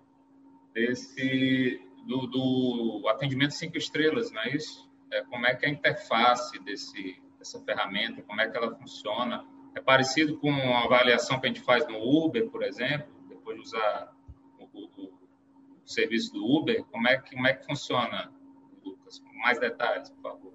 desse 0.74 1.82
do, 2.06 2.28
do 2.28 3.08
atendimento 3.10 3.52
cinco 3.52 3.78
estrelas, 3.78 4.32
não 4.32 4.42
é 4.42 4.56
isso? 4.56 4.88
É, 5.12 5.24
como 5.24 5.46
é 5.46 5.56
que 5.56 5.66
é 5.66 5.70
a 5.70 5.72
interface 5.72 6.58
desse, 6.60 7.22
dessa 7.40 7.60
ferramenta, 7.62 8.22
como 8.22 8.40
é 8.40 8.50
que 8.50 8.56
ela 8.56 8.74
funciona? 8.76 9.44
É 9.78 9.82
parecido 9.82 10.40
com 10.40 10.50
a 10.50 10.86
avaliação 10.86 11.40
que 11.40 11.46
a 11.46 11.50
gente 11.50 11.62
faz 11.62 11.88
no 11.88 12.00
Uber, 12.00 12.50
por 12.50 12.64
exemplo, 12.64 13.06
depois 13.30 13.56
de 13.58 13.62
usar 13.62 14.12
o, 14.58 14.64
o, 14.64 15.04
o 15.06 15.88
serviço 15.88 16.34
do 16.34 16.44
Uber. 16.44 16.84
Como 16.86 17.08
é 17.08 17.18
que, 17.18 17.36
como 17.36 17.48
é 17.48 17.54
que 17.54 17.64
funciona, 17.64 18.32
Lucas? 18.84 19.22
Mais 19.44 19.60
detalhes, 19.60 20.10
por 20.10 20.22
favor. 20.24 20.54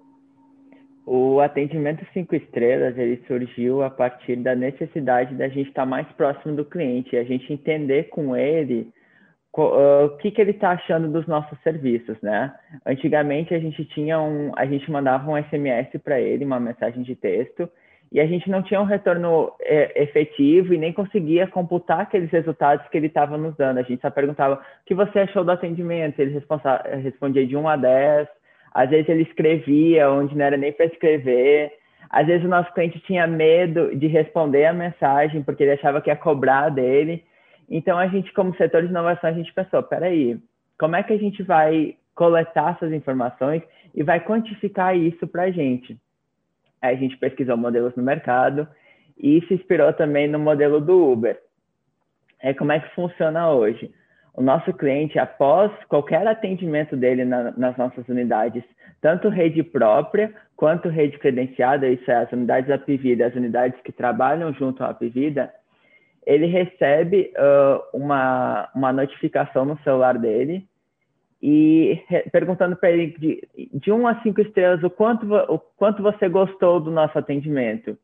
O 1.05 1.39
atendimento 1.39 2.05
cinco 2.11 2.35
estrelas 2.35 2.97
ele 2.97 3.23
surgiu 3.25 3.81
a 3.81 3.89
partir 3.89 4.35
da 4.35 4.55
necessidade 4.55 5.35
da 5.35 5.47
gente 5.47 5.69
estar 5.69 5.85
mais 5.85 6.07
próximo 6.13 6.57
do 6.57 6.65
cliente, 6.65 7.15
a 7.15 7.23
gente 7.23 7.51
entender 7.51 8.09
com 8.09 8.35
ele 8.35 8.91
o 9.55 10.17
que, 10.17 10.31
que 10.31 10.41
ele 10.41 10.51
está 10.51 10.71
achando 10.71 11.09
dos 11.09 11.27
nossos 11.27 11.57
serviços, 11.61 12.19
né? 12.21 12.53
Antigamente 12.85 13.53
a 13.53 13.59
gente 13.59 13.85
tinha 13.85 14.19
um, 14.19 14.51
a 14.57 14.65
gente 14.65 14.89
mandava 14.91 15.29
um 15.31 15.41
SMS 15.41 15.89
para 16.03 16.19
ele, 16.19 16.43
uma 16.43 16.59
mensagem 16.59 17.03
de 17.03 17.15
texto, 17.15 17.69
e 18.13 18.19
a 18.19 18.27
gente 18.27 18.47
não 18.47 18.61
tinha 18.61 18.79
um 18.79 18.85
retorno 18.85 19.51
é, 19.59 20.03
efetivo 20.03 20.71
e 20.71 20.77
nem 20.77 20.93
conseguia 20.93 21.47
computar 21.47 22.01
aqueles 22.01 22.29
resultados 22.29 22.87
que 22.89 22.95
ele 22.95 23.07
estava 23.07 23.39
nos 23.39 23.55
dando. 23.57 23.79
A 23.79 23.81
gente 23.81 24.01
só 24.01 24.11
perguntava 24.11 24.53
o 24.53 24.59
que 24.85 24.93
você 24.93 25.21
achou 25.21 25.43
do 25.43 25.49
atendimento, 25.49 26.19
ele 26.19 26.39
respondia 27.01 27.47
de 27.47 27.57
1 27.57 27.67
a 27.67 27.75
10, 27.75 28.27
às 28.71 28.89
vezes 28.91 29.09
ele 29.09 29.23
escrevia 29.23 30.11
onde 30.11 30.37
não 30.37 30.45
era 30.45 30.55
nem 30.55 30.71
para 30.71 30.85
escrever, 30.85 31.71
às 32.07 32.27
vezes 32.27 32.45
o 32.45 32.49
nosso 32.49 32.71
cliente 32.73 32.99
tinha 32.99 33.25
medo 33.25 33.95
de 33.95 34.05
responder 34.05 34.67
a 34.67 34.73
mensagem 34.73 35.41
porque 35.41 35.63
ele 35.63 35.71
achava 35.71 35.99
que 35.99 36.11
ia 36.11 36.15
cobrar 36.15 36.69
dele. 36.69 37.23
Então 37.67 37.97
a 37.97 38.05
gente, 38.05 38.31
como 38.33 38.55
setor 38.55 38.83
de 38.83 38.89
inovação, 38.89 39.31
a 39.31 39.33
gente 39.33 39.51
pensou, 39.51 39.81
peraí, 39.81 40.37
como 40.77 40.95
é 40.95 41.01
que 41.01 41.13
a 41.13 41.17
gente 41.17 41.41
vai 41.41 41.95
coletar 42.13 42.75
essas 42.75 42.93
informações 42.93 43.63
e 43.95 44.03
vai 44.03 44.19
quantificar 44.19 44.95
isso 44.95 45.25
para 45.25 45.43
a 45.43 45.51
gente? 45.51 45.97
Aí 46.83 46.95
a 46.95 46.99
gente 46.99 47.15
pesquisou 47.15 47.55
modelos 47.55 47.95
no 47.95 48.03
mercado 48.03 48.67
e 49.17 49.41
se 49.47 49.53
inspirou 49.53 49.93
também 49.93 50.27
no 50.27 50.37
modelo 50.37 50.81
do 50.81 51.11
Uber. 51.13 51.39
É 52.41 52.53
como 52.53 52.73
é 52.73 52.79
que 52.81 52.93
funciona 52.93 53.49
hoje? 53.49 53.89
O 54.33 54.41
nosso 54.41 54.73
cliente, 54.73 55.17
após 55.17 55.71
qualquer 55.87 56.27
atendimento 56.27 56.97
dele 56.97 57.23
na, 57.23 57.51
nas 57.51 57.77
nossas 57.77 58.05
unidades, 58.09 58.63
tanto 58.99 59.29
rede 59.29 59.63
própria 59.63 60.33
quanto 60.57 60.89
rede 60.89 61.17
credenciada, 61.19 61.87
isso 61.87 62.11
é, 62.11 62.15
as 62.15 62.31
unidades 62.33 62.67
da 62.67 62.77
Pivida, 62.77 63.27
as 63.27 63.35
unidades 63.35 63.79
que 63.81 63.93
trabalham 63.93 64.53
junto 64.53 64.83
à 64.83 64.93
Pivida, 64.93 65.53
ele 66.25 66.47
recebe 66.47 67.31
uh, 67.37 67.97
uma, 67.97 68.69
uma 68.75 68.91
notificação 68.91 69.63
no 69.63 69.79
celular 69.83 70.17
dele 70.17 70.67
e 71.45 72.01
perguntando 72.31 72.73
para 72.77 72.89
ele 72.89 73.07
de, 73.19 73.69
de 73.73 73.91
1 73.91 74.07
a 74.07 74.21
5 74.21 74.39
estrelas 74.39 74.81
o 74.81 74.89
quanto, 74.89 75.25
o 75.35 75.59
quanto 75.59 76.01
você 76.01 76.29
gostou 76.29 76.79
do 76.79 76.89
nosso 76.89 77.19
atendimento. 77.19 77.97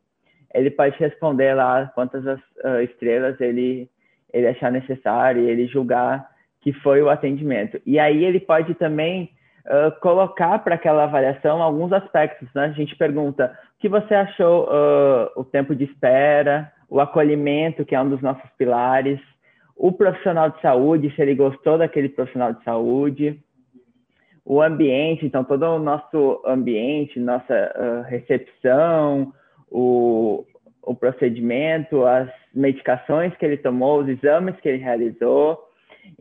Ele 0.53 0.69
pode 0.69 0.99
responder 0.99 1.53
lá 1.53 1.89
quantas 1.95 2.25
uh, 2.25 2.81
estrelas 2.83 3.39
ele, 3.39 3.89
ele 4.33 4.45
achar 4.45 4.69
necessário 4.69 5.47
ele 5.47 5.67
julgar 5.67 6.29
que 6.59 6.73
foi 6.73 7.01
o 7.01 7.09
atendimento. 7.09 7.79
E 7.85 7.97
aí 7.97 8.25
ele 8.25 8.41
pode 8.41 8.73
também 8.73 9.31
uh, 9.65 9.97
colocar 10.01 10.59
para 10.59 10.75
aquela 10.75 11.05
avaliação 11.05 11.63
alguns 11.63 11.93
aspectos. 11.93 12.49
Né? 12.53 12.65
A 12.65 12.71
gente 12.71 12.93
pergunta 12.97 13.57
o 13.77 13.79
que 13.79 13.87
você 13.87 14.15
achou 14.15 14.65
uh, 14.65 15.29
o 15.37 15.45
tempo 15.45 15.73
de 15.73 15.85
espera, 15.85 16.69
o 16.89 16.99
acolhimento, 16.99 17.85
que 17.85 17.95
é 17.95 18.01
um 18.01 18.09
dos 18.09 18.21
nossos 18.21 18.49
pilares, 18.57 19.21
o 19.79 19.93
profissional 19.93 20.49
de 20.49 20.61
saúde, 20.61 21.09
se 21.15 21.21
ele 21.21 21.33
gostou 21.33 21.77
daquele 21.77 22.09
profissional 22.09 22.51
de 22.51 22.61
saúde, 22.65 23.39
o 24.45 24.61
ambiente, 24.61 25.25
então 25.25 25.41
todo 25.41 25.63
o 25.63 25.79
nosso 25.79 26.41
ambiente, 26.45 27.17
nossa 27.17 27.53
uh, 27.53 28.01
recepção, 28.09 29.33
o, 29.71 30.43
o 30.83 30.93
procedimento, 30.93 32.05
as 32.05 32.29
medicações 32.53 33.33
que 33.37 33.45
ele 33.45 33.55
tomou, 33.55 34.01
os 34.01 34.09
exames 34.09 34.59
que 34.59 34.67
ele 34.67 34.83
realizou. 34.83 35.57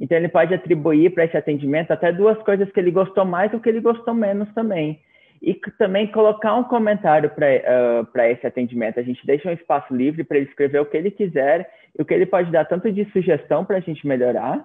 Então 0.01 0.17
ele 0.17 0.29
pode 0.29 0.55
atribuir 0.55 1.11
para 1.11 1.25
esse 1.25 1.37
atendimento 1.37 1.91
até 1.91 2.13
duas 2.13 2.39
coisas 2.45 2.71
que 2.71 2.79
ele 2.79 2.93
gostou 2.93 3.25
mais 3.25 3.53
ou 3.53 3.59
que 3.59 3.69
ele 3.69 3.81
gostou 3.81 4.15
menos 4.15 4.49
também. 4.55 5.01
E 5.41 5.55
também 5.79 6.07
colocar 6.09 6.55
um 6.55 6.65
comentário 6.65 7.31
para 7.31 7.47
uh, 8.03 8.31
esse 8.31 8.47
atendimento. 8.47 8.99
A 8.99 9.03
gente 9.03 9.25
deixa 9.27 9.49
um 9.49 9.53
espaço 9.53 9.95
livre 9.95 10.25
para 10.25 10.39
ele 10.39 10.47
escrever 10.47 10.81
o 10.81 10.87
que 10.87 10.97
ele 10.97 11.11
quiser 11.11 11.71
o 11.99 12.05
que 12.05 12.15
ele 12.15 12.27
pode 12.27 12.51
dar 12.51 12.65
tanto 12.65 12.91
de 12.93 13.05
sugestão 13.11 13.65
para 13.65 13.79
a 13.79 13.81
gente 13.81 14.07
melhorar, 14.07 14.65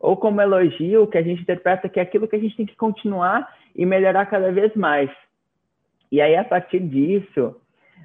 ou 0.00 0.16
como 0.16 0.40
elogio, 0.40 1.06
que 1.06 1.16
a 1.16 1.22
gente 1.22 1.42
interpreta 1.42 1.88
que 1.88 2.00
é 2.00 2.02
aquilo 2.02 2.26
que 2.26 2.36
a 2.36 2.38
gente 2.38 2.56
tem 2.56 2.66
que 2.66 2.76
continuar 2.76 3.48
e 3.74 3.86
melhorar 3.86 4.26
cada 4.26 4.50
vez 4.50 4.74
mais. 4.74 5.10
E 6.10 6.20
aí, 6.20 6.34
a 6.34 6.44
partir 6.44 6.80
disso, 6.80 7.56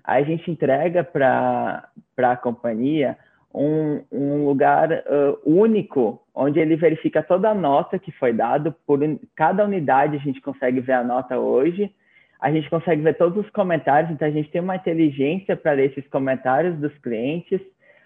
a 0.03 0.22
gente 0.22 0.49
entrega 0.51 1.03
para 1.03 1.89
a 2.18 2.38
companhia 2.38 3.18
um, 3.53 4.03
um 4.11 4.45
lugar 4.45 4.91
uh, 4.91 5.39
único, 5.43 6.22
onde 6.36 6.59
ele 6.59 6.76
verifica 6.76 7.24
toda 7.24 7.49
a 7.49 7.55
nota 7.55 7.97
que 7.97 8.11
foi 8.11 8.32
dada, 8.32 8.76
por 8.86 8.99
cada 9.36 9.65
unidade 9.65 10.18
a 10.18 10.20
gente 10.20 10.39
consegue 10.39 10.80
ver 10.80 10.93
a 10.93 11.03
nota 11.03 11.39
hoje, 11.39 11.91
a 12.39 12.51
gente 12.51 12.69
consegue 12.69 13.01
ver 13.01 13.15
todos 13.15 13.43
os 13.45 13.51
comentários, 13.51 14.11
então 14.11 14.27
a 14.27 14.31
gente 14.31 14.49
tem 14.49 14.61
uma 14.61 14.75
inteligência 14.75 15.55
para 15.55 15.71
ler 15.71 15.91
esses 15.91 16.07
comentários 16.09 16.77
dos 16.77 16.95
clientes, 16.99 17.59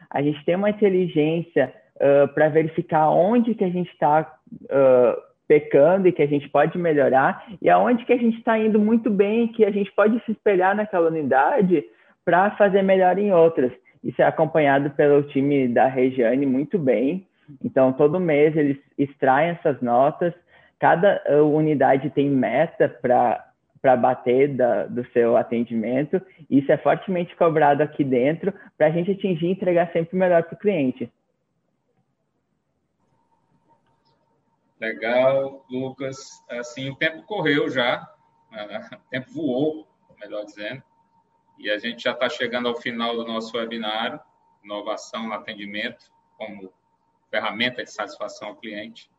a 0.09 0.21
gente 0.21 0.43
tem 0.45 0.55
uma 0.55 0.69
inteligência 0.69 1.73
uh, 1.95 2.27
para 2.33 2.49
verificar 2.49 3.09
onde 3.09 3.55
que 3.55 3.63
a 3.63 3.69
gente 3.69 3.91
está 3.91 4.33
uh, 4.53 5.21
pecando 5.47 6.07
e 6.07 6.11
que 6.11 6.21
a 6.21 6.27
gente 6.27 6.47
pode 6.49 6.77
melhorar 6.77 7.45
e 7.61 7.69
aonde 7.69 8.05
que 8.05 8.13
a 8.13 8.17
gente 8.17 8.37
está 8.37 8.57
indo 8.57 8.79
muito 8.79 9.09
bem 9.09 9.49
que 9.49 9.65
a 9.65 9.71
gente 9.71 9.91
pode 9.91 10.17
se 10.25 10.31
espelhar 10.31 10.75
naquela 10.75 11.09
unidade 11.09 11.83
para 12.23 12.51
fazer 12.51 12.81
melhor 12.81 13.17
em 13.17 13.33
outras. 13.33 13.71
Isso 14.03 14.21
é 14.21 14.25
acompanhado 14.25 14.89
pelo 14.91 15.23
time 15.23 15.67
da 15.67 15.87
Regiane 15.87 16.45
muito 16.45 16.79
bem. 16.79 17.27
Então, 17.63 17.91
todo 17.91 18.19
mês 18.19 18.55
eles 18.55 18.77
extraem 18.97 19.51
essas 19.51 19.81
notas. 19.81 20.33
Cada 20.79 21.21
unidade 21.43 22.09
tem 22.11 22.29
meta 22.29 22.87
para 22.87 23.50
para 23.81 23.97
bater 23.97 24.55
da, 24.55 24.85
do 24.85 25.05
seu 25.11 25.35
atendimento. 25.35 26.21
Isso 26.49 26.71
é 26.71 26.77
fortemente 26.77 27.35
cobrado 27.35 27.81
aqui 27.81 28.03
dentro 28.03 28.53
para 28.77 28.87
a 28.87 28.91
gente 28.91 29.11
atingir 29.11 29.47
e 29.47 29.51
entregar 29.51 29.91
sempre 29.91 30.17
melhor 30.17 30.43
para 30.43 30.55
o 30.55 30.59
cliente. 30.59 31.11
Legal, 34.79 35.65
Lucas. 35.69 36.43
Assim, 36.49 36.89
o 36.89 36.95
tempo 36.95 37.23
correu 37.23 37.69
já, 37.69 38.07
né? 38.51 38.89
o 38.93 39.09
tempo 39.09 39.31
voou, 39.31 39.87
melhor 40.19 40.43
dizendo, 40.43 40.83
e 41.57 41.69
a 41.69 41.77
gente 41.77 42.03
já 42.03 42.11
está 42.11 42.27
chegando 42.29 42.67
ao 42.67 42.75
final 42.75 43.15
do 43.15 43.23
nosso 43.23 43.55
webinário, 43.55 44.19
inovação 44.63 45.27
no 45.27 45.33
atendimento 45.33 46.11
como 46.37 46.73
ferramenta 47.29 47.83
de 47.83 47.91
satisfação 47.91 48.49
ao 48.49 48.55
cliente. 48.55 49.09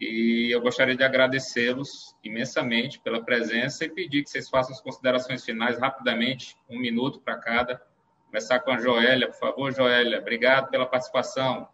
E 0.00 0.54
eu 0.54 0.60
gostaria 0.60 0.96
de 0.96 1.02
agradecê-los 1.02 2.14
imensamente 2.22 3.00
pela 3.00 3.24
presença 3.24 3.84
e 3.84 3.90
pedir 3.90 4.22
que 4.22 4.30
vocês 4.30 4.48
façam 4.48 4.72
as 4.72 4.80
considerações 4.80 5.44
finais 5.44 5.78
rapidamente, 5.78 6.56
um 6.70 6.78
minuto 6.78 7.20
para 7.20 7.36
cada. 7.38 7.82
Começar 8.26 8.60
com 8.60 8.70
a 8.70 8.78
Joélia, 8.78 9.28
por 9.28 9.38
favor, 9.38 9.72
Joélia. 9.72 10.20
Obrigado 10.20 10.70
pela 10.70 10.86
participação. 10.86 11.68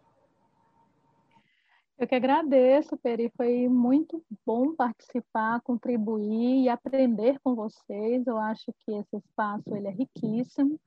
Eu 1.97 2.07
que 2.07 2.15
agradeço, 2.15 2.97
Peri. 2.97 3.31
Foi 3.37 3.69
muito 3.69 4.21
bom 4.45 4.75
participar, 4.75 5.61
contribuir 5.61 6.63
e 6.63 6.69
aprender 6.69 7.39
com 7.41 7.55
vocês. 7.55 8.25
Eu 8.25 8.37
acho 8.37 8.73
que 8.79 8.91
esse 8.91 9.17
espaço 9.17 9.73
ele 9.73 9.87
é 9.87 9.91
riquíssimo. 9.91 10.79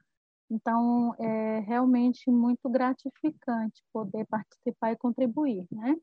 Então, 0.50 1.14
é 1.18 1.60
realmente 1.60 2.30
muito 2.30 2.68
gratificante 2.68 3.82
poder 3.92 4.26
participar 4.26 4.92
e 4.92 4.96
contribuir, 4.96 5.66
né? 5.70 5.94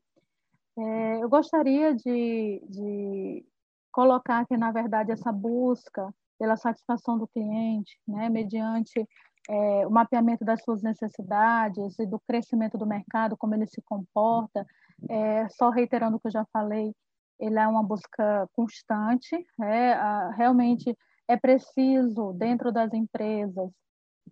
É, 0.78 1.22
eu 1.22 1.28
gostaria 1.28 1.94
de, 1.94 2.62
de 2.68 3.46
colocar 3.90 4.46
que, 4.46 4.56
na 4.56 4.70
verdade, 4.70 5.10
essa 5.10 5.32
busca 5.32 6.14
pela 6.38 6.56
satisfação 6.56 7.18
do 7.18 7.26
cliente, 7.26 7.98
né, 8.06 8.28
mediante 8.28 9.08
é, 9.48 9.86
o 9.86 9.90
mapeamento 9.90 10.44
das 10.44 10.62
suas 10.62 10.82
necessidades 10.82 11.98
e 11.98 12.06
do 12.06 12.20
crescimento 12.20 12.76
do 12.76 12.86
mercado, 12.86 13.36
como 13.36 13.54
ele 13.54 13.66
se 13.66 13.80
comporta, 13.82 14.66
é, 15.08 15.48
só 15.48 15.70
reiterando 15.70 16.16
o 16.16 16.20
que 16.20 16.26
eu 16.26 16.32
já 16.32 16.44
falei, 16.52 16.94
ele 17.38 17.58
é 17.58 17.66
uma 17.66 17.82
busca 17.82 18.48
constante, 18.52 19.46
é, 19.62 19.92
a, 19.92 20.30
realmente 20.30 20.96
é 21.28 21.36
preciso, 21.36 22.32
dentro 22.32 22.72
das 22.72 22.92
empresas, 22.92 23.70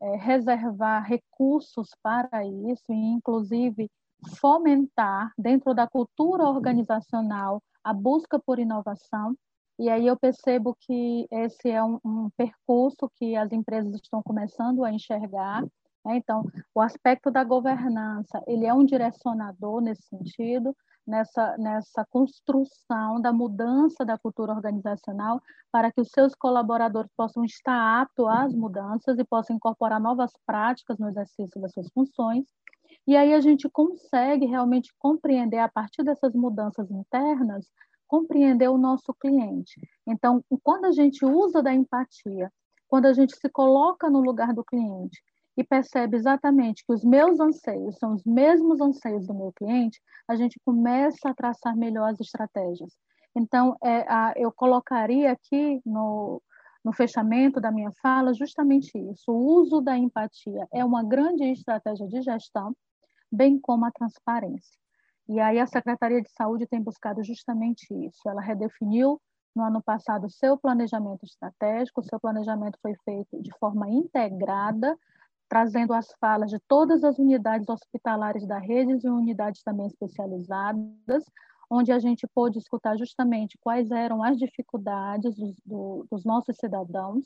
é, 0.00 0.16
reservar 0.16 1.04
recursos 1.04 1.90
para 2.02 2.44
isso, 2.44 2.84
e 2.90 2.94
inclusive 2.94 3.90
fomentar 4.38 5.32
dentro 5.38 5.74
da 5.74 5.86
cultura 5.86 6.44
organizacional 6.44 7.62
a 7.82 7.92
busca 7.92 8.38
por 8.38 8.58
inovação. 8.58 9.36
E 9.78 9.88
aí 9.88 10.06
eu 10.06 10.16
percebo 10.16 10.76
que 10.80 11.26
esse 11.30 11.68
é 11.68 11.82
um, 11.82 11.98
um 12.04 12.30
percurso 12.36 13.10
que 13.16 13.36
as 13.36 13.52
empresas 13.52 13.94
estão 13.94 14.22
começando 14.22 14.84
a 14.84 14.92
enxergar. 14.92 15.62
Né? 16.04 16.16
Então, 16.16 16.44
o 16.74 16.80
aspecto 16.80 17.30
da 17.30 17.42
governança, 17.42 18.42
ele 18.46 18.66
é 18.66 18.72
um 18.72 18.84
direcionador 18.84 19.80
nesse 19.80 20.02
sentido, 20.02 20.76
nessa, 21.06 21.56
nessa 21.58 22.04
construção 22.10 23.20
da 23.20 23.32
mudança 23.32 24.04
da 24.04 24.18
cultura 24.18 24.52
organizacional 24.52 25.40
para 25.70 25.92
que 25.92 26.00
os 26.00 26.08
seus 26.08 26.34
colaboradores 26.34 27.10
possam 27.16 27.44
estar 27.44 28.02
aptos 28.02 28.26
às 28.26 28.54
mudanças 28.54 29.18
e 29.18 29.24
possam 29.24 29.56
incorporar 29.56 30.00
novas 30.00 30.32
práticas 30.46 30.98
no 30.98 31.08
exercício 31.08 31.60
das 31.60 31.72
suas 31.72 31.88
funções 31.92 32.44
e 33.06 33.16
aí 33.16 33.34
a 33.34 33.40
gente 33.40 33.68
consegue 33.68 34.46
realmente 34.46 34.92
compreender, 34.98 35.58
a 35.58 35.68
partir 35.68 36.02
dessas 36.02 36.34
mudanças 36.34 36.90
internas, 36.90 37.70
compreender 38.06 38.68
o 38.68 38.78
nosso 38.78 39.12
cliente. 39.14 39.80
Então, 40.06 40.42
quando 40.62 40.86
a 40.86 40.92
gente 40.92 41.24
usa 41.24 41.62
da 41.62 41.74
empatia, 41.74 42.50
quando 42.88 43.06
a 43.06 43.12
gente 43.12 43.36
se 43.36 43.48
coloca 43.50 44.08
no 44.08 44.20
lugar 44.20 44.54
do 44.54 44.64
cliente 44.64 45.22
e 45.56 45.62
percebe 45.62 46.16
exatamente 46.16 46.84
que 46.84 46.92
os 46.92 47.04
meus 47.04 47.38
anseios 47.38 47.96
são 47.98 48.14
os 48.14 48.24
mesmos 48.24 48.80
anseios 48.80 49.26
do 49.26 49.34
meu 49.34 49.52
cliente, 49.52 50.00
a 50.26 50.34
gente 50.34 50.60
começa 50.64 51.28
a 51.28 51.34
traçar 51.34 51.76
melhor 51.76 52.10
as 52.10 52.20
estratégias. 52.20 52.92
Então, 53.36 53.76
é, 53.82 54.00
a, 54.08 54.32
eu 54.36 54.52
colocaria 54.52 55.32
aqui 55.32 55.80
no, 55.84 56.42
no 56.84 56.92
fechamento 56.92 57.60
da 57.60 57.72
minha 57.72 57.90
fala 58.02 58.34
justamente 58.34 58.96
isso. 58.96 59.32
O 59.32 59.60
uso 59.60 59.80
da 59.80 59.96
empatia 59.96 60.68
é 60.72 60.84
uma 60.84 61.02
grande 61.02 61.44
estratégia 61.44 62.06
de 62.06 62.22
gestão, 62.22 62.76
bem 63.30 63.58
como 63.58 63.84
a 63.84 63.90
transparência. 63.90 64.78
E 65.28 65.40
aí 65.40 65.58
a 65.58 65.66
Secretaria 65.66 66.20
de 66.20 66.30
Saúde 66.30 66.66
tem 66.66 66.80
buscado 66.80 67.24
justamente 67.24 67.86
isso. 68.06 68.28
Ela 68.28 68.42
redefiniu 68.42 69.20
no 69.54 69.62
ano 69.62 69.82
passado 69.82 70.26
o 70.26 70.30
seu 70.30 70.58
planejamento 70.58 71.24
estratégico, 71.24 72.00
o 72.00 72.04
seu 72.04 72.20
planejamento 72.20 72.78
foi 72.82 72.94
feito 73.04 73.40
de 73.40 73.50
forma 73.58 73.88
integrada, 73.88 74.96
trazendo 75.48 75.92
as 75.92 76.08
falas 76.20 76.50
de 76.50 76.58
todas 76.68 77.04
as 77.04 77.18
unidades 77.18 77.68
hospitalares 77.68 78.46
da 78.46 78.58
rede 78.58 79.06
e 79.06 79.10
unidades 79.10 79.62
também 79.62 79.86
especializadas, 79.86 81.24
onde 81.70 81.92
a 81.92 81.98
gente 81.98 82.26
pôde 82.34 82.58
escutar 82.58 82.96
justamente 82.96 83.58
quais 83.60 83.90
eram 83.90 84.22
as 84.22 84.38
dificuldades 84.38 85.34
dos, 85.36 85.54
do, 85.64 86.06
dos 86.10 86.24
nossos 86.24 86.56
cidadãos, 86.56 87.24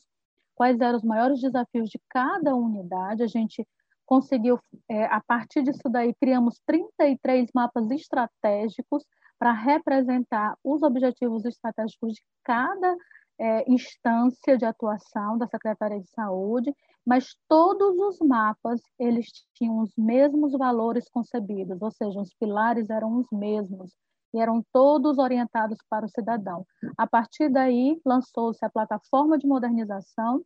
quais 0.55 0.81
eram 0.81 0.97
os 0.97 1.05
maiores 1.05 1.41
desafios 1.41 1.89
de 1.89 2.01
cada 2.09 2.55
unidade. 2.55 3.23
A 3.23 3.27
gente 3.27 3.67
conseguiu, 4.07 4.59
é, 4.89 5.05
a 5.05 5.21
partir 5.21 5.63
disso 5.63 5.89
daí, 5.91 6.15
criamos 6.15 6.61
33 6.67 7.51
mapas 7.55 7.91
estratégicos 7.91 9.05
para 9.39 9.53
representar 9.53 10.57
os 10.65 10.83
objetivos 10.83 11.45
estratégicos 11.45 12.15
de 12.15 12.23
cada 12.43 12.97
é, 13.39 13.71
instância 13.71 14.59
de 14.59 14.65
atuação 14.65 15.39
da 15.39 15.47
Secretaria 15.47 16.01
de 16.01 16.11
Saúde, 16.11 16.75
mas 17.07 17.37
todos 17.49 17.99
os 17.99 18.19
mapas 18.21 18.81
eles 18.99 19.27
tinham 19.55 19.81
os 19.81 19.93
mesmos 19.97 20.53
valores 20.53 21.09
concebidos, 21.09 21.81
ou 21.81 21.91
seja, 21.91 22.21
os 22.21 22.35
pilares 22.35 22.91
eram 22.91 23.17
os 23.17 23.27
mesmos 23.33 23.93
e 24.35 24.41
eram 24.41 24.63
todos 24.73 25.19
orientados 25.19 25.79
para 25.89 26.05
o 26.05 26.09
cidadão. 26.09 26.67
A 26.99 27.07
partir 27.07 27.49
daí, 27.49 27.99
lançou-se 28.05 28.63
a 28.65 28.69
plataforma 28.69 29.39
de 29.39 29.47
modernização, 29.47 30.43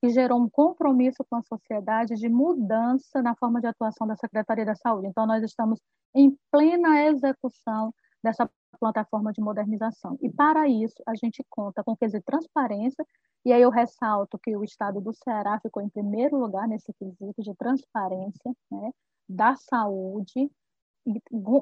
que 0.00 0.08
gerou 0.08 0.40
um 0.40 0.48
compromisso 0.48 1.24
com 1.28 1.36
a 1.36 1.42
sociedade 1.42 2.14
de 2.14 2.28
mudança 2.28 3.22
na 3.22 3.34
forma 3.34 3.60
de 3.60 3.66
atuação 3.66 4.06
da 4.06 4.16
Secretaria 4.16 4.64
da 4.64 4.74
Saúde. 4.74 5.08
Então, 5.08 5.26
nós 5.26 5.42
estamos 5.42 5.78
em 6.14 6.36
plena 6.50 7.02
execução 7.02 7.92
dessa 8.22 8.50
plataforma 8.76 9.32
de 9.32 9.40
modernização. 9.40 10.16
E, 10.20 10.30
para 10.30 10.68
isso, 10.68 11.02
a 11.06 11.14
gente 11.14 11.44
conta 11.48 11.82
com 11.82 11.96
quesito 11.96 12.24
transparência, 12.24 13.04
e 13.44 13.52
aí 13.52 13.62
eu 13.62 13.70
ressalto 13.70 14.38
que 14.38 14.56
o 14.56 14.64
Estado 14.64 15.00
do 15.00 15.12
Ceará 15.12 15.58
ficou 15.60 15.82
em 15.82 15.88
primeiro 15.88 16.36
lugar 16.36 16.66
nesse 16.66 16.92
quesito 16.94 17.42
de 17.42 17.54
transparência 17.54 18.52
né, 18.70 18.90
da 19.28 19.54
saúde, 19.56 20.50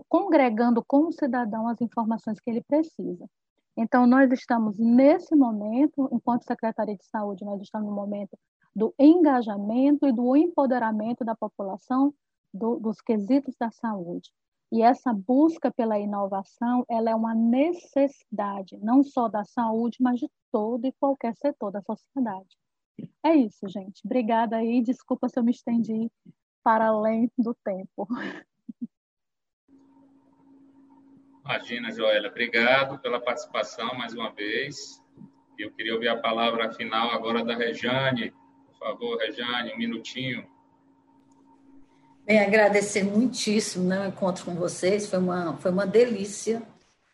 congregando 0.09 0.83
com 0.87 1.09
o 1.09 1.12
cidadão 1.12 1.69
as 1.69 1.81
informações 1.81 2.41
que 2.41 2.51
ele 2.51 2.62
precisa. 2.62 3.27
Então, 3.77 4.07
nós 4.07 4.31
estamos 4.31 4.79
nesse 4.79 5.35
momento, 5.35 6.09
enquanto 6.12 6.45
Secretaria 6.45 6.97
de 6.97 7.05
Saúde, 7.07 7.45
nós 7.45 7.61
estamos 7.61 7.89
no 7.89 7.95
momento 7.95 8.39
do 8.75 8.95
engajamento 8.99 10.07
e 10.07 10.12
do 10.12 10.37
empoderamento 10.37 11.25
da 11.25 11.35
população 11.35 12.15
do, 12.53 12.79
dos 12.79 13.01
quesitos 13.01 13.55
da 13.59 13.71
saúde. 13.71 14.31
E 14.73 14.83
essa 14.83 15.12
busca 15.12 15.71
pela 15.71 15.99
inovação, 15.99 16.85
ela 16.89 17.11
é 17.11 17.15
uma 17.15 17.35
necessidade, 17.35 18.77
não 18.79 19.03
só 19.03 19.29
da 19.29 19.45
saúde, 19.45 19.99
mas 20.01 20.19
de 20.19 20.29
todo 20.51 20.87
e 20.87 20.93
qualquer 20.93 21.35
setor 21.37 21.71
da 21.71 21.83
sociedade. 21.83 22.57
É 23.25 23.35
isso, 23.35 23.69
gente. 23.69 24.03
Obrigada 24.05 24.57
aí. 24.57 24.83
Desculpa 24.83 25.29
se 25.29 25.39
eu 25.39 25.45
me 25.45 25.51
estendi 25.51 26.11
para 26.62 26.87
além 26.89 27.31
do 27.37 27.55
tempo. 27.65 28.09
Imagina, 31.45 31.93
Joélia. 31.93 32.31
Obrigado 32.31 32.99
pela 33.01 33.21
participação 33.21 33.95
mais 33.97 34.15
uma 34.15 34.33
vez. 34.33 35.03
Eu 35.59 35.71
queria 35.73 35.95
ouvir 35.95 36.09
a 36.09 36.21
palavra 36.21 36.73
final 36.73 37.11
agora 37.11 37.45
da 37.45 37.55
Rejane. 37.55 38.33
Por 38.67 38.79
favor, 38.79 39.19
Rejane, 39.19 39.73
um 39.73 39.79
minutinho. 39.79 40.49
Bem, 42.25 42.41
agradecer 42.41 43.05
muitíssimo 43.05 43.85
né, 43.85 44.01
o 44.01 44.09
encontro 44.09 44.45
com 44.45 44.55
vocês, 44.55 45.07
foi 45.07 45.18
uma, 45.18 45.57
foi 45.59 45.70
uma 45.70 45.87
delícia. 45.87 46.62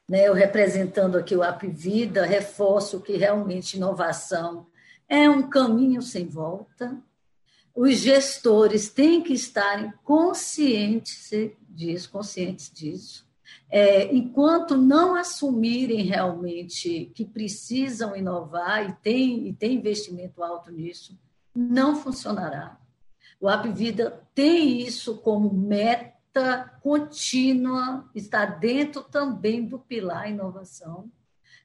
Né? 0.08 0.28
Eu 0.28 0.34
representando 0.34 1.16
aqui 1.16 1.34
o 1.34 1.42
App 1.42 1.66
Vida, 1.66 2.24
reforço 2.24 3.00
que 3.00 3.16
realmente 3.16 3.76
inovação 3.76 4.66
é 5.08 5.28
um 5.28 5.48
caminho 5.48 6.00
sem 6.00 6.26
volta. 6.26 6.96
Os 7.74 7.98
gestores 7.98 8.88
têm 8.88 9.22
que 9.22 9.32
estarem 9.32 9.92
conscientes 10.04 11.30
disso, 11.68 12.10
conscientes 12.10 12.70
disso 12.70 13.30
é, 13.70 14.12
enquanto 14.14 14.76
não 14.76 15.14
assumirem 15.14 16.02
realmente 16.02 17.10
que 17.14 17.24
precisam 17.24 18.16
inovar 18.16 18.88
e 18.88 18.92
tem, 18.94 19.46
e 19.46 19.52
tem 19.52 19.76
investimento 19.76 20.42
alto 20.42 20.72
nisso, 20.72 21.16
não 21.54 21.94
funcionará. 21.94 22.79
O 23.40 23.48
Apvida 23.48 24.22
tem 24.34 24.82
isso 24.82 25.16
como 25.18 25.52
meta 25.52 26.78
contínua, 26.82 28.08
está 28.14 28.44
dentro 28.44 29.02
também 29.02 29.64
do 29.66 29.78
pilar 29.78 30.30
inovação. 30.30 31.10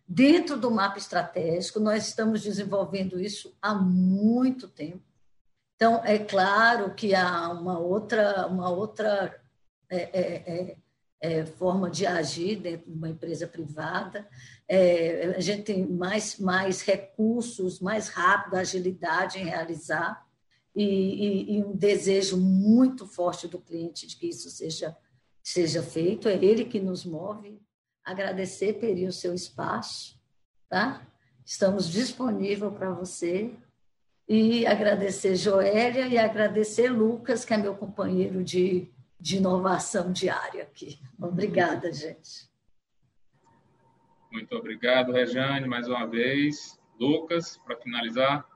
Dentro 0.07 0.57
do 0.57 0.71
mapa 0.71 0.97
estratégico, 0.97 1.80
nós 1.80 2.07
estamos 2.07 2.41
desenvolvendo 2.41 3.19
isso 3.19 3.55
há 3.61 3.73
muito 3.73 4.67
tempo. 4.67 5.03
Então, 5.76 6.01
é 6.05 6.17
claro 6.17 6.93
que 6.95 7.13
há 7.13 7.49
uma 7.49 7.78
outra, 7.78 8.47
uma 8.47 8.69
outra 8.69 9.41
é, 9.89 9.97
é, 9.97 10.71
é 10.71 10.78
é, 11.26 11.45
forma 11.45 11.89
de 11.89 12.05
agir 12.05 12.57
dentro 12.57 12.91
de 12.91 12.97
uma 12.97 13.09
empresa 13.09 13.47
privada. 13.47 14.28
É, 14.67 15.34
a 15.36 15.39
gente 15.39 15.63
tem 15.63 15.86
mais, 15.86 16.38
mais 16.38 16.82
recursos, 16.82 17.80
mais 17.80 18.09
rápido, 18.09 18.55
agilidade 18.55 19.39
em 19.39 19.45
realizar 19.45 20.24
e, 20.76 20.84
e, 20.84 21.57
e, 21.57 21.63
um 21.63 21.76
desejo 21.76 22.38
muito 22.38 23.07
forte 23.07 23.47
do 23.47 23.59
cliente 23.59 24.05
de 24.07 24.17
que 24.17 24.28
isso 24.28 24.49
seja, 24.49 24.95
seja 25.41 25.82
feito. 25.82 26.28
É 26.28 26.36
ele 26.36 26.65
que 26.65 26.80
nos 26.80 27.05
move. 27.05 27.61
Agradecer, 28.03 28.73
Peri, 28.73 29.07
o 29.07 29.13
seu 29.13 29.34
espaço. 29.34 30.19
Tá? 30.67 31.07
Estamos 31.45 31.89
disponíveis 31.89 32.73
para 32.73 32.91
você. 32.91 33.51
E 34.28 34.65
agradecer 34.65 35.36
Joélia 35.36 36.07
e 36.07 36.17
agradecer 36.17 36.89
Lucas, 36.89 37.45
que 37.45 37.53
é 37.53 37.57
meu 37.57 37.76
companheiro 37.76 38.43
de 38.43 38.91
de 39.26 39.38
inovação 39.38 40.11
diária 40.11 40.61
aqui. 40.61 40.99
Obrigada, 41.19 41.91
gente. 41.91 42.47
Muito 44.32 44.55
obrigado, 44.55 45.11
Rejane, 45.11 45.67
mais 45.67 45.88
uma 45.88 46.05
vez. 46.05 46.80
Lucas, 46.99 47.57
para 47.57 47.76
finalizar. 47.78 48.47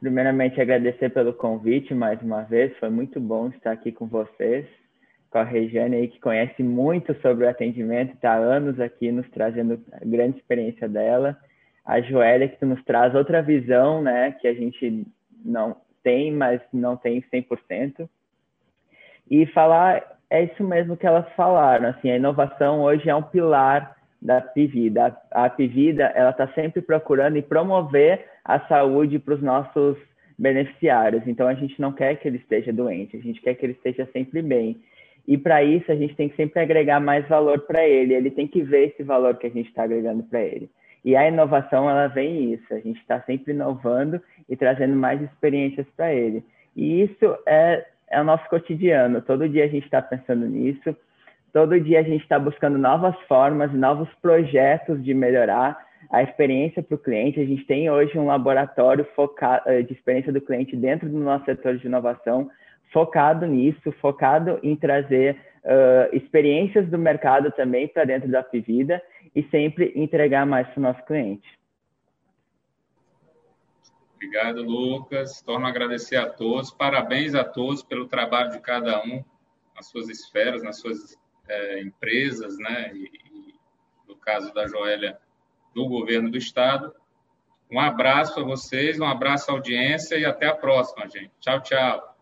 Primeiramente, 0.00 0.60
agradecer 0.60 1.10
pelo 1.10 1.32
convite 1.32 1.94
mais 1.94 2.20
uma 2.22 2.42
vez. 2.42 2.76
Foi 2.78 2.90
muito 2.90 3.20
bom 3.20 3.48
estar 3.48 3.72
aqui 3.72 3.90
com 3.90 4.06
vocês, 4.06 4.66
com 5.30 5.38
a 5.38 5.44
Rejane 5.44 5.96
aí, 5.96 6.08
que 6.08 6.20
conhece 6.20 6.62
muito 6.62 7.14
sobre 7.20 7.44
o 7.44 7.48
atendimento, 7.48 8.14
está 8.14 8.34
há 8.34 8.36
anos 8.36 8.78
aqui 8.78 9.10
nos 9.10 9.28
trazendo 9.30 9.80
a 9.92 10.04
grande 10.04 10.38
experiência 10.38 10.88
dela. 10.88 11.36
A 11.84 12.00
Joélia, 12.00 12.48
que 12.48 12.64
nos 12.64 12.82
traz 12.84 13.14
outra 13.14 13.40
visão, 13.40 14.02
né, 14.02 14.32
que 14.32 14.46
a 14.46 14.54
gente 14.54 15.06
não 15.44 15.76
tem, 16.02 16.32
mas 16.32 16.60
não 16.72 16.96
tem 16.96 17.22
100% 17.32 18.08
e 19.30 19.46
falar 19.46 20.16
é 20.28 20.44
isso 20.44 20.62
mesmo 20.64 20.96
que 20.96 21.06
elas 21.06 21.26
falaram, 21.34 21.88
assim, 21.88 22.10
a 22.10 22.16
inovação 22.16 22.82
hoje 22.82 23.08
é 23.08 23.14
um 23.14 23.22
pilar 23.22 23.95
da 24.26 24.40
Pivida. 24.40 25.16
A 25.30 25.48
Pivida, 25.48 26.04
ela 26.14 26.30
está 26.30 26.48
sempre 26.48 26.82
procurando 26.82 27.36
e 27.38 27.42
promover 27.42 28.24
a 28.44 28.58
saúde 28.60 29.18
para 29.18 29.34
os 29.34 29.42
nossos 29.42 29.96
beneficiários. 30.38 31.22
Então, 31.26 31.46
a 31.46 31.54
gente 31.54 31.80
não 31.80 31.92
quer 31.92 32.16
que 32.16 32.26
ele 32.26 32.38
esteja 32.38 32.72
doente, 32.72 33.16
a 33.16 33.20
gente 33.20 33.40
quer 33.40 33.54
que 33.54 33.64
ele 33.64 33.72
esteja 33.72 34.06
sempre 34.12 34.42
bem. 34.42 34.76
E 35.26 35.38
para 35.38 35.62
isso, 35.62 35.90
a 35.90 35.94
gente 35.94 36.14
tem 36.14 36.28
que 36.28 36.36
sempre 36.36 36.60
agregar 36.60 37.00
mais 37.00 37.26
valor 37.28 37.60
para 37.60 37.86
ele. 37.86 38.14
Ele 38.14 38.30
tem 38.30 38.46
que 38.46 38.62
ver 38.62 38.88
esse 38.88 39.02
valor 39.02 39.36
que 39.36 39.46
a 39.46 39.50
gente 39.50 39.68
está 39.68 39.84
agregando 39.84 40.22
para 40.24 40.40
ele. 40.42 40.68
E 41.04 41.16
a 41.16 41.26
inovação, 41.28 41.88
ela 41.88 42.08
vem 42.08 42.52
isso. 42.52 42.74
A 42.74 42.80
gente 42.80 43.00
está 43.00 43.20
sempre 43.22 43.52
inovando 43.52 44.20
e 44.48 44.56
trazendo 44.56 44.94
mais 44.94 45.22
experiências 45.22 45.86
para 45.96 46.12
ele. 46.12 46.44
E 46.76 47.02
isso 47.02 47.36
é 47.46 47.84
é 48.08 48.20
o 48.20 48.24
nosso 48.24 48.48
cotidiano. 48.48 49.20
Todo 49.22 49.48
dia 49.48 49.64
a 49.64 49.68
gente 49.68 49.84
está 49.84 50.00
pensando 50.00 50.46
nisso, 50.46 50.96
todo 51.52 51.80
dia 51.80 52.00
a 52.00 52.02
gente 52.02 52.22
está 52.22 52.38
buscando 52.38 52.78
novas 52.78 53.14
formas, 53.28 53.72
novos 53.72 54.08
projetos 54.20 55.02
de 55.02 55.14
melhorar 55.14 55.86
a 56.10 56.22
experiência 56.22 56.82
para 56.82 56.94
o 56.94 56.98
cliente. 56.98 57.40
A 57.40 57.44
gente 57.44 57.64
tem 57.64 57.90
hoje 57.90 58.18
um 58.18 58.26
laboratório 58.26 59.06
focado, 59.14 59.68
eh, 59.68 59.82
de 59.82 59.92
experiência 59.92 60.32
do 60.32 60.40
cliente 60.40 60.76
dentro 60.76 61.08
do 61.08 61.18
nosso 61.18 61.44
setor 61.44 61.78
de 61.78 61.86
inovação, 61.86 62.50
focado 62.92 63.46
nisso, 63.46 63.92
focado 64.00 64.58
em 64.62 64.76
trazer 64.76 65.36
uh, 65.64 66.16
experiências 66.16 66.88
do 66.88 66.96
mercado 66.96 67.50
também 67.50 67.88
para 67.88 68.04
dentro 68.04 68.28
da 68.28 68.42
Pivida 68.42 69.02
e 69.34 69.42
sempre 69.44 69.92
entregar 69.96 70.46
mais 70.46 70.66
para 70.68 70.78
o 70.78 70.82
nosso 70.82 71.04
cliente. 71.04 71.46
Obrigado, 74.14 74.62
Lucas. 74.62 75.42
Torno 75.42 75.66
a 75.66 75.68
agradecer 75.68 76.16
a 76.16 76.30
todos. 76.30 76.70
Parabéns 76.70 77.34
a 77.34 77.44
todos 77.44 77.82
pelo 77.82 78.06
trabalho 78.06 78.50
de 78.50 78.60
cada 78.60 79.02
um 79.02 79.22
nas 79.74 79.88
suas 79.88 80.08
esferas, 80.08 80.62
nas 80.62 80.78
suas 80.80 81.18
é, 81.48 81.82
empresas, 81.82 82.56
né? 82.58 82.92
E, 82.94 83.04
e, 83.04 83.54
no 84.08 84.16
caso 84.16 84.52
da 84.52 84.66
Joélia, 84.66 85.18
do 85.74 85.86
governo 85.86 86.30
do 86.30 86.38
Estado. 86.38 86.92
Um 87.70 87.78
abraço 87.78 88.34
para 88.34 88.44
vocês, 88.44 88.98
um 88.98 89.04
abraço 89.04 89.50
à 89.50 89.54
audiência 89.54 90.16
e 90.16 90.24
até 90.24 90.46
a 90.46 90.54
próxima, 90.54 91.08
gente. 91.08 91.32
Tchau, 91.40 91.60
tchau. 91.60 92.16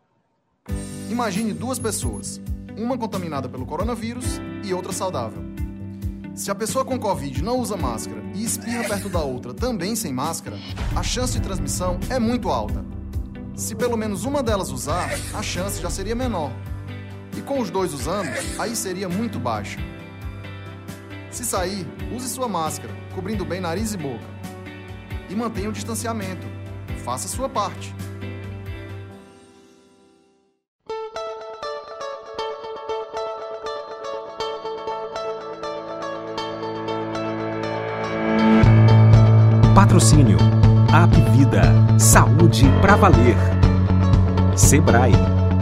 Imagine 1.10 1.52
duas 1.52 1.78
pessoas, 1.78 2.40
uma 2.76 2.96
contaminada 2.96 3.48
pelo 3.48 3.66
coronavírus 3.66 4.40
e 4.64 4.72
outra 4.72 4.92
saudável. 4.92 5.42
Se 6.34 6.50
a 6.50 6.54
pessoa 6.54 6.84
com 6.84 6.98
Covid 6.98 7.44
não 7.44 7.58
usa 7.58 7.76
máscara 7.76 8.20
e 8.34 8.42
espirra 8.42 8.88
perto 8.88 9.08
da 9.08 9.20
outra 9.20 9.54
também 9.54 9.94
sem 9.94 10.12
máscara, 10.12 10.56
a 10.96 11.02
chance 11.02 11.34
de 11.34 11.40
transmissão 11.40 12.00
é 12.10 12.18
muito 12.18 12.48
alta. 12.48 12.84
Se 13.54 13.76
pelo 13.76 13.96
menos 13.96 14.24
uma 14.24 14.42
delas 14.42 14.70
usar, 14.70 15.08
a 15.32 15.42
chance 15.42 15.80
já 15.80 15.88
seria 15.88 16.16
menor. 16.16 16.50
E 17.36 17.42
com 17.42 17.60
os 17.60 17.70
dois 17.70 17.92
usando, 17.92 18.30
aí 18.58 18.76
seria 18.76 19.08
muito 19.08 19.38
baixa. 19.38 19.78
Se 21.30 21.44
sair, 21.44 21.86
use 22.14 22.28
sua 22.28 22.48
máscara, 22.48 22.92
cobrindo 23.14 23.44
bem 23.44 23.60
nariz 23.60 23.92
e 23.92 23.96
boca. 23.96 24.24
E 25.28 25.34
mantenha 25.34 25.68
o 25.68 25.72
distanciamento. 25.72 26.46
Faça 27.04 27.26
sua 27.26 27.48
parte. 27.48 27.94
Patrocínio 39.74 40.38
App 40.92 41.14
Vida 41.36 41.62
Saúde 41.98 42.64
para 42.80 42.94
valer. 42.96 43.36
Sebrae, 44.56 45.12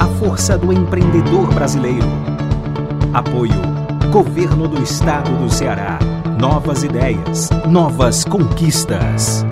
a 0.03 0.07
força 0.19 0.59
do 0.59 0.73
empreendedor 0.73 1.47
brasileiro. 1.55 2.09
Apoio 3.15 3.55
Governo 4.11 4.67
do 4.67 4.83
Estado 4.83 5.31
do 5.39 5.49
Ceará. 5.49 6.01
Novas 6.41 6.83
ideias, 6.83 7.51
novas 7.69 8.25
conquistas. 8.25 9.47